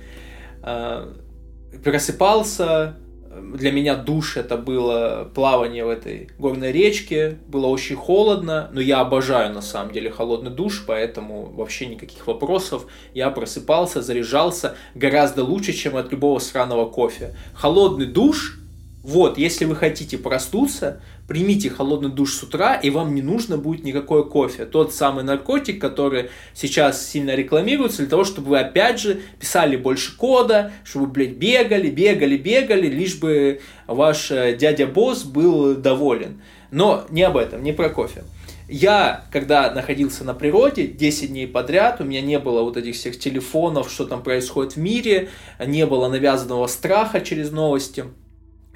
просыпался, 1.84 2.98
для 3.42 3.72
меня 3.72 3.96
душ 3.96 4.38
это 4.38 4.58
было 4.58 5.30
плавание 5.34 5.86
в 5.86 5.90
этой 5.90 6.30
горной 6.38 6.72
речке, 6.72 7.38
было 7.48 7.68
очень 7.68 7.96
холодно, 7.96 8.70
но 8.74 8.82
я 8.82 9.00
обожаю 9.00 9.54
на 9.54 9.62
самом 9.62 9.92
деле 9.92 10.10
холодный 10.10 10.52
душ, 10.52 10.84
поэтому 10.86 11.46
вообще 11.46 11.88
никаких 11.88 12.28
вопросов. 12.28 12.86
Я 13.14 13.30
просыпался, 13.30 14.02
заряжался 14.02 14.76
гораздо 14.96 15.44
лучше, 15.44 15.74
чем 15.74 15.96
от 15.98 16.12
любого 16.12 16.40
сраного 16.40 16.90
кофе. 16.90 17.36
Холодный 17.54 18.06
душ 18.06 18.60
вот, 19.08 19.38
если 19.38 19.64
вы 19.64 19.78
хотите 19.78 20.18
проснуться, 20.18 21.00
примите 21.30 21.70
холодный 21.70 22.10
душ 22.10 22.34
с 22.34 22.44
утра, 22.44 22.76
и 22.76 22.90
вам 22.90 23.16
не 23.16 23.22
нужно 23.22 23.58
будет 23.58 23.86
никакой 23.86 24.30
кофе. 24.30 24.66
Тот 24.66 24.94
самый 24.94 25.24
наркотик, 25.24 25.80
который 25.80 26.30
сейчас 26.54 27.08
сильно 27.08 27.34
рекламируется 27.34 28.00
для 28.00 28.10
того, 28.10 28.26
чтобы 28.26 28.50
вы 28.50 28.60
опять 28.60 29.00
же 29.00 29.22
писали 29.40 29.78
больше 29.78 30.18
кода, 30.18 30.74
чтобы, 30.84 31.08
блядь, 31.08 31.38
бегали, 31.38 31.90
бегали, 31.90 32.36
бегали, 32.36 32.88
лишь 32.88 33.16
бы 33.16 33.62
ваш 33.88 34.30
э, 34.30 34.58
дядя-босс 34.58 35.24
был 35.24 35.76
доволен. 35.76 36.42
Но 36.72 37.06
не 37.10 37.24
об 37.24 37.38
этом, 37.38 37.64
не 37.64 37.72
про 37.72 37.88
кофе. 37.88 38.26
Я, 38.68 39.24
когда 39.32 39.72
находился 39.72 40.26
на 40.26 40.34
природе 40.34 40.86
10 40.86 41.30
дней 41.30 41.48
подряд, 41.48 42.02
у 42.02 42.04
меня 42.04 42.20
не 42.20 42.40
было 42.40 42.62
вот 42.62 42.76
этих 42.76 42.96
всех 42.96 43.18
телефонов, 43.18 43.90
что 43.90 44.04
там 44.04 44.22
происходит 44.22 44.74
в 44.74 44.80
мире, 44.80 45.30
не 45.66 45.86
было 45.86 46.10
навязанного 46.10 46.68
страха 46.68 47.22
через 47.22 47.52
новости– 47.52 48.04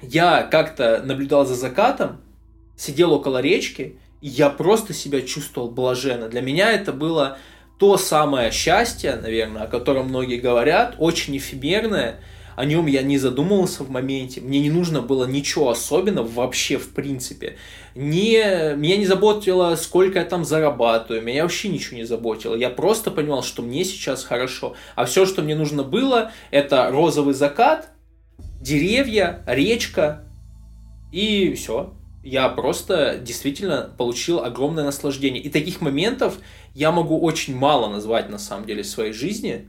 я 0.02 0.42
как-то 0.42 1.02
наблюдал 1.04 1.46
за 1.46 1.54
закатом, 1.54 2.20
сидел 2.76 3.12
около 3.12 3.40
речки, 3.40 3.96
и 4.20 4.28
я 4.28 4.50
просто 4.50 4.92
себя 4.92 5.22
чувствовал 5.22 5.70
блаженно. 5.70 6.28
Для 6.28 6.40
меня 6.40 6.72
это 6.72 6.92
было 6.92 7.38
то 7.78 7.96
самое 7.96 8.50
счастье, 8.52 9.16
наверное, 9.16 9.62
о 9.62 9.66
котором 9.66 10.08
многие 10.08 10.38
говорят, 10.38 10.96
очень 10.98 11.36
эфемерное, 11.36 12.20
о 12.54 12.64
нем 12.64 12.86
я 12.86 13.02
не 13.02 13.18
задумывался 13.18 13.82
в 13.82 13.90
моменте, 13.90 14.40
мне 14.40 14.60
не 14.60 14.70
нужно 14.70 15.00
было 15.00 15.24
ничего 15.24 15.70
особенного 15.70 16.26
вообще 16.26 16.76
в 16.76 16.90
принципе. 16.90 17.56
Не, 17.94 18.74
меня 18.76 18.96
не 18.98 19.06
заботило, 19.06 19.74
сколько 19.76 20.18
я 20.18 20.24
там 20.24 20.44
зарабатываю, 20.44 21.22
меня 21.22 21.42
вообще 21.42 21.68
ничего 21.68 21.96
не 21.96 22.04
заботило. 22.04 22.54
Я 22.54 22.70
просто 22.70 23.10
понимал, 23.10 23.42
что 23.42 23.62
мне 23.62 23.84
сейчас 23.84 24.24
хорошо. 24.24 24.74
А 24.94 25.04
все, 25.04 25.26
что 25.26 25.42
мне 25.42 25.54
нужно 25.54 25.82
было, 25.82 26.32
это 26.50 26.90
розовый 26.90 27.34
закат, 27.34 27.91
деревья, 28.62 29.42
речка 29.46 30.24
и 31.10 31.52
все. 31.54 31.92
Я 32.22 32.48
просто 32.48 33.18
действительно 33.18 33.90
получил 33.98 34.42
огромное 34.44 34.84
наслаждение. 34.84 35.42
И 35.42 35.50
таких 35.50 35.80
моментов 35.80 36.38
я 36.72 36.92
могу 36.92 37.20
очень 37.20 37.56
мало 37.56 37.88
назвать 37.88 38.30
на 38.30 38.38
самом 38.38 38.64
деле 38.64 38.84
в 38.84 38.86
своей 38.86 39.12
жизни. 39.12 39.68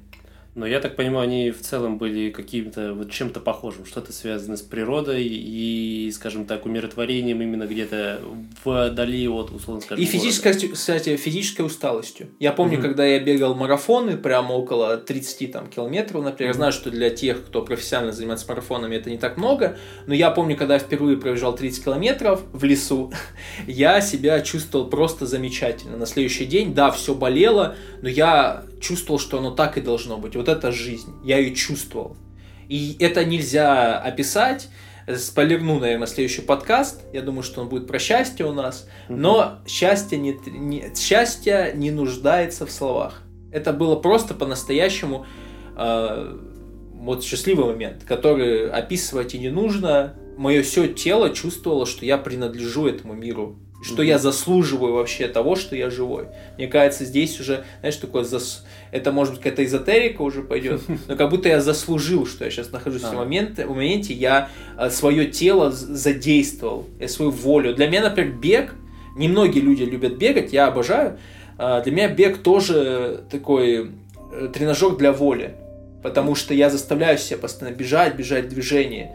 Но 0.55 0.67
я 0.67 0.79
так 0.79 0.95
понимаю, 0.95 1.23
они 1.23 1.51
в 1.51 1.61
целом 1.61 1.97
были 1.97 2.29
каким-то 2.29 2.93
вот 2.93 3.09
чем-то 3.09 3.39
похожим, 3.39 3.85
что-то 3.85 4.13
связано 4.13 4.55
с 4.55 4.61
природой 4.61 5.23
и, 5.23 6.11
скажем 6.13 6.45
так, 6.45 6.65
умиротворением 6.65 7.41
именно 7.41 7.65
где-то 7.65 8.21
вдали 8.63 9.27
от, 9.27 9.51
условно 9.51 9.81
скажем, 9.81 10.03
И 10.03 10.07
физической, 10.07 10.53
кстати, 10.53 11.17
физической 11.17 11.61
усталостью. 11.61 12.27
Я 12.39 12.51
помню, 12.51 12.77
угу. 12.77 12.83
когда 12.83 13.03
я 13.03 13.19
бегал 13.19 13.55
марафоны, 13.55 14.15
прямо 14.15 14.53
около 14.53 14.97
30 14.97 15.51
там, 15.51 15.67
километров, 15.67 16.23
например, 16.23 16.51
угу. 16.51 16.53
я 16.55 16.57
знаю, 16.57 16.71
что 16.71 16.91
для 16.91 17.09
тех, 17.09 17.43
кто 17.45 17.63
профессионально 17.63 18.13
занимается 18.13 18.45
марафонами, 18.47 18.95
это 18.95 19.09
не 19.09 19.17
так 19.17 19.37
много, 19.37 19.77
но 20.05 20.13
я 20.13 20.29
помню, 20.29 20.55
когда 20.55 20.75
я 20.75 20.79
впервые 20.79 21.17
пробежал 21.17 21.55
30 21.55 21.83
километров 21.83 22.43
в 22.51 22.63
лесу, 22.63 23.11
я 23.67 24.01
себя 24.01 24.39
чувствовал 24.41 24.87
просто 24.87 25.25
замечательно. 25.25 25.97
На 25.97 26.05
следующий 26.05 26.45
день, 26.45 26.75
да, 26.75 26.91
все 26.91 27.15
болело, 27.15 27.75
но 28.03 28.09
я 28.09 28.65
чувствовал, 28.83 29.19
что 29.19 29.39
оно 29.39 29.51
так 29.51 29.77
и 29.77 29.81
должно 29.81 30.17
быть. 30.17 30.35
Вот 30.35 30.47
это 30.47 30.71
жизнь. 30.71 31.13
Я 31.23 31.39
ее 31.39 31.55
чувствовал. 31.55 32.15
И 32.69 32.95
это 32.99 33.25
нельзя 33.25 33.97
описать. 33.99 34.69
Спойлерну, 35.07 35.79
наверное, 35.79 36.07
следующий 36.07 36.41
подкаст. 36.41 37.01
Я 37.11 37.21
думаю, 37.21 37.43
что 37.43 37.61
он 37.61 37.69
будет 37.69 37.87
про 37.87 37.99
счастье 37.99 38.45
у 38.45 38.53
нас. 38.53 38.87
Но 39.09 39.59
счастье 39.67 40.17
не, 40.17 40.37
не, 40.47 40.93
счастье 40.95 41.71
не 41.75 41.91
нуждается 41.91 42.65
в 42.65 42.71
словах. 42.71 43.23
Это 43.51 43.73
было 43.73 43.95
просто 43.95 44.33
по-настоящему 44.33 45.25
э, 45.75 46.37
вот 46.93 47.23
счастливый 47.23 47.65
момент, 47.65 48.03
который 48.05 48.69
описывать 48.69 49.35
и 49.35 49.39
не 49.39 49.49
нужно. 49.49 50.15
Мое 50.37 50.63
все 50.63 50.87
тело 50.87 51.29
чувствовало, 51.29 51.85
что 51.85 52.05
я 52.05 52.17
принадлежу 52.17 52.87
этому 52.87 53.13
миру 53.13 53.59
что 53.83 54.01
mm-hmm. 54.01 54.07
я 54.07 54.17
заслуживаю 54.17 54.93
вообще 54.93 55.27
того, 55.27 55.55
что 55.55 55.75
я 55.75 55.89
живой. 55.89 56.27
Мне 56.57 56.67
кажется, 56.67 57.05
здесь 57.05 57.39
уже, 57.39 57.65
знаешь, 57.81 57.97
такое 57.97 58.23
зас... 58.23 58.65
это 58.91 59.11
может 59.11 59.33
быть 59.33 59.43
какая-то 59.43 59.65
эзотерика 59.65 60.21
уже 60.21 60.41
пойдет, 60.41 60.81
но 61.07 61.15
как 61.15 61.29
будто 61.29 61.49
я 61.49 61.61
заслужил, 61.61 62.25
что 62.25 62.45
я 62.45 62.51
сейчас 62.51 62.71
нахожусь 62.71 63.03
в 63.03 63.13
моменте, 63.13 63.65
в 63.65 63.71
моменте 63.71 64.13
я 64.13 64.49
а, 64.77 64.89
свое 64.89 65.27
тело 65.27 65.71
задействовал, 65.71 66.87
я 66.99 67.07
свою 67.09 67.31
волю. 67.31 67.75
Для 67.75 67.87
меня, 67.87 68.01
например, 68.03 68.33
бег, 68.33 68.75
немногие 69.17 69.61
люди 69.61 69.83
любят 69.83 70.17
бегать, 70.17 70.53
я 70.53 70.67
обожаю. 70.67 71.19
А, 71.57 71.81
для 71.81 71.91
меня 71.91 72.07
бег 72.07 72.37
тоже 72.37 73.25
такой 73.29 73.91
э, 74.31 74.47
тренажер 74.53 74.95
для 74.95 75.11
воли, 75.11 75.55
потому 76.01 76.35
что 76.35 76.53
я 76.53 76.69
заставляю 76.69 77.17
себя 77.17 77.37
постоянно 77.37 77.75
бежать, 77.75 78.15
бежать 78.15 78.45
в 78.45 78.49
движении 78.49 79.11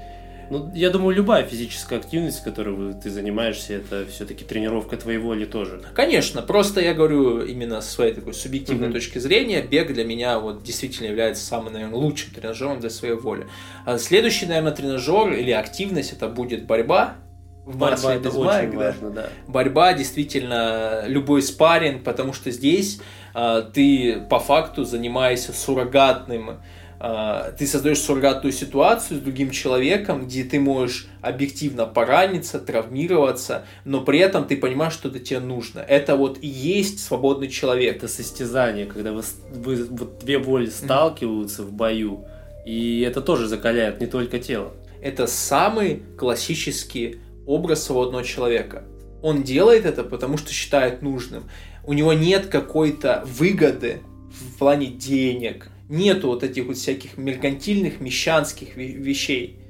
ну, 0.51 0.71
я 0.75 0.91
думаю, 0.91 1.15
любая 1.15 1.45
физическая 1.45 1.99
активность, 1.99 2.43
которой 2.43 2.95
ты 2.95 3.11
занимаешься, 3.11 3.75
это 3.75 4.07
все-таки 4.07 4.45
тренировка 4.45 4.97
твоей 4.97 5.19
воли 5.19 5.45
тоже. 5.45 5.83
Конечно, 5.95 6.43
просто 6.43 6.81
я 6.81 6.95
говорю 6.95 7.43
именно 7.43 7.81
с 7.81 7.91
своей 7.91 8.15
такой 8.15 8.35
субъективной 8.35 8.89
mm-hmm. 8.89 8.93
точки 8.93 9.19
зрения, 9.19 9.63
бег 9.63 9.93
для 9.93 10.05
меня 10.05 10.39
вот 10.39 10.63
действительно 10.63 11.09
является 11.09 11.45
самым, 11.45 11.73
наверное, 11.73 11.99
лучшим 11.99 12.33
тренажером 12.33 12.81
для 12.81 12.91
своей 12.91 13.15
воли. 13.15 13.47
А 13.85 13.99
следующий, 13.99 14.47
наверное, 14.47 14.73
тренажер 14.73 15.33
или 15.33 15.51
активность 15.51 16.13
это 16.13 16.29
будет 16.29 16.67
борьба. 16.67 17.17
В 17.65 17.77
борьба 17.77 18.15
это 18.15 18.31
очень 18.31 18.45
байк, 18.45 18.75
важно, 18.75 19.11
да. 19.11 19.29
Борьба 19.47 19.93
действительно 19.93 21.05
любой 21.07 21.43
спарринг, 21.43 22.03
потому 22.03 22.33
что 22.33 22.51
здесь 22.51 22.99
а, 23.35 23.61
ты 23.61 24.21
по 24.31 24.41
факту 24.41 24.85
занимаешься 24.85 25.53
суррогатным 25.53 26.61
ты 26.99 27.67
создаешь 27.67 28.01
суррогатную 28.01 28.53
ситуацию 28.53 29.21
с 29.21 29.23
другим 29.23 29.51
человеком, 29.51 30.27
где 30.27 30.43
ты 30.43 30.59
можешь 30.59 31.07
объективно 31.21 31.87
пораниться, 31.87 32.59
травмироваться, 32.59 33.67
но 33.85 34.01
при 34.01 34.19
этом 34.19 34.47
ты 34.47 34.57
понимаешь, 34.57 34.95
что 34.95 35.09
это 35.09 35.21
тебе 35.21 35.39
нужно. 35.39 35.79
Это 35.81 36.17
вот 36.17 36.39
и 36.43 36.49
есть 36.49 37.05
свободный 37.05 37.49
человек. 37.49 37.97
Это 37.97 38.09
состязание, 38.09 38.87
когда 38.87 39.13
вы, 39.13 39.23
вы, 39.53 39.85
вот 39.85 40.19
две 40.19 40.39
воли 40.39 40.67
сталкиваются 40.67 41.63
mm-hmm. 41.63 41.67
в 41.67 41.73
бою, 41.73 42.25
и 42.67 43.01
это 43.01 43.21
тоже 43.21 43.47
закаляет 43.47 44.01
не 44.01 44.07
только 44.07 44.41
тело. 44.41 44.73
Это 45.01 45.29
самый 45.29 46.03
классический 46.19 47.21
образ 47.47 47.85
свободного 47.85 48.25
человека. 48.25 48.85
Он 49.23 49.43
делает 49.43 49.87
это, 49.87 50.03
потому 50.03 50.37
что 50.37 50.53
считает 50.53 51.03
нужным. 51.03 51.49
У 51.85 51.93
него 51.93 52.13
нет 52.13 52.47
какой-то 52.47 53.23
выгоды 53.25 54.01
в 54.31 54.59
плане 54.59 54.87
денег, 54.87 55.69
нету 55.89 56.29
вот 56.29 56.43
этих 56.43 56.67
вот 56.67 56.77
всяких 56.77 57.17
меркантильных, 57.17 58.01
мещанских 58.01 58.77
вещей. 58.77 59.61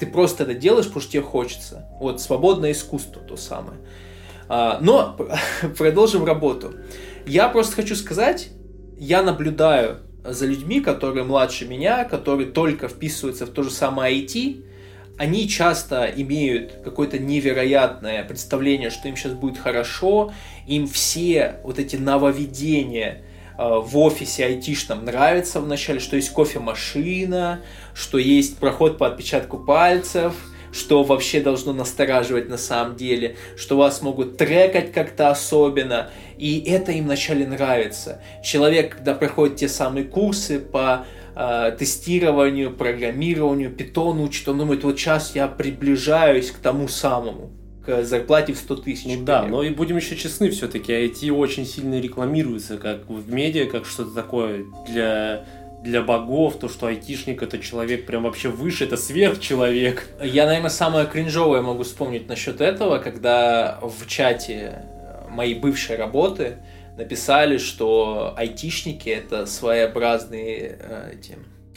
Ты 0.00 0.06
просто 0.06 0.44
это 0.44 0.54
делаешь, 0.54 0.86
потому 0.86 1.02
что 1.02 1.12
тебе 1.12 1.22
хочется. 1.22 1.86
Вот 2.00 2.20
свободное 2.20 2.72
искусство 2.72 3.22
то 3.22 3.36
самое. 3.36 3.78
А, 4.48 4.78
но 4.80 5.16
продолжим 5.78 6.24
работу. 6.24 6.74
Я 7.26 7.48
просто 7.48 7.76
хочу 7.76 7.94
сказать, 7.94 8.50
я 8.98 9.22
наблюдаю 9.22 9.98
за 10.24 10.46
людьми, 10.46 10.80
которые 10.80 11.24
младше 11.24 11.66
меня, 11.66 12.04
которые 12.04 12.50
только 12.50 12.88
вписываются 12.88 13.46
в 13.46 13.50
то 13.50 13.62
же 13.62 13.70
самое 13.70 14.24
IT, 14.24 14.64
они 15.18 15.48
часто 15.48 16.04
имеют 16.16 16.80
какое-то 16.84 17.18
невероятное 17.18 18.24
представление, 18.24 18.90
что 18.90 19.08
им 19.08 19.16
сейчас 19.16 19.32
будет 19.32 19.58
хорошо, 19.58 20.32
им 20.66 20.86
все 20.86 21.56
вот 21.64 21.78
эти 21.78 21.96
нововведения, 21.96 23.22
в 23.58 23.98
офисе 23.98 24.46
айтишном 24.46 25.04
нравится 25.04 25.60
вначале, 25.60 26.00
что 26.00 26.16
есть 26.16 26.30
кофемашина, 26.30 27.60
что 27.94 28.18
есть 28.18 28.58
проход 28.58 28.98
по 28.98 29.06
отпечатку 29.06 29.58
пальцев, 29.58 30.34
что 30.72 31.02
вообще 31.02 31.40
должно 31.40 31.72
настораживать 31.72 32.48
на 32.48 32.56
самом 32.56 32.96
деле, 32.96 33.36
что 33.56 33.76
вас 33.76 34.02
могут 34.02 34.38
трекать 34.38 34.92
как-то 34.92 35.30
особенно, 35.30 36.10
и 36.38 36.64
это 36.66 36.92
им 36.92 37.04
вначале 37.04 37.46
нравится. 37.46 38.20
Человек, 38.42 38.96
когда 38.96 39.14
проходит 39.14 39.56
те 39.56 39.68
самые 39.68 40.06
курсы 40.06 40.58
по 40.58 41.04
э, 41.36 41.76
тестированию, 41.78 42.74
программированию, 42.74 43.70
питону 43.70 44.24
учит, 44.24 44.48
он 44.48 44.58
думает, 44.58 44.82
вот 44.82 44.98
сейчас 44.98 45.34
я 45.34 45.46
приближаюсь 45.46 46.50
к 46.50 46.58
тому 46.58 46.88
самому 46.88 47.50
к 47.84 48.04
зарплате 48.04 48.52
в 48.52 48.58
100 48.58 48.76
тысяч. 48.76 49.04
Ну 49.06 49.24
да, 49.24 49.44
но 49.44 49.62
и 49.62 49.70
будем 49.70 49.96
еще 49.96 50.16
честны, 50.16 50.50
все-таки 50.50 50.92
IT 50.92 51.30
очень 51.30 51.66
сильно 51.66 52.00
рекламируется 52.00 52.78
как 52.78 53.08
в 53.08 53.32
медиа, 53.32 53.66
как 53.66 53.86
что-то 53.86 54.14
такое 54.14 54.64
для 54.88 55.44
для 55.82 56.00
богов, 56.00 56.60
то, 56.60 56.68
что 56.68 56.86
айтишник 56.86 57.42
это 57.42 57.58
человек 57.58 58.06
прям 58.06 58.22
вообще 58.22 58.48
выше, 58.48 58.84
это 58.84 58.96
сверхчеловек. 58.96 60.06
Я, 60.22 60.46
наверное, 60.46 60.70
самое 60.70 61.06
кринжовое 61.06 61.60
могу 61.60 61.82
вспомнить 61.82 62.28
насчет 62.28 62.60
этого, 62.60 62.98
когда 62.98 63.80
в 63.82 64.06
чате 64.06 64.84
моей 65.28 65.56
бывшей 65.56 65.96
работы 65.96 66.58
написали, 66.96 67.58
что 67.58 68.34
айтишники 68.36 69.08
это 69.08 69.46
своеобразные 69.46 70.78
э, 70.78 71.14
эти, 71.14 71.36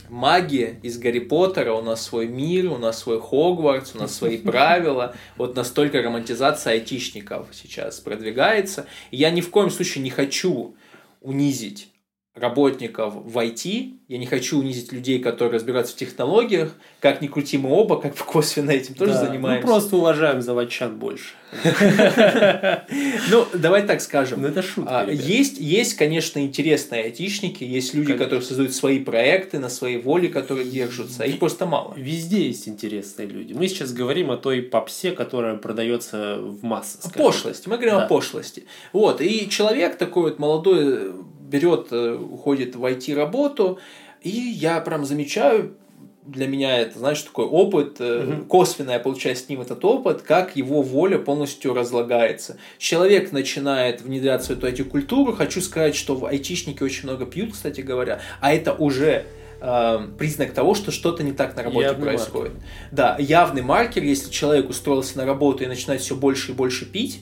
маги 0.09 0.79
из 0.83 0.97
Гарри 0.97 1.19
Поттера, 1.19 1.73
у 1.73 1.81
нас 1.81 2.03
свой 2.03 2.27
мир, 2.27 2.71
у 2.71 2.77
нас 2.77 2.99
свой 2.99 3.19
Хогвартс, 3.19 3.95
у 3.95 3.99
нас 3.99 4.15
свои 4.15 4.37
правила. 4.41 5.15
Вот 5.37 5.55
настолько 5.55 6.01
романтизация 6.01 6.73
айтишников 6.73 7.47
сейчас 7.51 7.99
продвигается. 7.99 8.85
И 9.11 9.17
я 9.17 9.31
ни 9.31 9.41
в 9.41 9.49
коем 9.49 9.69
случае 9.69 10.03
не 10.03 10.09
хочу 10.09 10.75
унизить 11.21 11.89
работников 12.35 13.13
в 13.15 13.37
IT. 13.37 13.93
Я 14.07 14.17
не 14.17 14.25
хочу 14.25 14.59
унизить 14.59 14.91
людей, 14.91 15.19
которые 15.19 15.55
разбираются 15.55 15.93
в 15.93 15.97
технологиях. 15.97 16.75
Как 16.99 17.21
ни 17.21 17.27
крути, 17.27 17.57
мы 17.57 17.71
оба 17.71 17.99
как 17.99 18.11
бы 18.11 18.23
косвенно 18.25 18.71
этим 18.71 18.93
тоже 18.93 19.13
Да, 19.13 19.25
занимаемся. 19.25 19.65
Мы 19.65 19.73
просто 19.73 19.95
уважаем 19.95 20.41
заводчан 20.41 20.97
больше. 20.97 21.33
Ну, 23.31 23.45
давай 23.53 23.83
так 23.87 24.01
скажем. 24.01 24.41
Ну, 24.41 24.49
это 24.49 24.61
шутка, 24.61 25.01
А, 25.01 25.09
есть, 25.09 25.57
есть, 25.59 25.95
конечно, 25.95 26.39
интересные 26.39 27.05
айтишники, 27.05 27.63
есть 27.63 27.93
люди, 27.93 28.13
которые 28.13 28.41
создают 28.41 28.73
свои 28.73 28.99
проекты 28.99 29.57
на 29.59 29.69
своей 29.69 29.97
воле, 29.97 30.27
которые 30.27 30.65
держатся. 30.65 31.23
Их 31.23 31.39
просто 31.39 31.65
мало. 31.65 31.93
Везде 31.95 32.47
есть 32.47 32.67
интересные 32.67 33.27
люди. 33.27 33.53
Мы 33.53 33.67
сейчас 33.67 33.93
говорим 33.93 34.31
о 34.31 34.37
той 34.37 34.61
попсе, 34.61 35.11
которая 35.11 35.55
продается 35.55 36.37
в 36.39 36.63
массы. 36.63 36.97
скажем 36.99 37.23
Пошлость. 37.23 37.67
Мы 37.67 37.77
говорим 37.77 37.95
о 37.95 38.07
пошлости. 38.07 38.65
Вот. 38.93 39.21
И 39.21 39.49
человек 39.49 39.97
такой 39.97 40.23
вот 40.23 40.39
молодой 40.39 40.83
э, 40.83 41.11
берет, 41.49 41.87
э, 41.91 42.13
уходит 42.15 42.75
в 42.75 42.83
IT-работу, 42.83 43.79
и 44.21 44.29
я 44.29 44.79
прям 44.81 45.05
замечаю, 45.05 45.77
для 46.25 46.47
меня 46.47 46.79
это, 46.79 46.97
знаешь, 46.97 47.21
такой 47.21 47.45
опыт, 47.45 47.97
э, 47.99 48.23
Мгм. 48.23 48.45
косвенно 48.45 48.91
я 48.91 48.99
получаю 48.99 49.35
с 49.35 49.47
ним 49.47 49.61
этот 49.61 49.85
опыт, 49.85 50.23
как 50.23 50.55
его 50.55 50.81
воля 50.81 51.19
полностью 51.19 51.73
разлагается. 51.73 52.57
Человек 52.79 53.31
начинает 53.31 54.01
внедряться 54.01 54.53
в 54.53 54.57
эту 54.57 54.67
IT-культуру. 54.67 55.33
Хочу 55.33 55.61
сказать, 55.61 55.95
что 55.95 56.15
в 56.15 56.25
айтишники 56.25 56.81
очень 56.81 57.03
много 57.03 57.25
пьют, 57.25 57.53
кстати 57.53 57.81
говоря, 57.81 58.21
а 58.41 58.53
это 58.53 58.73
уже 58.73 59.25
э, 59.61 59.99
признак 60.17 60.51
того, 60.51 60.73
что 60.73 60.91
что-то 60.91 61.23
не 61.23 61.31
так 61.31 61.55
на 61.55 61.63
работе 61.63 61.85
Явный 61.87 62.05
происходит. 62.07 62.53
Да, 62.91 63.17
явный 63.19 63.61
маркер, 63.61 64.03
если 64.03 64.31
человек 64.31 64.69
устроился 64.69 65.17
на 65.17 65.25
работу 65.25 65.63
и 65.63 65.67
начинает 65.67 66.01
все 66.01 66.15
больше 66.15 66.51
и 66.51 66.55
больше 66.55 66.85
пить, 66.85 67.21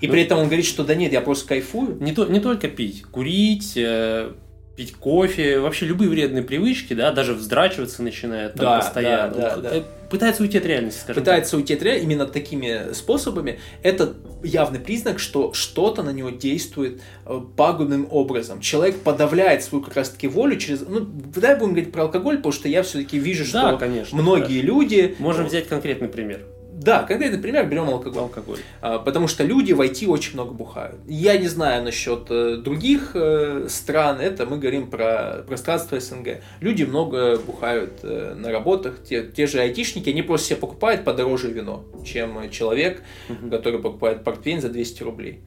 и 0.00 0.06
Ну- 0.06 0.12
при 0.12 0.22
этом 0.22 0.38
он 0.38 0.46
говорит, 0.46 0.66
что 0.66 0.84
да 0.84 0.94
нет, 0.94 1.12
я 1.12 1.20
просто 1.20 1.48
кайфую. 1.48 1.96
Не, 2.00 2.12
то, 2.12 2.26
не 2.26 2.40
только 2.40 2.68
пить, 2.68 3.02
курить, 3.04 3.72
э, 3.76 4.32
пить 4.76 4.92
кофе, 4.92 5.58
вообще 5.58 5.86
любые 5.86 6.10
вредные 6.10 6.42
привычки, 6.42 6.92
да, 6.92 7.10
даже 7.10 7.32
вздрачиваться 7.32 8.02
начинает 8.02 8.54
там 8.54 8.66
Да, 8.66 8.78
постоянно. 8.80 9.34
да, 9.34 9.56
да, 9.56 9.76
Э, 9.76 9.82
Пытается 10.10 10.42
уйти 10.44 10.58
от 10.58 10.66
реальности, 10.66 11.00
скажем 11.00 11.20
Пытается 11.20 11.56
уйти 11.56 11.74
от 11.74 11.82
реальности 11.82 12.06
именно 12.06 12.26
такими 12.26 12.92
способами. 12.92 13.58
Это 13.82 14.12
явный 14.44 14.78
признак, 14.78 15.18
что 15.18 15.52
что-то 15.52 16.04
на 16.04 16.10
него 16.10 16.30
действует 16.30 17.00
э, 17.24 17.40
пагубным 17.56 18.06
образом. 18.10 18.60
Человек 18.60 19.00
подавляет 19.00 19.64
свою 19.64 19.82
как 19.82 19.96
раз-таки 19.96 20.28
волю 20.28 20.56
через... 20.58 20.82
Ну, 20.86 21.00
давай 21.00 21.56
будем 21.58 21.72
говорить 21.72 21.90
про 21.90 22.02
алкоголь, 22.02 22.36
потому 22.36 22.52
что 22.52 22.68
я 22.68 22.82
все-таки 22.84 23.18
вижу, 23.18 23.44
так. 23.50 23.62
Да, 23.62 23.68
что 23.70 23.78
конечно. 23.78 24.16
многие 24.22 24.60
люди... 24.60 25.00
хорошо. 25.02 25.22
Можем 25.22 25.46
взять 25.46 25.66
конкретный 25.66 26.08
пример. 26.08 26.42
Да, 26.78 27.04
конкретный 27.04 27.38
пример, 27.38 27.66
берем 27.66 27.88
алкоголь. 27.88 28.22
Алкоголь. 28.24 28.58
А, 28.82 28.98
Потому 28.98 29.28
что 29.28 29.44
люди 29.44 29.72
в 29.72 29.80
IT 29.80 30.06
очень 30.06 30.34
много 30.34 30.52
бухают. 30.52 30.96
Я 31.06 31.38
не 31.38 31.48
знаю 31.48 31.82
насчет 31.82 32.26
э, 32.30 32.56
других 32.58 33.12
э, 33.14 33.66
стран, 33.70 34.20
это 34.20 34.44
мы 34.44 34.58
говорим 34.58 34.90
про 34.90 35.42
пространство 35.48 35.98
СНГ. 35.98 36.42
Люди 36.60 36.82
много 36.84 37.38
бухают 37.38 38.00
э, 38.02 38.34
на 38.36 38.52
работах, 38.52 39.02
те, 39.02 39.22
те 39.24 39.46
же 39.46 39.58
айтишники, 39.60 40.10
они 40.10 40.20
просто 40.22 40.48
себе 40.48 40.56
покупают 40.58 41.02
подороже 41.04 41.48
вино, 41.50 41.84
чем 42.04 42.50
человек, 42.50 43.02
Мгм. 43.28 43.50
который 43.50 43.80
покупает 43.80 44.22
портвейн 44.22 44.60
за 44.60 44.68
200 44.68 45.02
рублей. 45.02 45.40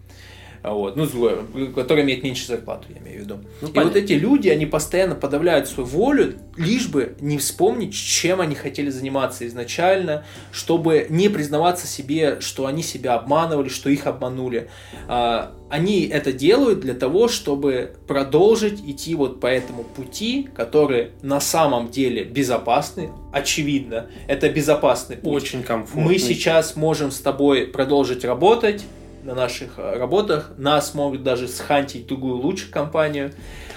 А 0.62 0.74
Вот, 0.74 0.95
ну, 0.95 1.05
злой, 1.05 1.38
который 1.74 2.03
имеет 2.03 2.24
меньше 2.24 2.45
зарплату, 2.45 2.88
я 2.93 2.99
имею 3.01 3.20
в 3.20 3.24
виду. 3.24 3.39
Ну, 3.62 3.70
и 3.70 3.72
понятно. 3.72 3.84
вот 3.84 3.95
эти 3.95 4.14
люди, 4.14 4.49
они 4.49 4.66
постоянно 4.66 5.16
подавляют 5.16 5.70
свою 5.70 5.88
волю, 5.88 6.36
лишь 6.57 6.88
бы 6.88 7.16
не 7.22 7.38
вспомнить, 7.38 7.93
чем 7.93 8.41
они 8.41 8.55
хотели 8.55 8.89
заниматься 8.89 9.47
изначально, 9.47 10.26
чтобы 10.51 11.07
не 11.10 11.30
признаваться 11.30 11.88
себе, 11.88 12.41
что 12.41 12.66
они 12.66 12.84
себя 12.84 13.16
обманывали, 13.16 13.70
что 13.70 13.89
их 13.89 14.05
обманули. 14.05 14.70
А, 15.07 15.53
Они 15.70 16.07
это 16.07 16.34
делают 16.34 16.82
для 16.82 16.93
того, 16.93 17.28
чтобы 17.28 17.95
продолжить 18.07 18.82
идти 18.82 19.16
вот 19.16 19.39
по 19.39 19.47
этому 19.47 19.84
пути, 19.84 20.49
который 20.53 21.12
на 21.22 21.39
самом 21.39 21.89
деле 21.89 22.24
безопасный, 22.24 23.10
очевидно, 23.32 24.07
это 24.28 24.49
безопасный 24.49 25.16
путь. 25.16 25.43
Очень 25.43 25.64
комфортно. 25.64 26.01
Мы 26.01 26.18
сейчас 26.18 26.76
можем 26.76 27.12
с 27.12 27.20
тобой 27.20 27.68
продолжить 27.68 28.26
работать 28.26 28.84
на 29.24 29.36
наших 29.36 29.78
э, 29.78 29.97
работах. 29.97 30.51
Нас 30.57 30.93
могут 30.93 31.24
даже 31.24 31.47
схантить 31.47 32.07
другую 32.07 32.38
лучше 32.38 32.70
компанию. 32.72 33.32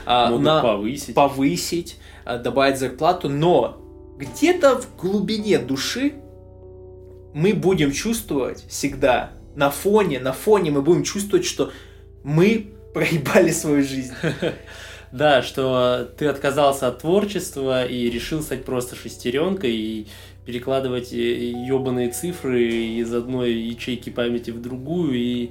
а, 0.05 0.31
могут 0.31 0.45
на- 0.45 0.63
повысить. 0.63 1.15
повысить, 1.15 1.97
а, 2.25 2.39
добавить 2.39 2.79
зарплату, 2.79 3.29
но 3.29 3.79
где-то 4.19 4.81
в 4.81 4.97
глубине 4.97 5.59
души 5.59 6.15
мы 7.35 7.55
будем 7.55 7.93
чувствовать 7.93 8.65
всегда 8.69 9.31
на 9.55 9.71
фоне, 9.71 10.19
на 10.21 10.33
фоне 10.33 10.71
мы 10.71 10.83
будем 10.83 11.03
чувствовать, 11.05 11.47
что 11.47 11.71
мы 12.25 12.73
проебали 12.95 13.51
свою 13.51 13.83
жизнь. 13.85 14.13
Да, 15.13 15.43
что 15.43 16.09
ты 16.17 16.27
отказался 16.27 16.89
от 16.89 17.01
творчества 17.01 17.85
и 17.85 18.09
решил 18.09 18.41
стать 18.41 18.65
просто 18.65 18.97
шестеренкой 18.97 19.71
и 19.71 20.09
перекладывать 20.45 21.13
ебаные 21.13 22.11
цифры 22.11 22.65
из 22.65 23.13
одной 23.15 23.53
ячейки 23.53 24.11
памяти 24.11 24.51
в 24.51 24.61
другую 24.61 25.15
и, 25.15 25.51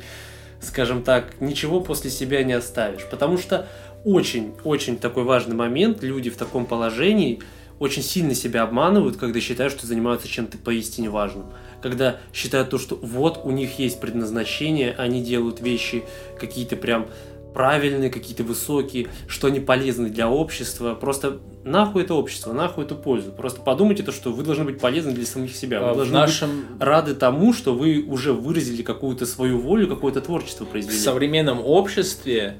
скажем 0.61 1.03
так, 1.03 1.39
ничего 1.39 1.81
после 1.81 2.09
себя 2.09 2.43
не 2.43 2.53
оставишь. 2.53 3.07
Потому 3.09 3.37
что 3.37 3.67
очень-очень 4.03 4.97
такой 4.97 5.23
важный 5.23 5.55
момент, 5.55 6.03
люди 6.03 6.29
в 6.29 6.37
таком 6.37 6.65
положении 6.65 7.41
очень 7.79 8.03
сильно 8.03 8.35
себя 8.35 8.61
обманывают, 8.61 9.17
когда 9.17 9.39
считают, 9.39 9.73
что 9.73 9.87
занимаются 9.87 10.27
чем-то 10.27 10.59
поистине 10.59 11.09
важным. 11.09 11.45
Когда 11.81 12.17
считают 12.31 12.69
то, 12.69 12.77
что 12.77 12.95
вот 12.95 13.41
у 13.43 13.49
них 13.49 13.79
есть 13.79 13.99
предназначение, 13.99 14.93
они 14.95 15.23
делают 15.23 15.61
вещи 15.61 16.03
какие-то 16.39 16.75
прям 16.75 17.07
правильные, 17.53 18.09
какие-то 18.09 18.43
высокие, 18.43 19.07
что 19.27 19.47
они 19.47 19.59
полезны 19.59 20.09
для 20.09 20.29
общества. 20.29 20.95
Просто 20.95 21.39
нахуй 21.63 22.03
это 22.03 22.13
общество, 22.13 22.53
нахуй 22.53 22.85
эту 22.85 22.95
пользу. 22.95 23.31
Просто 23.31 23.61
подумайте 23.61 24.03
то, 24.03 24.11
что 24.11 24.31
вы 24.31 24.43
должны 24.43 24.65
быть 24.65 24.79
полезны 24.79 25.11
для 25.11 25.25
самих 25.25 25.55
себя. 25.55 25.79
Вы 25.79 25.85
А 25.87 25.93
В 25.93 25.97
должны 25.97 26.13
быть 26.13 26.21
нашем 26.21 26.65
рады 26.79 27.15
тому, 27.15 27.53
что 27.53 27.73
вы 27.73 28.03
уже 28.07 28.33
выразили 28.33 28.81
какую-то 28.81 29.25
свою 29.25 29.59
волю, 29.59 29.87
какое-то 29.87 30.21
творчество 30.21 30.65
в 30.65 30.69
произвели. 30.69 30.97
современном 30.97 31.61
обществе 31.65 32.57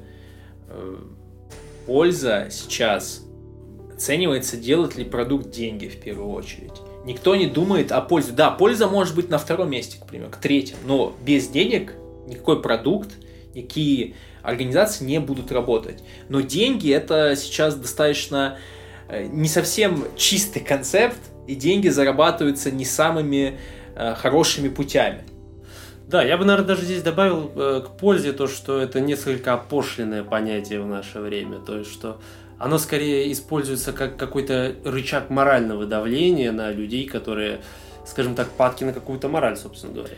э, 0.68 0.96
польза 1.86 2.48
сейчас 2.50 3.24
оценивается, 3.94 4.56
делает 4.56 4.96
ли 4.96 5.04
продукт 5.04 5.50
деньги 5.50 5.86
в 5.86 6.00
первую 6.00 6.30
очередь. 6.30 6.72
Никто 7.04 7.34
не 7.34 7.46
думает 7.46 7.92
о 7.92 8.00
пользе. 8.00 8.32
Да, 8.32 8.50
польза 8.50 8.88
может 8.88 9.14
быть 9.14 9.28
на 9.28 9.38
втором 9.38 9.70
месте, 9.70 9.98
к 10.00 10.06
примеру, 10.06 10.30
к 10.30 10.36
третьему, 10.36 10.80
но 10.86 11.14
без 11.24 11.48
денег 11.48 11.94
никакой 12.28 12.62
продукт, 12.62 13.10
никакие 13.54 14.14
организации 14.42 15.04
не 15.04 15.20
будут 15.20 15.52
работать. 15.52 16.02
Но 16.28 16.40
деньги 16.40 16.92
это 16.92 17.36
сейчас 17.36 17.74
достаточно 17.74 18.58
э, 19.08 19.26
не 19.26 19.48
совсем 19.48 20.04
чистый 20.16 20.60
концепт, 20.60 21.18
и 21.46 21.54
деньги 21.54 21.88
зарабатываются 21.88 22.70
не 22.70 22.84
самыми 22.84 23.58
э, 23.94 24.14
хорошими 24.14 24.68
путями. 24.68 25.24
Да, 26.06 26.22
я 26.22 26.36
бы, 26.36 26.44
наверное, 26.44 26.68
даже 26.68 26.82
здесь 26.82 27.02
добавил 27.02 27.50
э, 27.54 27.82
к 27.86 27.96
пользе 27.96 28.32
то, 28.32 28.46
что 28.46 28.78
это 28.78 29.00
несколько 29.00 29.54
опошленное 29.54 30.22
понятие 30.22 30.80
в 30.80 30.86
наше 30.86 31.20
время. 31.20 31.58
То 31.58 31.78
есть, 31.78 31.90
что 31.90 32.20
оно 32.58 32.78
скорее 32.78 33.32
используется 33.32 33.92
как 33.92 34.16
какой-то 34.16 34.74
рычаг 34.84 35.30
морального 35.30 35.86
давления 35.86 36.52
на 36.52 36.70
людей, 36.70 37.08
которые, 37.08 37.60
скажем 38.06 38.34
так, 38.34 38.50
падки 38.50 38.84
на 38.84 38.92
какую-то 38.92 39.28
мораль, 39.28 39.56
собственно 39.56 39.94
говоря. 39.94 40.14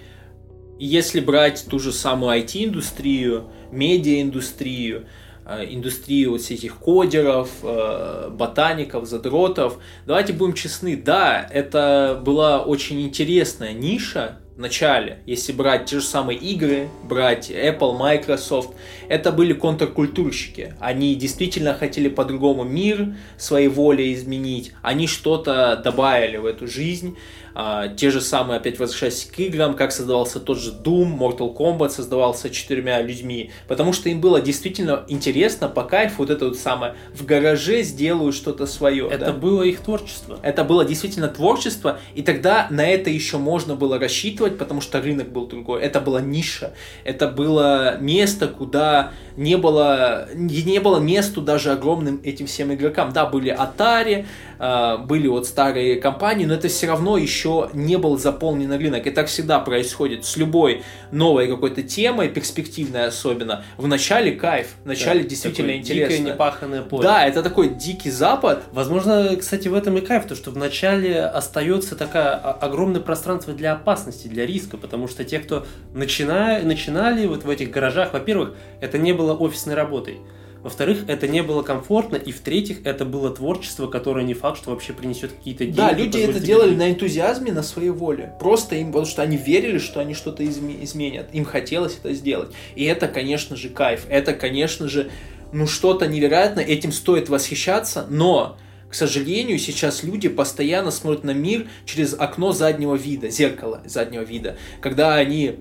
Если 0.85 1.21
брать 1.21 1.65
ту 1.67 1.79
же 1.79 1.93
самую 1.93 2.39
IT-индустрию, 2.39 3.45
медиа-индустрию, 3.73 5.07
э, 5.47 5.65
индустрию 5.71 6.33
вот 6.33 6.43
этих 6.43 6.77
кодеров, 6.77 7.49
э, 7.63 8.29
ботаников, 8.31 9.07
задротов, 9.07 9.79
давайте 10.07 10.35
будем 10.35 10.53
честны, 10.53 10.95
да, 10.95 11.49
это 11.51 12.21
была 12.23 12.61
очень 12.61 13.01
интересная 13.01 13.73
ниша 13.73 14.41
в 14.57 14.61
начале, 14.61 15.21
если 15.25 15.53
брать 15.53 15.87
те 15.87 16.01
же 16.01 16.05
самые 16.05 16.39
игры, 16.39 16.89
брать 17.03 17.51
Apple, 17.51 17.97
Microsoft, 17.97 18.75
это 19.09 19.33
были 19.33 19.55
контркультурщики. 19.55 20.75
Они 20.81 21.15
действительно 21.15 21.73
хотели 21.73 22.09
по-другому 22.09 22.63
мир 22.63 23.15
своей 23.39 23.69
волей 23.69 24.13
изменить, 24.13 24.73
они 24.83 25.07
что-то 25.07 25.81
добавили 25.83 26.37
в 26.37 26.45
эту 26.45 26.69
жизнь, 26.69 27.17
а, 27.55 27.89
те 27.89 28.11
же 28.11 28.21
самые, 28.21 28.59
опять 28.59 28.79
возвращаясь 28.79 29.25
к 29.25 29.39
играм, 29.39 29.75
как 29.75 29.93
создавался 29.93 30.41
тот 30.41 30.59
же 30.59 30.73
Doom, 30.73 31.17
Mortal 31.17 31.55
Kombat 31.57 31.91
создавался 31.91 32.51
четырьмя 32.51 33.01
людьми, 33.01 33.51
потому 33.69 33.93
что 33.93 34.09
им 34.09 34.21
было 34.21 34.41
действительно 34.41 35.05
интересно, 35.09 35.69
по 35.69 35.85
кайфу, 35.85 36.17
вот 36.19 36.31
это 36.31 36.47
вот 36.47 36.57
самое, 36.57 36.95
в 37.15 37.25
гараже 37.25 37.83
сделают 37.83 38.35
что-то 38.35 38.67
свое. 38.67 39.09
Это 39.09 39.27
да. 39.27 39.33
было 39.33 39.63
их 39.63 39.81
творчество. 39.81 40.39
Это 40.43 40.65
было 40.65 40.85
действительно 40.85 41.29
творчество, 41.29 41.99
и 42.15 42.23
тогда 42.23 42.67
на 42.71 42.87
это 42.87 43.11
еще 43.11 43.39
можно 43.39 43.77
было 43.77 43.99
рассчитывать, 43.99 44.59
потому 44.59 44.81
что 44.81 45.01
рынок 45.01 45.31
был 45.31 45.47
другой. 45.47 45.83
Это 45.83 46.01
была 46.01 46.21
ниша, 46.21 46.75
это 47.05 47.29
было 47.29 47.99
место, 47.99 48.49
куда 48.49 49.13
не 49.37 49.57
было, 49.57 50.29
не 50.35 50.79
было 50.81 50.99
месту 50.99 51.41
даже 51.41 51.73
огромным 51.73 52.21
этим 52.25 52.47
всем 52.47 52.73
игрокам. 52.75 53.13
Да, 53.13 53.27
были 53.27 53.53
Atari, 53.53 54.27
э, 54.59 54.99
были 54.99 55.29
вот 55.29 55.47
старые 55.47 55.97
компании, 55.97 56.47
но 56.47 56.55
это 56.55 56.69
все 56.69 56.87
равно 56.87 57.17
еще 57.17 57.44
не 57.73 57.97
был 57.97 58.19
заполнен 58.19 58.73
рынок. 58.73 59.07
И 59.07 59.11
так 59.11 59.29
всегда 59.29 59.61
происходит 59.61 60.25
с 60.25 60.37
любой 60.37 60.83
новой 61.11 61.49
какой-то 61.49 61.83
темой, 61.83 62.29
перспективной 62.29 63.07
особенно. 63.07 63.65
В 63.77 63.87
начале 63.87 64.33
кайф, 64.33 64.69
в 64.85 64.87
начале 64.87 65.23
да, 65.23 65.29
действительно 65.29 65.77
интересно. 65.77 66.17
Дикое 66.17 66.33
непаханное 66.33 66.83
поле. 66.83 67.03
Да, 67.03 67.27
это 67.27 67.43
такой 67.43 67.69
дикий 67.69 68.11
запад. 68.11 68.65
Возможно, 68.73 69.37
кстати, 69.37 69.69
в 69.69 69.75
этом 69.75 69.97
и 69.99 70.01
кайф, 70.01 70.27
то 70.27 70.35
что 70.35 70.51
в 70.51 70.57
начале 70.57 71.21
остается 71.21 71.97
такое 71.97 72.35
огромное 72.35 73.01
пространство 73.01 73.53
для 73.53 73.73
опасности, 73.73 74.29
для 74.29 74.47
риска, 74.47 74.77
потому 74.77 75.09
что 75.09 75.25
те, 75.25 75.39
кто 75.39 75.67
начина... 75.93 76.61
начинали 76.63 77.27
вот 77.27 77.45
в 77.45 77.51
этих 77.51 77.71
гаражах, 77.71 78.13
во-первых, 78.13 78.55
это 78.81 78.99
не 78.99 79.13
было 79.13 79.35
офисной 79.35 79.75
работой. 79.75 80.19
Во-вторых, 80.65 81.05
это 81.09 81.29
не 81.29 81.43
было 81.43 81.63
комфортно. 81.63 82.17
И 82.17 82.33
в-третьих, 82.33 82.87
это 82.87 83.05
было 83.05 83.29
творчество, 83.29 83.87
которое 83.87 84.25
не 84.25 84.33
факт, 84.33 84.57
что 84.57 84.71
вообще 84.71 84.95
принесет 84.95 85.33
какие-то 85.33 85.67
деньги. 85.67 85.77
Да, 85.77 85.93
люди 85.93 86.17
это 86.17 86.41
делали 86.41 86.71
жить. 86.71 86.79
на 86.79 86.91
энтузиазме, 86.91 87.53
на 87.53 87.63
своей 87.63 87.91
воле. 87.91 88.33
Просто 88.41 88.77
им, 88.77 88.87
потому 88.87 89.05
что 89.05 89.21
они 89.21 89.37
верили, 89.37 89.77
что 89.77 90.01
они 90.01 90.15
что-то 90.15 90.43
изменят. 90.45 91.29
Им 91.35 91.45
хотелось 91.45 91.99
это 92.03 92.15
сделать. 92.15 92.51
И 92.77 92.85
это, 92.85 93.09
конечно 93.09 93.57
же, 93.57 93.69
кайф. 93.69 94.07
Это, 94.09 94.33
конечно 94.33 94.89
же, 94.89 95.11
ну 95.53 95.67
что-то 95.67 96.07
невероятное. 96.07 96.65
Этим 96.65 96.93
стоит 96.93 97.29
восхищаться, 97.29 98.07
но 98.09 98.57
к 98.89 98.95
сожалению, 98.95 99.59
сейчас 99.59 100.03
люди 100.03 100.29
постоянно 100.29 100.91
смотрят 100.91 101.25
на 101.25 101.33
мир 101.33 101.67
через 101.85 102.15
окно 102.15 102.53
заднего 102.53 102.95
вида, 102.95 103.29
зеркало 103.29 103.83
заднего 103.85 104.23
вида, 104.23 104.57
когда 104.81 105.15
они 105.17 105.57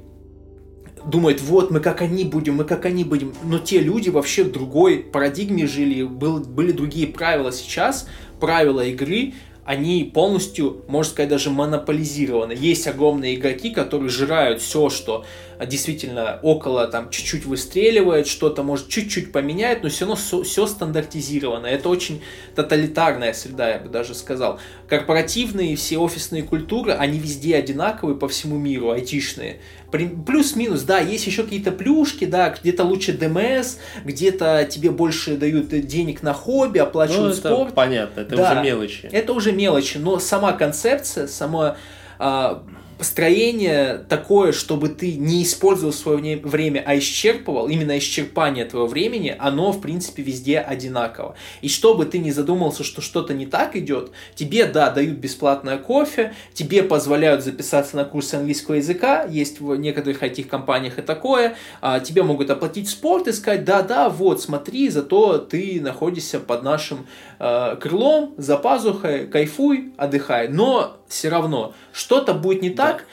думает, 1.05 1.41
вот 1.41 1.71
мы 1.71 1.79
как 1.79 2.01
они 2.01 2.23
будем, 2.25 2.55
мы 2.55 2.63
как 2.63 2.85
они 2.85 3.03
будем. 3.03 3.33
Но 3.43 3.59
те 3.59 3.79
люди 3.79 4.09
вообще 4.09 4.43
в 4.43 4.51
другой 4.51 4.99
парадигме 4.99 5.67
жили, 5.67 6.03
был, 6.03 6.39
были 6.39 6.71
другие 6.71 7.07
правила 7.07 7.51
сейчас, 7.51 8.07
правила 8.39 8.81
игры, 8.85 9.33
они 9.65 10.11
полностью, 10.13 10.83
можно 10.87 11.11
сказать, 11.11 11.29
даже 11.29 11.49
монополизированы. 11.49 12.51
Есть 12.51 12.87
огромные 12.87 13.35
игроки, 13.35 13.69
которые 13.69 14.09
жирают 14.09 14.61
все, 14.61 14.89
что 14.89 15.25
действительно 15.59 16.39
около 16.41 16.87
там 16.87 17.09
чуть-чуть 17.09 17.45
выстреливает, 17.45 18.27
что-то 18.27 18.63
может 18.63 18.89
чуть-чуть 18.89 19.31
поменяет, 19.31 19.83
но 19.83 19.89
все 19.89 20.05
равно 20.05 20.15
все, 20.15 20.43
все 20.43 20.67
стандартизировано. 20.67 21.67
Это 21.67 21.89
очень 21.89 22.21
тоталитарная 22.55 23.33
среда, 23.33 23.69
я 23.69 23.79
бы 23.79 23.89
даже 23.89 24.15
сказал. 24.15 24.59
Корпоративные 24.87 25.75
все 25.75 25.97
офисные 25.97 26.43
культуры, 26.43 26.93
они 26.93 27.19
везде 27.19 27.55
одинаковые 27.55 28.17
по 28.17 28.27
всему 28.27 28.57
миру, 28.57 28.91
айтишные. 28.91 29.59
Плюс-минус, 29.91 30.81
да, 30.81 30.99
есть 30.99 31.27
еще 31.27 31.43
какие-то 31.43 31.71
плюшки, 31.71 32.25
да, 32.25 32.49
где-то 32.49 32.83
лучше 32.83 33.13
ДМС, 33.13 33.77
где-то 34.03 34.67
тебе 34.69 34.89
больше 34.89 35.37
дают 35.37 35.69
денег 35.69 36.23
на 36.23 36.33
хобби, 36.33 36.79
оплачивают 36.79 37.35
ну, 37.35 37.39
это 37.39 37.55
спорт. 37.55 37.75
понятно, 37.75 38.21
это 38.21 38.35
да, 38.35 38.51
уже 38.51 38.61
мелочи. 38.63 39.09
Это 39.11 39.33
уже 39.33 39.51
мелочи, 39.51 39.97
но 39.97 40.17
сама 40.17 40.53
концепция, 40.53 41.27
сама 41.27 41.77
а, 42.17 42.63
построение 43.03 43.97
такое, 44.07 44.53
чтобы 44.53 44.87
ты 44.87 45.15
не 45.17 45.43
использовал 45.43 45.91
свое 45.91 46.37
время, 46.37 46.81
а 46.85 46.97
исчерпывал, 46.97 47.67
именно 47.67 47.97
исчерпание 47.97 48.63
твоего 48.63 48.87
времени, 48.87 49.35
оно, 49.37 49.73
в 49.73 49.81
принципе, 49.81 50.23
везде 50.23 50.59
одинаково. 50.59 51.35
И 51.59 51.67
чтобы 51.67 52.05
ты 52.05 52.19
не 52.19 52.31
задумался, 52.31 52.85
что 52.85 53.01
что-то 53.01 53.33
не 53.33 53.45
так 53.45 53.75
идет, 53.75 54.11
тебе, 54.35 54.67
да, 54.67 54.89
дают 54.89 55.17
бесплатное 55.17 55.77
кофе, 55.79 56.33
тебе 56.53 56.81
позволяют 56.81 57.43
записаться 57.43 57.97
на 57.97 58.05
курсы 58.05 58.35
английского 58.35 58.75
языка, 58.75 59.25
есть 59.25 59.59
в 59.59 59.75
некоторых 59.75 60.23
IT-компаниях 60.23 60.97
и 60.97 61.01
такое, 61.01 61.57
а, 61.81 61.99
тебе 61.99 62.23
могут 62.23 62.49
оплатить 62.51 62.87
спорт 62.87 63.27
и 63.27 63.33
сказать, 63.33 63.65
да-да, 63.65 64.07
вот, 64.07 64.41
смотри, 64.41 64.87
зато 64.87 65.39
ты 65.39 65.81
находишься 65.81 66.39
под 66.39 66.63
нашим 66.63 67.05
э, 67.39 67.75
крылом, 67.81 68.33
за 68.37 68.55
пазухой, 68.55 69.27
кайфуй, 69.27 69.91
отдыхай. 69.97 70.47
Но 70.47 70.95
все 71.13 71.29
равно 71.29 71.73
что-то 71.91 72.33
будет 72.33 72.61
не 72.61 72.71
так, 72.71 72.92
да. 72.99 73.03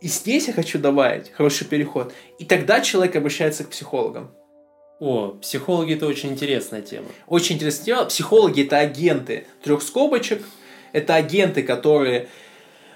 и 0.00 0.08
здесь 0.08 0.48
я 0.48 0.52
хочу 0.52 0.78
добавить 0.78 1.30
хороший 1.32 1.66
переход. 1.66 2.12
И 2.38 2.44
тогда 2.44 2.80
человек 2.80 3.16
обращается 3.16 3.64
к 3.64 3.70
психологам. 3.70 4.30
О, 5.00 5.36
психологи 5.40 5.94
это 5.94 6.06
очень 6.06 6.30
интересная 6.30 6.80
тема. 6.80 7.06
Очень 7.26 7.56
интересная 7.56 7.84
тема. 7.84 8.04
Психологи 8.04 8.62
это 8.62 8.78
агенты 8.78 9.46
трех 9.62 9.82
скобочек. 9.82 10.42
Это 10.92 11.16
агенты, 11.16 11.62
которые 11.62 12.28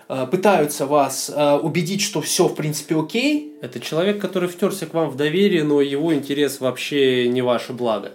э, 0.09 0.27
пытаются 0.31 0.87
вас 0.87 1.29
э, 1.35 1.55
убедить, 1.57 2.01
что 2.01 2.21
все 2.21 2.47
в 2.47 2.55
принципе 2.55 2.97
окей. 2.97 3.57
Это 3.61 3.81
человек, 3.81 4.21
который 4.21 4.49
втерся 4.49 4.87
к 4.87 4.95
вам 4.95 5.11
в 5.11 5.17
доверие, 5.17 5.65
но 5.65 5.81
его 5.81 6.15
интерес 6.15 6.61
вообще 6.61 7.29
не 7.29 7.43
ваше 7.43 7.73
благо. 7.73 8.13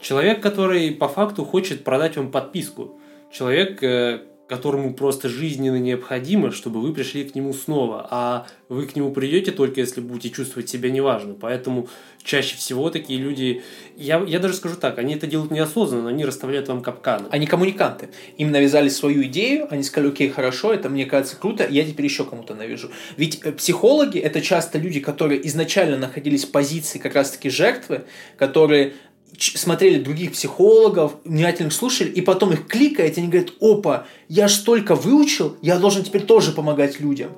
Человек, 0.00 0.42
который 0.42 0.90
по 0.92 1.08
факту 1.08 1.44
хочет 1.44 1.84
продать 1.84 2.16
вам 2.16 2.30
подписку. 2.30 2.98
Человек, 3.30 3.82
э, 3.82 4.22
которому 4.46 4.94
просто 4.94 5.28
жизненно 5.28 5.76
необходимо, 5.76 6.52
чтобы 6.52 6.80
вы 6.80 6.92
пришли 6.92 7.24
к 7.24 7.34
нему 7.34 7.52
снова, 7.52 8.06
а 8.10 8.46
вы 8.68 8.86
к 8.86 8.94
нему 8.94 9.10
придете 9.10 9.50
только 9.50 9.80
если 9.80 10.00
будете 10.00 10.30
чувствовать 10.30 10.68
себя 10.68 10.90
неважно. 10.90 11.34
Поэтому 11.34 11.88
чаще 12.22 12.56
всего 12.56 12.90
такие 12.90 13.18
люди, 13.18 13.62
я, 13.96 14.22
я 14.26 14.38
даже 14.38 14.54
скажу 14.54 14.76
так, 14.76 14.98
они 14.98 15.14
это 15.14 15.26
делают 15.26 15.50
неосознанно, 15.50 16.08
они 16.08 16.24
расставляют 16.24 16.68
вам 16.68 16.82
капканы. 16.82 17.26
Они 17.30 17.46
коммуниканты. 17.46 18.08
Им 18.38 18.52
навязали 18.52 18.88
свою 18.88 19.24
идею, 19.24 19.66
они 19.70 19.82
сказали, 19.82 20.10
окей, 20.12 20.28
хорошо, 20.28 20.72
это 20.72 20.88
мне 20.88 21.06
кажется 21.06 21.36
круто, 21.36 21.66
я 21.68 21.84
теперь 21.84 22.06
еще 22.06 22.24
кому-то 22.24 22.54
навяжу. 22.54 22.90
Ведь 23.16 23.40
э, 23.42 23.52
психологи 23.52 24.18
это 24.18 24.40
часто 24.40 24.78
люди, 24.78 25.00
которые 25.00 25.44
изначально 25.48 25.96
находились 25.98 26.44
в 26.44 26.52
позиции 26.52 26.98
как 26.98 27.14
раз-таки 27.14 27.50
жертвы, 27.50 28.04
которые 28.36 28.94
смотрели 29.38 30.02
других 30.02 30.32
психологов, 30.32 31.16
внимательно 31.24 31.70
слушали, 31.70 32.08
и 32.08 32.20
потом 32.20 32.52
их 32.52 32.66
кликаете, 32.66 33.20
они 33.20 33.30
говорят, 33.30 33.52
опа, 33.60 34.06
я 34.28 34.48
ж 34.48 34.52
столько 34.52 34.94
выучил, 34.94 35.56
я 35.62 35.78
должен 35.78 36.04
теперь 36.04 36.22
тоже 36.22 36.52
помогать 36.52 37.00
людям. 37.00 37.32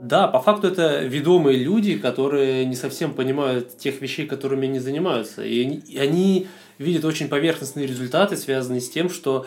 Да, 0.00 0.28
по 0.28 0.40
факту 0.40 0.68
это 0.68 1.04
ведомые 1.04 1.58
люди, 1.58 1.96
которые 1.96 2.66
не 2.66 2.76
совсем 2.76 3.14
понимают 3.14 3.78
тех 3.78 4.02
вещей, 4.02 4.26
которыми 4.26 4.68
они 4.68 4.78
занимаются. 4.78 5.42
И 5.42 5.96
они, 5.98 6.46
видят 6.78 7.06
очень 7.06 7.28
поверхностные 7.28 7.86
результаты, 7.86 8.36
связанные 8.36 8.82
с 8.82 8.90
тем, 8.90 9.08
что 9.08 9.46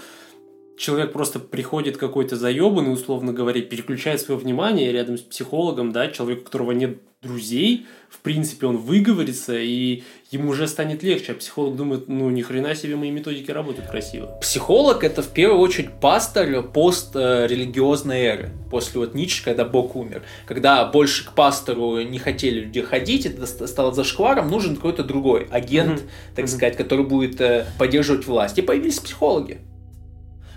человек 0.77 1.13
просто 1.13 1.39
приходит 1.39 1.97
какой-то 1.97 2.35
заебанный, 2.35 2.91
условно 2.91 3.33
говоря, 3.33 3.61
переключает 3.61 4.21
свое 4.21 4.39
внимание 4.39 4.91
рядом 4.91 5.17
с 5.17 5.21
психологом, 5.21 5.91
да, 5.91 6.07
человек, 6.07 6.41
у 6.41 6.45
которого 6.45 6.71
нет 6.71 6.97
друзей, 7.21 7.85
в 8.09 8.19
принципе, 8.19 8.65
он 8.65 8.77
выговорится, 8.77 9.57
и 9.59 10.03
ему 10.31 10.51
уже 10.51 10.69
станет 10.69 11.03
легче, 11.03 11.33
а 11.33 11.35
психолог 11.35 11.75
думает, 11.75 12.07
ну, 12.07 12.29
ни 12.29 12.41
хрена 12.41 12.73
себе 12.75 12.95
мои 12.95 13.11
методики 13.11 13.51
работают 13.51 13.89
красиво. 13.89 14.37
Психолог– 14.39 15.03
это 15.03 15.21
в 15.21 15.27
первую 15.27 15.59
очередь 15.59 15.91
пастор 15.99 16.63
пострелигиозной 16.63 18.21
эры, 18.21 18.51
после 18.71 19.01
вот 19.01 19.15
Ницше, 19.15 19.43
когда 19.43 19.65
Бог 19.65 19.97
умер. 19.97 20.23
Когда 20.45 20.85
больше 20.85 21.25
к 21.25 21.33
пастору 21.33 21.99
не 21.99 22.19
хотели 22.19 22.61
люди 22.61 22.81
ходить, 22.81 23.25
это 23.25 23.45
стало 23.67 23.93
зашкваром, 23.93 24.49
нужен 24.49 24.77
какой-то 24.77 25.03
другой 25.03 25.45
агент, 25.51 25.99
mm-hmm. 25.99 26.35
так 26.37 26.45
mm-hmm. 26.45 26.47
сказать, 26.47 26.77
который 26.77 27.03
будет 27.03 27.41
э, 27.41 27.65
поддерживать 27.77 28.25
власть. 28.27 28.57
И 28.57 28.61
появились 28.61 28.99
психологи. 28.99 29.59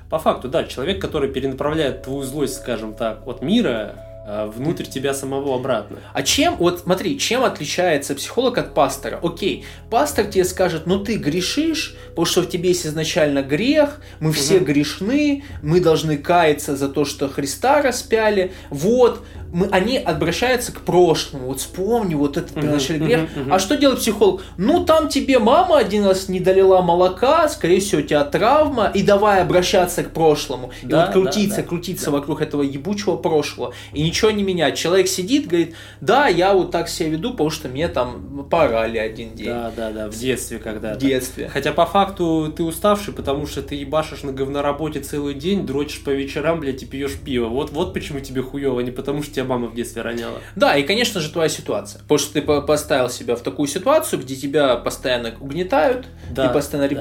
По 0.09 0.21
факту, 0.21 0.49
да, 0.49 0.63
человек, 0.63 1.01
который 1.01 1.29
перенаправляет 1.29 2.03
твою 2.03 2.23
злость, 2.23 2.55
скажем 2.55 2.95
так, 2.95 3.27
от 3.27 3.43
мира 3.43 4.12
внутрь 4.25 4.85
тебя 4.85 5.14
самого 5.14 5.55
обратно. 5.57 5.99
А 6.12 6.23
чем, 6.23 6.57
вот 6.57 6.81
смотри, 6.81 7.18
чем 7.18 7.45
отличается 7.45 8.14
психолог 8.14 8.59
от 8.59 8.75
пастора? 8.75 9.18
Окей, 9.23 9.64
пастор 9.91 10.27
тебе 10.27 10.45
скажет, 10.45 10.87
ну 10.87 11.03
ты 11.03 11.16
грешишь, 11.16 11.97
потому 12.11 12.27
что 12.27 12.43
в 12.43 12.49
тебе 12.49 12.68
есть 12.68 12.87
изначально 12.87 13.43
грех, 13.43 14.01
мы 14.20 14.33
все 14.33 14.57
угу. 14.57 14.66
грешны, 14.66 15.45
мы 15.62 15.81
должны 15.81 16.18
каяться 16.18 16.77
за 16.77 16.89
то, 16.89 17.05
что 17.05 17.29
Христа 17.29 17.83
распяли, 17.83 18.53
вот, 18.70 19.25
мы, 19.53 19.68
они 19.70 19.98
обращаются 19.98 20.72
к 20.72 20.80
прошлому. 20.80 21.48
Вот 21.48 21.61
вспомни, 21.61 22.14
вот 22.14 22.36
этот 22.36 22.57
uh-huh, 22.57 22.98
грех. 22.98 23.20
Uh-huh, 23.20 23.46
uh-huh. 23.46 23.55
А 23.55 23.59
что 23.59 23.76
делает 23.76 24.00
психолог? 24.00 24.42
Ну, 24.57 24.84
там 24.84 25.09
тебе 25.09 25.38
мама 25.38 25.78
один 25.78 26.07
раз 26.07 26.28
не 26.28 26.40
долила 26.40 26.80
молока, 26.80 27.48
скорее 27.48 27.80
всего, 27.80 28.00
у 28.00 28.05
тебя 28.05 28.24
травма, 28.24 28.90
и 28.94 29.03
давай 29.03 29.42
обращаться 29.42 30.03
к 30.03 30.11
прошлому. 30.11 30.70
Да, 30.82 31.05
и 31.05 31.07
вот 31.07 31.12
крутиться, 31.12 31.57
да, 31.57 31.62
да, 31.62 31.68
крутиться 31.68 32.07
да. 32.07 32.12
вокруг 32.12 32.40
этого 32.40 32.62
ебучего 32.62 33.16
прошлого. 33.16 33.74
И 33.92 34.03
ничего 34.03 34.30
не 34.30 34.42
менять. 34.42 34.78
Человек 34.78 35.07
сидит, 35.07 35.48
говорит, 35.48 35.74
да, 36.00 36.28
я 36.28 36.55
вот 36.55 36.70
так 36.70 36.88
себя 36.88 37.11
веду, 37.11 37.32
потому 37.32 37.50
что 37.50 37.68
мне 37.68 37.88
там 37.88 38.46
порали 38.50 38.96
один 38.96 39.34
день. 39.34 39.48
Да, 39.48 39.72
да, 39.76 39.90
да, 39.90 40.11
в 40.11 40.16
детстве 40.16 40.59
когда-то. 40.59 40.98
В 40.98 41.03
детстве. 41.03 41.50
Хотя 41.53 41.72
по 41.72 41.84
факту 41.84 42.53
ты 42.57 42.62
уставший, 42.62 43.12
потому 43.12 43.46
что 43.46 43.62
ты 43.62 43.74
ебашишь 43.74 44.22
на 44.22 44.32
говноработе 44.32 45.00
целый 45.00 45.34
день, 45.34 45.66
дрочишь 45.66 46.03
по 46.03 46.11
вечерам, 46.11 46.61
блядь, 46.61 46.82
и 46.82 46.86
пьешь 46.86 47.18
пиво. 47.22 47.48
Вот, 47.48 47.70
вот 47.70 47.92
почему 47.92 48.20
тебе 48.20 48.40
хуево, 48.42 48.80
не 48.80 48.90
потому 48.90 49.22
что 49.22 49.41
тебя 49.43 49.49
мама 49.49 49.68
в 49.68 49.74
детстве 49.74 50.03
роняла. 50.03 50.40
Да, 50.57 50.76
и, 50.76 50.82
конечно 50.82 51.20
же, 51.20 51.30
твоя 51.30 51.49
ситуация. 51.49 52.01
Потому 52.03 52.18
что 52.18 52.32
ты 52.32 52.43
поставил 52.43 53.11
себя 53.11 53.36
в 53.36 53.40
такую 53.40 53.68
ситуацию, 53.68 54.20
где 54.22 54.36
тебя 54.36 54.76
постоянно 54.76 55.34
угнетают 55.40 56.07
да, 56.30 56.51
и 56.51 56.53
постоянно 56.53 56.88
да. 56.88 56.97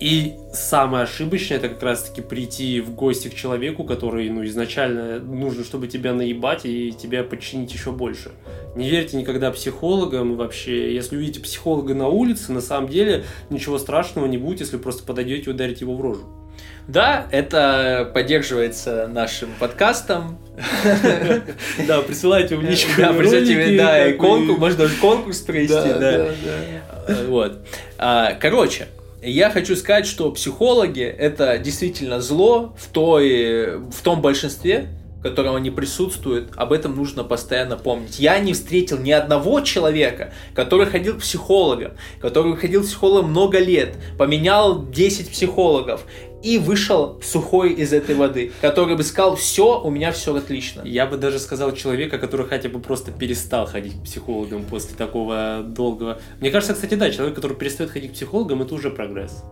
И 0.00 0.34
самое 0.52 1.04
ошибочное 1.04 1.58
это 1.58 1.68
как 1.68 1.82
раз-таки 1.82 2.20
прийти 2.20 2.80
в 2.80 2.94
гости 2.94 3.28
к 3.28 3.34
человеку, 3.34 3.84
который 3.84 4.28
ну, 4.28 4.44
изначально 4.44 5.20
нужно, 5.20 5.64
чтобы 5.64 5.86
тебя 5.86 6.12
наебать 6.12 6.66
и 6.66 6.92
тебя 6.92 7.22
подчинить 7.22 7.72
еще 7.72 7.92
больше. 7.92 8.32
Не 8.74 8.90
верьте 8.90 9.16
никогда 9.16 9.52
психологам 9.52 10.36
вообще. 10.36 10.92
Если 10.92 11.16
увидите 11.16 11.40
психолога 11.40 11.94
на 11.94 12.08
улице, 12.08 12.52
на 12.52 12.60
самом 12.60 12.88
деле 12.88 13.24
ничего 13.50 13.78
страшного 13.78 14.26
не 14.26 14.36
будет, 14.36 14.60
если 14.60 14.78
просто 14.78 15.04
подойдете 15.04 15.50
и 15.50 15.54
ударите 15.54 15.84
его 15.84 15.94
в 15.94 16.00
рожу. 16.00 16.43
Да, 16.86 17.26
это 17.30 18.10
поддерживается 18.12 19.08
нашим 19.08 19.50
подкастом. 19.58 20.38
Да, 21.88 22.00
присылайте 22.02 22.56
в 22.56 22.62
личку 22.62 22.92
Да, 22.96 23.12
присылайте, 23.12 23.76
да, 23.76 24.06
и 24.06 24.12
конкурс, 24.12 24.58
можно 24.58 24.78
даже 24.78 24.96
конкурс 24.96 25.40
провести, 25.40 25.74
да. 25.74 26.28
Э, 27.08 27.26
Вот. 27.26 27.58
А, 27.98 28.34
Короче, 28.34 28.86
я 29.22 29.50
хочу 29.50 29.74
сказать, 29.74 30.06
что 30.06 30.30
психологи 30.30 31.02
это 31.02 31.58
действительно 31.58 32.20
зло 32.20 32.74
в, 32.78 32.88
той, 32.88 33.78
в 33.78 34.02
том 34.02 34.20
большинстве, 34.20 34.88
в 35.18 35.22
котором 35.22 35.54
они 35.54 35.70
присутствуют. 35.70 36.50
Об 36.56 36.72
этом 36.72 36.94
нужно 36.94 37.24
постоянно 37.24 37.78
помнить. 37.78 38.18
Я 38.18 38.38
не 38.38 38.52
встретил 38.52 38.98
ни 38.98 39.10
одного 39.10 39.60
человека, 39.60 40.34
который 40.54 40.86
ходил 40.86 41.14
к 41.14 41.20
психологам, 41.20 41.92
который 42.20 42.54
ходил 42.56 42.82
к 42.82 42.86
психологам 42.86 43.30
много 43.30 43.58
лет, 43.58 43.94
поменял 44.18 44.84
10 44.86 45.30
психологов 45.30 46.04
и 46.44 46.58
вышел 46.58 47.20
сухой 47.22 47.72
из 47.72 47.92
этой 47.92 48.14
воды, 48.14 48.52
который 48.60 48.96
бы 48.96 49.02
сказал, 49.02 49.36
все, 49.36 49.80
у 49.80 49.90
меня 49.90 50.12
все 50.12 50.36
отлично. 50.36 50.82
Я 50.84 51.06
бы 51.06 51.16
даже 51.16 51.38
сказал 51.38 51.72
человека, 51.72 52.18
который 52.18 52.46
хотя 52.46 52.68
бы 52.68 52.80
просто 52.80 53.10
перестал 53.12 53.66
ходить 53.66 53.94
к 53.94 54.04
психологам 54.04 54.64
после 54.64 54.94
такого 54.94 55.62
долгого... 55.66 56.20
Мне 56.40 56.50
кажется, 56.50 56.74
кстати, 56.74 56.94
да, 56.94 57.10
человек, 57.10 57.34
который 57.34 57.56
перестает 57.56 57.90
ходить 57.90 58.10
к 58.10 58.14
психологам, 58.14 58.62
это 58.62 58.74
уже 58.74 58.90
прогресс. 58.90 59.42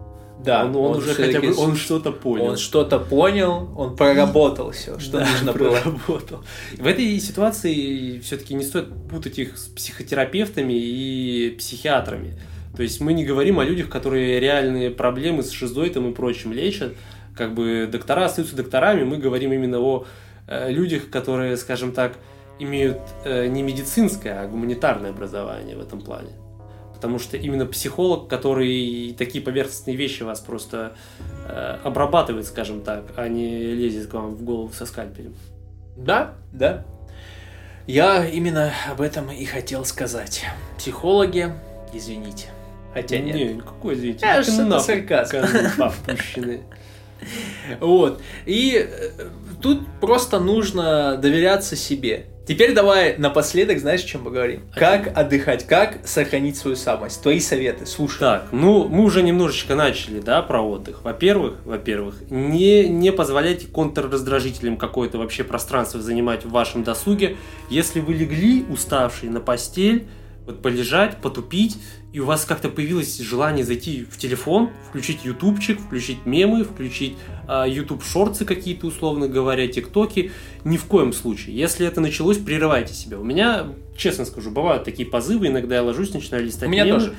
Да, 0.45 0.64
он, 0.64 0.74
он 0.76 0.97
уже 0.97 1.14
хотя 1.14 1.40
бы, 1.40 1.55
он 1.57 1.76
что-то 1.76 2.11
понял. 2.11 2.47
Он 2.47 2.57
что-то 2.57 2.99
понял, 2.99 3.70
он 3.76 3.97
проработал 3.97 4.72
все, 4.72 4.99
что 4.99 5.18
Да, 5.18 5.28
нужно 5.30 5.53
было. 5.53 5.70
проработал. 5.76 6.45
В 6.76 6.86
этой 6.86 7.18
ситуации 7.20 8.18
все-таки 8.20 8.55
не 8.55 8.64
стоит 8.64 8.88
путать 9.09 9.38
их 9.38 9.57
с 9.57 9.68
психотерапевтами 9.68 10.72
и 10.74 11.55
психиатрами. 11.59 12.34
То 12.76 12.82
есть 12.82 13.00
мы 13.00 13.12
не 13.12 13.24
говорим 13.24 13.58
о 13.58 13.64
людях, 13.64 13.88
которые 13.88 14.40
реальные 14.40 14.90
проблемы 14.90 15.42
с 15.42 15.50
шизоидом 15.50 16.10
и 16.10 16.14
прочим 16.14 16.52
лечат. 16.52 16.94
Как 17.36 17.54
бы 17.54 17.88
доктора 17.90 18.26
остаются 18.26 18.56
докторами, 18.56 19.04
мы 19.04 19.18
говорим 19.18 19.52
именно 19.52 19.78
о 19.80 20.06
э, 20.46 20.70
людях, 20.70 21.10
которые, 21.10 21.56
скажем 21.56 21.92
так, 21.92 22.14
имеют 22.58 22.98
э, 23.24 23.46
не 23.46 23.62
медицинское, 23.62 24.40
а 24.40 24.46
гуманитарное 24.46 25.10
образование 25.10 25.76
в 25.76 25.80
этом 25.80 26.00
плане. 26.00 26.30
Потому 26.94 27.18
что 27.18 27.36
именно 27.36 27.66
психолог, 27.66 28.28
который 28.28 29.14
такие 29.18 29.42
поверхностные 29.42 29.96
вещи 29.96 30.22
вас 30.22 30.40
просто 30.40 30.94
э, 31.48 31.78
обрабатывает, 31.82 32.46
скажем 32.46 32.82
так, 32.82 33.04
а 33.16 33.28
не 33.28 33.74
лезет 33.74 34.08
к 34.08 34.14
вам 34.14 34.34
в 34.34 34.44
голову 34.44 34.72
со 34.72 34.86
скальпелем. 34.86 35.34
Да, 35.96 36.34
да. 36.52 36.84
Я 37.86 38.26
именно 38.26 38.72
об 38.90 39.00
этом 39.00 39.30
и 39.30 39.44
хотел 39.44 39.84
сказать. 39.84 40.44
Психологи, 40.78 41.52
извините. 41.92 42.48
Хотя 42.95 43.18
нет. 43.18 43.34
Не, 43.34 43.61
какой, 43.61 43.95
А, 43.95 43.99
идите 43.99 44.43
что-то 44.43 44.80
сарказм. 44.80 45.30
козлы 45.30 45.70
попущенные. 45.78 46.62
Вот. 47.80 48.20
И 48.47 48.74
э, 48.76 49.11
тут 49.62 49.80
просто 50.01 50.40
нужно 50.40 51.16
доверяться 51.16 51.76
себе. 51.76 52.26
Теперь 52.47 52.74
давай 52.74 53.16
напоследок, 53.18 53.78
знаешь, 53.78 54.03
о 54.03 54.07
чем 54.07 54.24
поговорим? 54.24 54.62
Как 54.74 55.16
отдыхать, 55.16 55.64
как 55.64 56.01
сохранить 56.05 56.57
свою 56.57 56.76
самость. 56.76 57.22
Твои 57.22 57.38
советы, 57.38 57.86
слушай. 57.86 58.18
Так, 58.18 58.49
ну, 58.51 58.88
мы 58.88 59.05
уже 59.05 59.22
немножечко 59.22 59.76
начали, 59.76 60.18
да, 60.18 60.43
про 60.43 60.61
отдых. 60.61 61.05
Во-первых, 61.05 61.59
во-первых, 61.64 62.16
не, 62.30 62.88
не 62.88 63.12
позволяйте 63.12 63.68
контрраздражителям 63.68 64.76
какое-то 64.76 65.18
вообще 65.18 65.45
пространство 65.45 66.03
занимать 66.03 66.45
в 66.45 66.51
вашем 66.51 66.82
досуге. 66.82 67.36
Если 67.70 68.01
вы 68.01 68.14
легли 68.14 68.64
уставший 68.68 69.28
на 69.28 69.38
постель, 69.38 70.09
вот 70.45 70.61
полежать, 70.61 71.18
потупить, 71.18 71.78
и 72.12 72.20
у 72.20 72.26
вас 72.26 72.44
как-то 72.44 72.68
появилось 72.68 73.18
желание 73.18 73.64
зайти 73.64 74.06
в 74.10 74.18
телефон, 74.18 74.70
включить 74.88 75.24
ютубчик, 75.24 75.80
включить 75.80 76.26
мемы, 76.26 76.64
включить 76.64 77.16
а, 77.48 77.66
YouTube 77.66 78.04
шорты 78.04 78.44
какие-то, 78.44 78.86
условно 78.86 79.28
говоря, 79.28 79.66
тиктоки, 79.66 80.30
ни 80.64 80.76
в 80.76 80.84
коем 80.84 81.12
случае. 81.12 81.56
Если 81.56 81.86
это 81.86 82.00
началось, 82.00 82.36
прерывайте 82.36 82.92
себя. 82.92 83.18
У 83.18 83.24
меня, 83.24 83.68
честно 83.96 84.26
скажу, 84.26 84.50
бывают 84.50 84.84
такие 84.84 85.08
позывы, 85.08 85.46
иногда 85.46 85.76
я 85.76 85.82
ложусь, 85.82 86.12
начинаю 86.12 86.44
листать 86.44 86.68
У 86.68 86.72
меня 86.72 86.84
мемы. 86.84 86.98
тоже. 87.00 87.14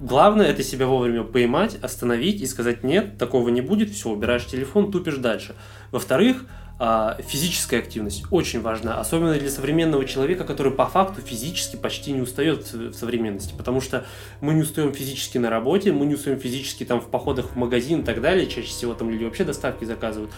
Главное 0.00 0.46
это 0.46 0.62
себя 0.62 0.86
вовремя 0.86 1.24
поймать, 1.24 1.76
остановить 1.82 2.40
и 2.40 2.46
сказать 2.46 2.84
нет, 2.84 3.18
такого 3.18 3.48
не 3.48 3.60
будет, 3.60 3.90
все, 3.90 4.08
убираешь 4.10 4.46
телефон, 4.46 4.92
тупишь 4.92 5.16
дальше. 5.16 5.56
Во-вторых, 5.90 6.44
физическая 6.78 7.80
активность 7.80 8.24
очень 8.30 8.60
важна, 8.60 9.00
особенно 9.00 9.34
для 9.34 9.50
современного 9.50 10.04
человека, 10.04 10.44
который 10.44 10.72
по 10.72 10.86
факту 10.86 11.20
физически 11.20 11.74
почти 11.74 12.12
не 12.12 12.20
устает 12.20 12.72
в 12.72 12.90
в 12.90 12.94
современности, 12.94 13.52
потому 13.56 13.80
что 13.80 14.06
мы 14.40 14.54
не 14.54 14.62
устаем 14.62 14.92
физически 14.92 15.38
на 15.38 15.50
работе, 15.50 15.92
мы 15.92 16.06
не 16.06 16.14
устаем 16.14 16.38
физически 16.38 16.84
там 16.84 17.00
в 17.00 17.08
походах 17.08 17.50
в 17.50 17.56
магазин 17.56 18.00
и 18.00 18.04
так 18.04 18.20
далее, 18.20 18.46
чаще 18.46 18.68
всего 18.68 18.94
там 18.94 19.10
люди 19.10 19.24
вообще 19.24 19.44
доставки 19.44 19.84
заказывают. 19.84 20.32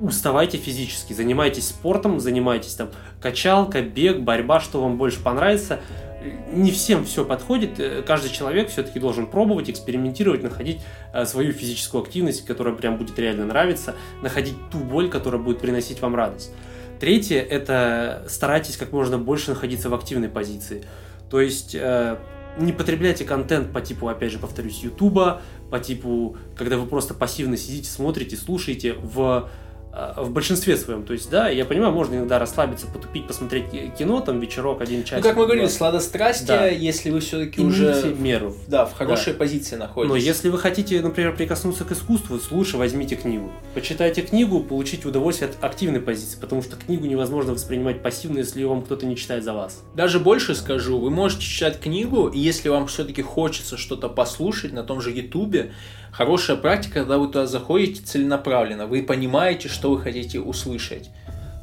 Уставайте 0.00 0.58
физически, 0.58 1.12
занимайтесь 1.12 1.68
спортом, 1.68 2.20
занимайтесь 2.20 2.74
там 2.74 2.90
качалка, 3.20 3.82
бег, 3.82 4.20
борьба, 4.20 4.60
что 4.60 4.82
вам 4.82 4.96
больше 4.96 5.22
понравится. 5.22 5.80
Не 6.52 6.70
всем 6.70 7.04
все 7.04 7.24
подходит, 7.24 7.78
э, 7.78 8.02
каждый 8.02 8.30
человек 8.30 8.68
все-таки 8.68 8.98
должен 8.98 9.26
пробовать, 9.26 9.68
экспериментировать, 9.68 10.42
находить 10.42 10.80
э, 11.12 11.26
свою 11.26 11.52
физическую 11.52 12.02
активность, 12.02 12.44
которая 12.44 12.74
прям 12.74 12.96
будет 12.96 13.18
реально 13.18 13.46
нравиться, 13.46 13.94
находить 14.22 14.56
ту 14.70 14.78
боль, 14.78 15.10
которая 15.10 15.40
будет 15.40 15.60
приносить 15.60 16.00
вам 16.00 16.14
радость. 16.14 16.52
Третье– 17.00 17.40
это 17.50 18.24
старайтесь 18.28 18.76
как 18.76 18.92
можно 18.92 19.18
больше 19.18 19.50
находиться 19.50 19.90
в 19.90 19.94
активной 19.94 20.28
позиции. 20.28 20.84
То 21.28 21.40
есть 21.40 21.74
э, 21.74 22.16
не 22.58 22.72
потребляйте 22.72 23.24
контент 23.24 23.72
по 23.72 23.80
типу, 23.80 24.08
опять 24.08 24.32
же, 24.32 24.38
повторюсь, 24.38 24.80
Ютуба, 24.82 25.42
по 25.70 25.80
типу, 25.80 26.36
когда 26.56 26.76
вы 26.76 26.86
просто 26.86 27.14
пассивно 27.14 27.56
сидите, 27.56 27.90
смотрите, 27.90 28.36
слушаете 28.36 28.94
в 28.94 29.50
в 30.16 30.30
большинстве 30.30 30.76
своем, 30.76 31.04
то 31.04 31.12
есть, 31.12 31.30
да, 31.30 31.48
я 31.48 31.64
понимаю, 31.64 31.92
можно 31.92 32.16
иногда 32.16 32.38
расслабиться, 32.38 32.86
потупить, 32.86 33.26
посмотреть 33.28 33.66
кино, 33.96 34.20
там, 34.20 34.40
вечерок, 34.40 34.80
один 34.80 34.98
Ну, 35.00 35.04
часик. 35.04 35.22
как 35.24 35.36
мы 35.36 35.44
говорили, 35.44 35.66
сладострастие, 35.68 36.46
Да. 36.46 36.66
если 36.66 37.10
вы 37.10 37.20
все-таки 37.20 37.60
уже 37.60 38.14
меру. 38.18 38.56
да, 38.66 38.86
в 38.86 38.92
хорошей 38.94 39.34
позиции 39.34 39.76
находитесь. 39.76 40.10
Но 40.10 40.16
если 40.16 40.48
вы 40.48 40.58
хотите, 40.58 41.00
например, 41.00 41.36
прикоснуться 41.36 41.84
к 41.84 41.92
искусству, 41.92 42.38
лучше 42.50 42.76
возьмите 42.76 43.14
книгу. 43.16 43.52
Почитайте 43.74 44.22
книгу, 44.22 44.60
получите 44.60 45.06
удовольствие 45.06 45.50
от 45.50 45.62
активной 45.62 46.00
позиции, 46.00 46.38
потому 46.40 46.62
что 46.62 46.76
книгу 46.76 47.06
невозможно 47.06 47.52
воспринимать 47.52 48.02
пассивно, 48.02 48.38
если 48.38 48.60
ее 48.60 48.68
вам 48.68 48.82
кто-то 48.82 49.06
не 49.06 49.16
читает 49.16 49.44
за 49.44 49.52
вас. 49.52 49.82
Даже 49.94 50.18
больше 50.18 50.54
скажу, 50.54 50.98
вы 50.98 51.10
можете 51.10 51.42
читать 51.42 51.78
книгу, 51.80 52.28
и 52.28 52.38
если 52.38 52.68
вам 52.68 52.88
все-таки 52.88 53.22
хочется 53.22 53.76
что-то 53.76 54.08
послушать 54.08 54.72
на 54.72 54.82
том 54.82 55.00
же 55.00 55.10
Ютубе, 55.12 55.72
хорошая 56.14 56.56
практика, 56.56 57.00
когда 57.00 57.18
вы 57.18 57.26
туда 57.26 57.46
заходите 57.46 58.02
целенаправленно, 58.02 58.86
вы 58.86 59.02
понимаете, 59.02 59.68
что 59.68 59.90
вы 59.90 60.00
хотите 60.00 60.40
услышать. 60.40 61.10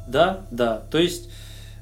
Да, 0.06 0.44
да. 0.50 0.82
То 0.90 0.98
есть 0.98 1.30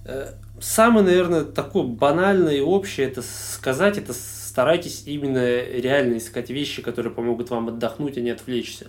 э, 0.05 0.33
самое, 0.61 1.05
наверное, 1.05 1.45
такое 1.45 1.85
банальное 1.85 2.55
и 2.55 2.61
общее 2.61 3.09
это 3.09 3.23
сказать, 3.23 3.99
это 3.99 4.13
старайтесь 4.13 5.03
именно 5.07 5.45
реально 5.45 6.19
искать 6.19 6.51
вещи, 6.51 6.81
которые 6.81 7.13
помогут 7.13 7.51
вам 7.51 7.69
отдохнуть, 7.69 8.17
а 8.17 8.21
не 8.21 8.31
отвлечься. 8.31 8.89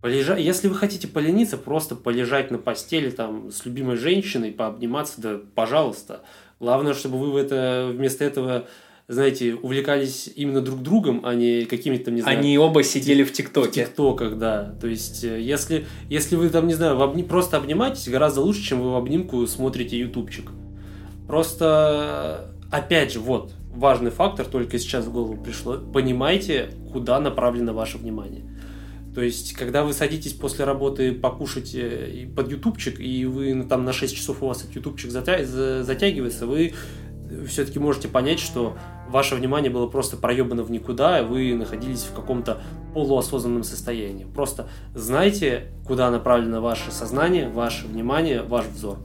Полежа... 0.00 0.36
Если 0.36 0.66
вы 0.66 0.74
хотите 0.74 1.06
полениться, 1.06 1.56
просто 1.56 1.94
полежать 1.94 2.50
на 2.50 2.58
постели 2.58 3.10
там 3.10 3.52
с 3.52 3.64
любимой 3.64 3.96
женщиной, 3.96 4.50
пообниматься, 4.50 5.20
да 5.20 5.38
пожалуйста. 5.54 6.22
Главное, 6.58 6.94
чтобы 6.94 7.18
вы 7.18 7.30
в 7.30 7.36
это, 7.36 7.92
вместо 7.92 8.24
этого, 8.24 8.66
знаете, 9.12 9.54
увлекались 9.54 10.30
именно 10.34 10.60
друг 10.60 10.82
другом, 10.82 11.20
а 11.24 11.34
не 11.34 11.64
какими-то, 11.64 12.10
не 12.10 12.22
знаю, 12.22 12.38
Они 12.38 12.56
оба 12.58 12.82
сидели 12.82 13.22
в 13.24 13.28
в 13.28 13.32
ТикТоке. 13.32 13.84
ТикТоках, 13.84 14.38
да. 14.38 14.74
То 14.80 14.86
есть, 14.86 15.22
э, 15.24 15.40
если, 15.40 15.86
если 16.08 16.36
вы 16.36 16.48
там, 16.48 16.66
не 16.66 16.74
знаю, 16.74 16.96
в 16.96 17.00
обни- 17.02 17.22
просто 17.22 17.56
обнимаетесь, 17.56 18.08
гораздо 18.08 18.40
лучше, 18.40 18.62
чем 18.62 18.80
вы 18.80 18.92
в 18.92 18.96
обнимку 18.96 19.46
смотрите 19.46 19.98
ютубчик. 19.98 20.50
Просто, 21.26 22.54
опять 22.70 23.12
же, 23.12 23.20
вот, 23.20 23.52
важный 23.74 24.10
фактор, 24.10 24.46
только 24.46 24.78
сейчас 24.78 25.06
в 25.06 25.12
голову 25.12 25.42
пришло. 25.42 25.78
Понимайте, 25.78 26.70
куда 26.92 27.20
направлено 27.20 27.72
ваше 27.72 27.98
внимание. 27.98 28.42
То 29.14 29.22
есть, 29.22 29.52
когда 29.54 29.84
вы 29.84 29.92
садитесь 29.92 30.32
после 30.32 30.64
работы 30.64 31.12
покушать 31.12 31.74
э, 31.74 32.26
под 32.34 32.50
ютубчик, 32.50 32.98
и 33.00 33.26
вы 33.26 33.54
ну, 33.54 33.64
там 33.68 33.84
на 33.84 33.92
6 33.92 34.14
часов 34.16 34.42
у 34.42 34.46
вас 34.46 34.62
этот 34.62 34.76
ютубчик 34.76 35.10
затя- 35.10 35.44
за- 35.44 35.84
затягивается, 35.84 36.46
вы 36.46 36.72
все-таки 37.46 37.78
можете 37.78 38.08
понять, 38.08 38.40
что 38.40 38.76
ваше 39.12 39.36
внимание 39.36 39.70
было 39.70 39.86
просто 39.86 40.16
проебано 40.16 40.62
в 40.64 40.70
никуда, 40.70 41.20
и 41.20 41.24
вы 41.24 41.54
находились 41.54 42.02
в 42.02 42.14
каком-то 42.14 42.62
полуосознанном 42.94 43.62
состоянии. 43.62 44.24
Просто 44.24 44.68
знайте, 44.94 45.68
куда 45.86 46.10
направлено 46.10 46.60
ваше 46.60 46.90
сознание, 46.90 47.48
ваше 47.48 47.86
внимание, 47.86 48.42
ваш 48.42 48.66
взор. 48.66 48.98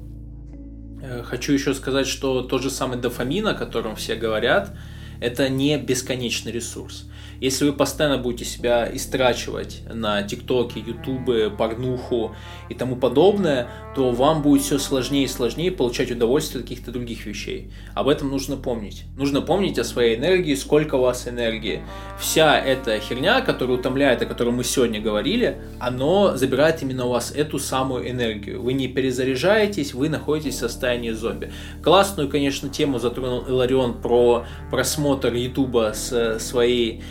Э, 1.02 1.22
Хочу 1.24 1.54
еще 1.54 1.74
сказать, 1.74 2.08
что 2.08 2.42
тот 2.42 2.62
же 2.62 2.70
самый 2.70 2.98
дофамин, 2.98 3.48
о 3.48 3.54
котором 3.54 3.96
все 3.96 4.16
говорят, 4.16 4.76
Это 5.20 5.50
не 5.50 5.78
бесконечный 5.80 6.52
ресурс. 6.52 7.10
Если 7.40 7.66
вы 7.66 7.74
постоянно 7.74 8.18
будете 8.18 8.46
себя 8.46 8.90
истрачивать 8.92 9.84
на 9.94 10.24
ТикТоке, 10.24 10.80
Ютубе, 10.80 11.50
порнуху 11.50 12.36
и 12.70 12.74
тому 12.74 12.96
подобное, 12.96 13.68
то 13.96 14.12
вам 14.12 14.42
будет 14.42 14.64
все 14.64 14.80
сложнее 14.80 15.26
и 15.26 15.28
сложнее 15.28 15.72
получать 15.72 16.12
удовольствие 16.12 16.62
от 16.62 16.70
каких-то 16.70 16.92
других 16.92 17.26
вещей. 17.26 17.72
Об 17.94 18.08
этом 18.08 18.30
нужно 18.30 18.58
помнить. 18.58 19.04
Нужно 19.16 19.42
помнить 19.42 19.78
о 19.78 19.84
своей 19.84 20.18
энергии, 20.18 20.56
сколько 20.56 20.96
у 20.96 21.02
вас 21.02 21.28
энергии. 21.28 21.82
Вся 22.20 22.60
эта 22.60 23.00
херня, 23.00 23.42
которая 23.42 23.78
утомляет, 23.78 24.22
о 24.22 24.26
которой 24.26 24.50
мы 24.50 24.64
сегодня 24.64 25.00
говорили, 25.00 25.58
оно 25.80 26.36
забирает 26.36 26.82
именно 26.82 27.06
у 27.06 27.10
вас 27.10 27.32
эту 27.32 27.60
самую 27.60 28.10
энергию. 28.10 28.62
Вы 28.62 28.74
не 28.74 28.88
перезаряжаетесь, 28.88 29.94
вы 29.94 30.10
находитесь 30.10 30.56
в 30.56 30.60
состоянии 30.60 31.12
зомби. 31.12 31.52
Классную, 31.84 32.30
конечно, 32.30 32.70
тему 32.70 33.00
затронул 33.00 33.42
Иларион 33.48 34.02
про 34.02 34.46
просмотр 34.72 35.34
Ютуба 35.34 35.92
с 35.94 36.40
своей 36.40 37.04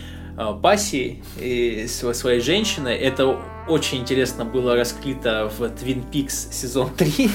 пассией 0.62 1.22
и 1.38 1.86
своей 1.88 2.40
женщиной. 2.40 2.96
Это 2.96 3.38
очень 3.68 3.98
интересно 3.98 4.44
было 4.44 4.76
раскрыто 4.76 5.50
в 5.58 5.62
Twin 5.62 6.04
Peaks 6.10 6.52
сезон 6.52 6.90
3. 6.94 7.30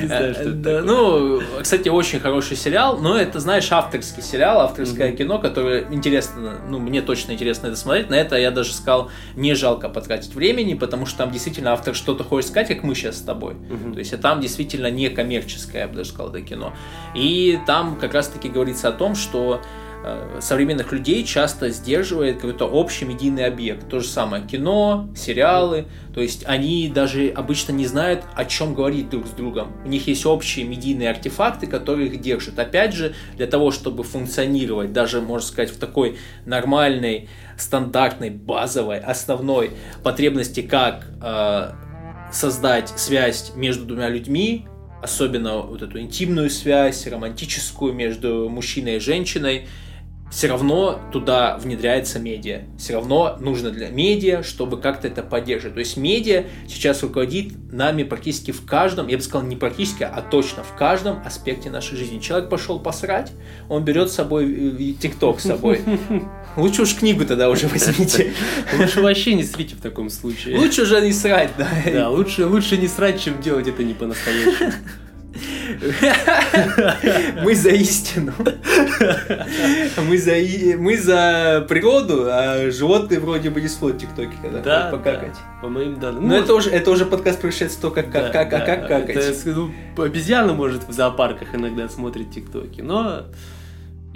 Не 0.00 0.06
знаю, 0.06 0.34
что 0.34 0.42
это 0.42 0.82
Ну, 0.82 1.40
кстати, 1.60 1.88
очень 1.88 2.18
хороший 2.18 2.56
сериал, 2.56 2.98
но 2.98 3.16
это, 3.16 3.38
знаешь, 3.38 3.70
авторский 3.70 4.22
сериал, 4.22 4.60
авторское 4.60 5.12
кино, 5.12 5.38
которое 5.38 5.86
интересно, 5.92 6.58
ну, 6.68 6.78
мне 6.78 7.00
точно 7.00 7.32
интересно 7.32 7.68
это 7.68 7.76
смотреть. 7.76 8.10
На 8.10 8.16
это 8.16 8.36
я 8.36 8.50
даже 8.50 8.72
сказал, 8.72 9.10
не 9.36 9.54
жалко 9.54 9.88
потратить 9.88 10.34
времени, 10.34 10.74
потому 10.74 11.06
что 11.06 11.18
там 11.18 11.30
действительно 11.30 11.72
автор 11.72 11.94
что-то 11.94 12.24
хочет 12.24 12.50
сказать, 12.50 12.68
как 12.68 12.82
мы 12.82 12.94
сейчас 12.94 13.18
с 13.18 13.22
тобой. 13.22 13.54
То 13.92 13.98
есть, 13.98 14.20
там 14.20 14.40
действительно 14.40 14.90
не 14.90 15.10
коммерческое, 15.10 15.82
я 15.82 15.88
бы 15.88 15.94
даже 15.94 16.10
сказал, 16.10 16.30
это 16.30 16.42
кино. 16.42 16.72
И 17.14 17.58
там 17.66 17.96
как 17.96 18.14
раз-таки 18.14 18.48
говорится 18.48 18.88
о 18.88 18.92
том, 18.92 19.14
что 19.14 19.60
современных 20.40 20.92
людей 20.92 21.24
часто 21.24 21.70
сдерживает 21.70 22.36
какой-то 22.36 22.66
общий 22.66 23.04
медийный 23.04 23.46
объект. 23.46 23.88
То 23.88 24.00
же 24.00 24.06
самое 24.06 24.46
кино, 24.46 25.08
сериалы. 25.16 25.86
То 26.14 26.20
есть 26.20 26.44
они 26.46 26.90
даже 26.94 27.28
обычно 27.28 27.72
не 27.72 27.86
знают, 27.86 28.24
о 28.34 28.44
чем 28.44 28.74
говорить 28.74 29.10
друг 29.10 29.26
с 29.26 29.30
другом. 29.30 29.72
У 29.84 29.88
них 29.88 30.06
есть 30.06 30.24
общие 30.26 30.64
медийные 30.64 31.10
артефакты, 31.10 31.66
которые 31.66 32.08
их 32.08 32.20
держат. 32.20 32.58
Опять 32.58 32.94
же, 32.94 33.14
для 33.36 33.46
того, 33.46 33.70
чтобы 33.70 34.04
функционировать, 34.04 34.92
даже, 34.92 35.20
можно 35.20 35.46
сказать, 35.46 35.70
в 35.70 35.78
такой 35.78 36.18
нормальной, 36.44 37.28
стандартной, 37.58 38.30
базовой, 38.30 38.98
основной 38.98 39.70
потребности, 40.02 40.62
как 40.62 41.06
э, 41.22 41.72
создать 42.32 42.90
связь 42.96 43.52
между 43.56 43.84
двумя 43.84 44.08
людьми, 44.08 44.66
особенно 45.02 45.58
вот 45.58 45.82
эту 45.82 46.00
интимную 46.00 46.50
связь, 46.50 47.06
романтическую 47.06 47.92
между 47.92 48.48
мужчиной 48.48 48.96
и 48.96 49.00
женщиной, 49.00 49.66
все 50.30 50.48
равно 50.48 51.00
туда 51.12 51.56
внедряется 51.56 52.18
медиа. 52.18 52.62
Все 52.78 52.94
равно 52.94 53.36
нужно 53.40 53.70
для 53.70 53.88
медиа, 53.88 54.42
чтобы 54.42 54.78
как-то 54.80 55.06
это 55.06 55.22
поддерживать. 55.22 55.74
То 55.74 55.80
есть 55.80 55.96
медиа 55.96 56.44
сейчас 56.68 57.02
руководит 57.02 57.72
нами 57.72 58.02
практически 58.02 58.50
в 58.50 58.64
каждом, 58.64 59.06
я 59.06 59.16
бы 59.16 59.22
сказал 59.22 59.46
не 59.46 59.56
практически, 59.56 60.02
а 60.02 60.22
точно 60.22 60.62
в 60.62 60.74
каждом 60.76 61.22
аспекте 61.24 61.70
нашей 61.70 61.96
жизни. 61.96 62.18
Человек 62.18 62.50
пошел 62.50 62.78
посрать, 62.80 63.32
он 63.68 63.84
берет 63.84 64.10
с 64.10 64.14
собой 64.14 64.52
э, 64.52 64.92
ТикТок 65.00 65.40
с 65.40 65.44
собой. 65.44 65.80
Лучше 66.56 66.82
уж 66.82 66.94
книгу 66.94 67.24
тогда 67.24 67.48
уже 67.48 67.68
возьмите. 67.68 68.32
Лучше 68.78 69.02
вообще 69.02 69.34
не 69.34 69.44
срите 69.44 69.76
в 69.76 69.80
таком 69.80 70.10
случае. 70.10 70.58
Лучше 70.58 70.82
уже 70.82 71.00
не 71.02 71.12
срать, 71.12 71.50
да. 71.56 71.68
Да, 71.90 72.10
лучше, 72.10 72.46
лучше 72.46 72.78
не 72.78 72.88
срать, 72.88 73.22
чем 73.22 73.40
делать 73.40 73.68
это 73.68 73.84
не 73.84 73.94
по-настоящему. 73.94 74.72
Мы 77.42 77.54
за 77.54 77.70
истину. 77.70 78.32
Мы 80.08 80.18
за, 80.18 80.32
мы 80.78 80.96
за 80.96 81.66
природу, 81.68 82.26
а 82.28 82.70
животные 82.70 83.20
вроде 83.20 83.50
бы 83.50 83.60
не 83.60 83.68
смотрят 83.68 84.00
тиктоки, 84.00 84.34
когда 84.42 84.60
да, 84.60 84.90
покакать. 84.90 85.34
Да, 85.34 85.60
по 85.62 85.68
моим 85.68 85.98
данным. 85.98 86.28
Но 86.28 86.34
ну, 86.36 86.42
это 86.42 86.54
уже, 86.54 86.70
это 86.70 86.90
уже 86.90 87.06
подкаст 87.06 87.40
превращается 87.40 87.78
в 87.78 87.80
то, 87.80 87.90
как, 87.90 88.10
как, 88.10 88.32
да, 88.32 88.44
как, 88.44 88.50
да, 88.50 88.56
а 88.56 88.60
как 88.60 88.88
какать. 88.88 89.16
Это, 89.16 89.54
ну, 89.54 90.02
обезьяна 90.02 90.52
может 90.52 90.88
в 90.88 90.92
зоопарках 90.92 91.54
иногда 91.54 91.88
смотрит 91.88 92.30
тиктоки, 92.30 92.80
но 92.80 93.24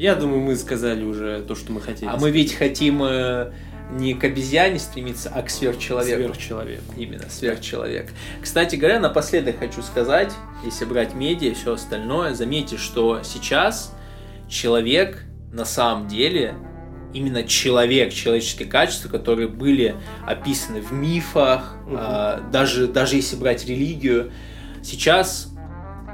я 0.00 0.14
думаю, 0.14 0.40
мы 0.40 0.56
сказали 0.56 1.04
уже 1.04 1.42
то, 1.46 1.54
что 1.54 1.72
мы 1.72 1.80
хотели. 1.80 2.08
А 2.08 2.16
мы 2.16 2.30
ведь 2.30 2.54
хотим 2.54 3.02
э, 3.02 3.52
не 3.92 4.14
к 4.14 4.24
обезьяне 4.24 4.78
стремиться, 4.78 5.30
а 5.34 5.42
к 5.42 5.50
сверхчеловеку. 5.50 6.22
Сверхчеловек. 6.22 6.80
Именно, 6.96 7.28
сверхчеловек. 7.28 8.10
Кстати 8.42 8.76
говоря, 8.76 9.00
напоследок 9.00 9.58
хочу 9.58 9.82
сказать, 9.82 10.32
если 10.64 10.84
брать 10.84 11.14
медиа 11.14 11.50
и 11.50 11.54
все 11.54 11.74
остальное, 11.74 12.34
заметьте, 12.34 12.76
что 12.76 13.22
сейчас 13.22 13.94
человек 14.48 15.24
на 15.52 15.64
самом 15.64 16.08
деле 16.08 16.54
именно 17.12 17.42
человек, 17.42 18.12
человеческие 18.12 18.68
качества, 18.68 19.08
которые 19.08 19.48
были 19.48 19.96
описаны 20.26 20.80
в 20.80 20.92
мифах, 20.92 21.76
угу. 21.86 21.96
а, 21.98 22.40
даже, 22.52 22.86
даже 22.86 23.16
если 23.16 23.36
брать 23.36 23.66
религию, 23.66 24.32
сейчас 24.82 25.48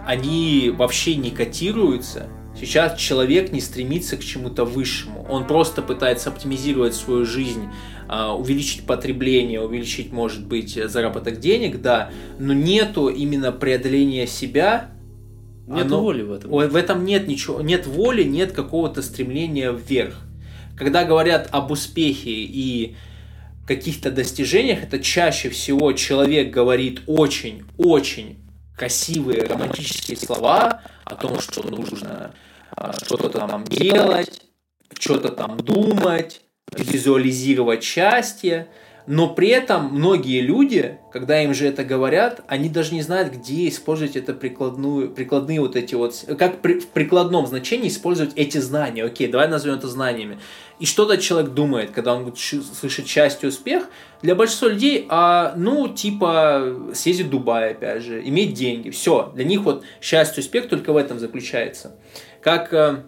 они 0.07 0.73
вообще 0.75 1.17
не 1.17 1.31
котируются, 1.31 2.29
Сейчас 2.59 2.99
человек 2.99 3.53
не 3.53 3.61
стремится 3.61 4.17
к 4.17 4.25
чему-то 4.25 4.65
высшему. 4.65 5.27
Он 5.29 5.47
просто 5.47 5.83
пытается 5.83 6.31
оптимизировать 6.31 6.95
свою 6.95 7.27
жизнь, 7.27 7.69
а, 8.09 8.35
увеличить 8.35 8.87
потребление, 8.87 9.61
увеличить, 9.61 10.11
может 10.11 10.47
быть, 10.47 10.79
заработок 10.89 11.39
денег, 11.39 11.83
да, 11.83 12.11
но 12.39 12.55
нету 12.55 13.09
именно 13.09 13.53
преодоления 13.53 14.27
себя. 14.27 14.91
Нет 15.67 15.87
оно, 15.87 16.01
воли 16.01 16.23
в 16.23 16.33
этом. 16.33 16.51
В 16.51 16.77
этом 16.77 17.05
нет 17.05 17.29
ничего, 17.29 17.61
нет 17.61 17.87
воли, 17.87 18.23
нет 18.23 18.53
какого-то 18.53 19.03
стремления 19.03 19.73
вверх. 19.73 20.17
Когда 20.79 21.05
говорят 21.05 21.49
об 21.53 21.71
успехе 21.71 22.31
и 22.31 22.95
каких-то 23.67 24.11
достижениях, 24.11 24.85
это 24.85 25.01
чаще 25.01 25.51
всего 25.51 25.93
человек 25.93 26.51
говорит 26.51 27.01
очень-очень 27.07 28.37
красивые 28.77 29.43
романтические 29.45 30.17
слова 30.17 30.83
о 31.05 31.15
том, 31.17 31.41
что 31.41 31.67
нужно 31.69 32.33
а, 32.77 32.93
что-то 32.93 33.31
там 33.31 33.65
делать, 33.65 34.43
что-то 34.99 35.31
там 35.31 35.57
думать, 35.57 36.43
визуализировать 36.77 37.83
счастье, 37.83 38.69
но 39.07 39.29
при 39.29 39.49
этом 39.49 39.87
многие 39.93 40.41
люди, 40.41 40.99
когда 41.13 41.41
им 41.43 41.55
же 41.55 41.67
это 41.67 41.85
говорят, 41.85 42.41
они 42.49 42.69
даже 42.69 42.93
не 42.93 43.03
знают, 43.03 43.33
где 43.33 43.69
использовать 43.69 44.17
это 44.17 44.35
прикладную, 44.35 45.11
прикладные 45.11 45.61
вот 45.61 45.77
эти 45.77 45.95
вот, 45.95 46.25
как 46.37 46.61
при, 46.61 46.81
в 46.81 46.89
прикладном 46.89 47.47
значении 47.47 47.89
использовать 47.89 48.33
эти 48.35 48.59
знания. 48.59 49.05
Окей, 49.05 49.29
давай 49.29 49.47
назовем 49.47 49.79
это 49.79 49.87
знаниями. 49.87 50.39
И 50.81 50.87
что-то 50.87 51.19
человек 51.19 51.53
думает, 51.53 51.93
когда 51.93 52.15
он 52.15 52.35
слышит 52.37 53.07
счастье, 53.07 53.49
успех. 53.49 53.89
Для 54.23 54.35
большинства 54.35 54.69
людей, 54.69 55.07
а, 55.09 55.55
ну, 55.57 55.89
типа, 55.89 56.91
съездить 56.93 57.27
в 57.27 57.31
Дубай, 57.31 57.71
опять 57.71 58.03
же, 58.03 58.21
иметь 58.27 58.55
деньги. 58.55 58.91
Все, 58.91 59.31
для 59.35 59.45
них 59.45 59.63
вот 59.63 59.85
счастье, 60.01 60.43
успех 60.43 60.69
только 60.69 60.93
в 60.93 60.97
этом 60.97 61.19
заключается. 61.21 61.97
Как 62.43 62.73
э, 62.75 63.05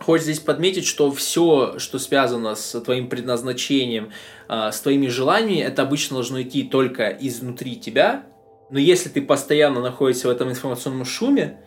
Хочется 0.00 0.32
здесь 0.32 0.44
подметить, 0.44 0.86
что 0.86 1.10
все, 1.10 1.78
что 1.78 1.98
связано 1.98 2.54
с 2.54 2.80
твоим 2.80 3.08
предназначением, 3.08 4.12
э, 4.48 4.70
с 4.72 4.80
твоими 4.80 5.08
желаниями, 5.08 5.62
это 5.62 5.82
обычно 5.82 6.14
должно 6.14 6.40
идти 6.42 6.62
только 6.62 7.08
изнутри 7.08 7.76
тебя. 7.76 8.24
Но 8.70 8.78
если 8.78 9.08
ты 9.08 9.22
постоянно 9.22 9.80
находишься 9.80 10.28
в 10.28 10.30
этом 10.30 10.50
информационном 10.50 11.04
шуме, 11.04 11.42
а 11.44 11.58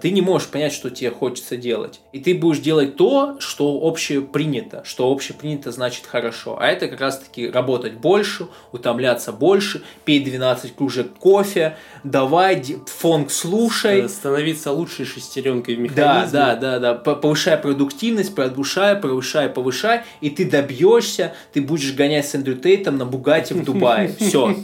ты 0.00 0.10
не 0.10 0.22
можешь 0.22 0.48
понять, 0.48 0.72
что 0.72 0.90
тебе 0.90 1.10
хочется 1.10 1.56
делать. 1.56 2.00
И 2.12 2.20
ты 2.20 2.34
будешь 2.34 2.60
делать 2.60 2.96
то, 2.96 3.36
что 3.38 3.80
общепринято. 3.86 4.82
Что 4.84 5.12
общепринято 5.12 5.72
значит 5.72 6.06
хорошо. 6.06 6.56
А 6.58 6.68
это 6.68 6.88
как 6.88 7.00
раз-таки 7.00 7.50
работать 7.50 7.94
больше, 7.94 8.46
утомляться 8.72 9.32
больше, 9.32 9.82
пить 10.04 10.24
12 10.24 10.74
кружек 10.74 11.14
кофе, 11.14 11.76
давай, 12.02 12.62
фонг 12.86 13.30
слушай. 13.30 14.08
Становиться 14.08 14.72
лучшей 14.72 15.04
шестеренкой 15.04 15.76
в 15.76 15.80
механизме. 15.80 16.30
Да, 16.32 16.56
да, 16.56 16.78
да, 16.78 16.94
да. 16.94 16.94
Повышай 16.94 17.58
продуктивность, 17.58 18.34
повышай, 18.34 18.96
повышай, 18.96 19.48
повышай, 19.48 20.02
и 20.20 20.30
ты 20.30 20.48
добьешься, 20.48 21.34
ты 21.52 21.60
будешь 21.60 21.92
гонять 21.94 22.26
с 22.26 22.34
Эндрю 22.34 22.56
Тейтом 22.56 22.96
на 22.96 23.04
Бугате 23.04 23.54
в 23.54 23.64
Дубае. 23.64 24.08
Все. 24.18 24.56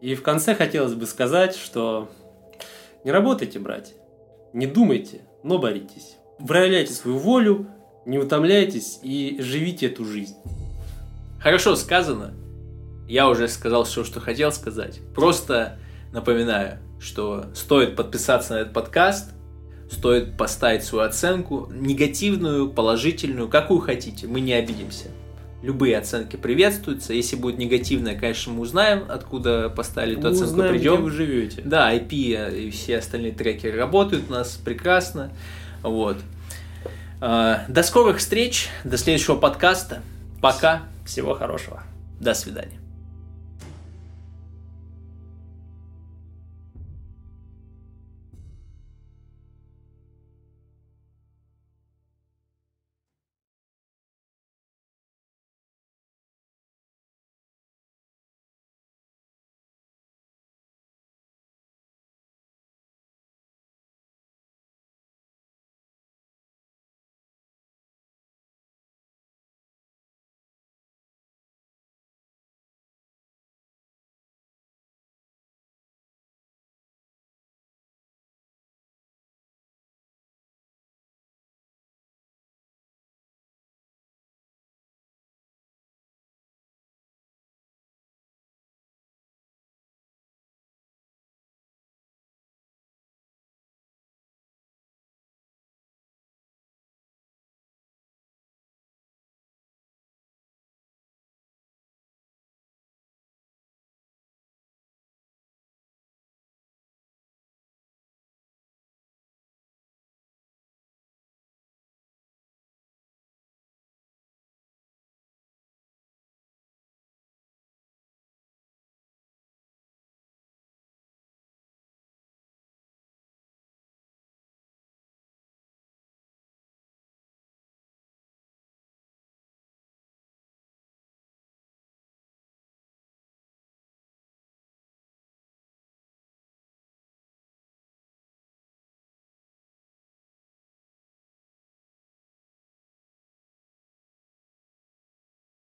И 0.00 0.14
в 0.14 0.22
конце 0.22 0.54
хотелось 0.54 0.94
бы 0.94 1.06
сказать, 1.06 1.56
что 1.56 2.08
не 3.04 3.10
работайте, 3.10 3.58
братья. 3.58 3.94
Не 4.52 4.66
думайте, 4.66 5.22
но 5.42 5.58
боритесь. 5.58 6.16
Проявляйте 6.46 6.92
свою 6.92 7.18
волю, 7.18 7.66
не 8.06 8.18
утомляйтесь 8.18 9.00
и 9.02 9.36
живите 9.40 9.86
эту 9.86 10.04
жизнь. 10.04 10.36
Хорошо 11.40 11.76
сказано. 11.76 12.34
Я 13.06 13.28
уже 13.28 13.48
сказал 13.48 13.84
все, 13.84 14.04
что 14.04 14.20
хотел 14.20 14.52
сказать. 14.52 15.00
Просто 15.14 15.78
напоминаю, 16.12 16.78
что 17.00 17.46
стоит 17.54 17.96
подписаться 17.96 18.54
на 18.54 18.58
этот 18.58 18.72
подкаст, 18.72 19.32
стоит 19.90 20.36
поставить 20.36 20.84
свою 20.84 21.06
оценку, 21.06 21.68
негативную, 21.72 22.70
положительную, 22.70 23.48
какую 23.48 23.80
хотите, 23.80 24.26
мы 24.26 24.40
не 24.40 24.52
обидимся. 24.52 25.08
Любые 25.60 25.98
оценки 25.98 26.36
приветствуются. 26.36 27.12
Если 27.12 27.34
будет 27.34 27.58
негативная, 27.58 28.16
конечно, 28.16 28.52
мы 28.52 28.60
узнаем, 28.60 29.04
откуда 29.08 29.68
поставили 29.68 30.16
эту 30.18 30.28
оценку, 30.28 30.44
узнаем, 30.52 30.70
придем. 30.72 30.94
Где 30.94 31.02
вы 31.02 31.10
живете. 31.10 31.62
Да, 31.64 31.92
IP 31.92 32.66
и 32.66 32.70
все 32.70 32.98
остальные 32.98 33.32
трекеры 33.32 33.76
работают 33.76 34.24
у 34.28 34.32
нас 34.32 34.52
прекрасно. 34.64 35.30
Вот. 35.82 36.18
Э, 37.20 37.58
До 37.68 37.82
скорых 37.82 38.18
встреч, 38.18 38.68
до 38.84 38.96
следующего 38.96 39.34
подкаста. 39.34 40.02
Пока, 40.40 40.82
Всего 41.04 41.34
хорошего. 41.34 41.82
до 42.20 42.34
свидания. 42.34 42.78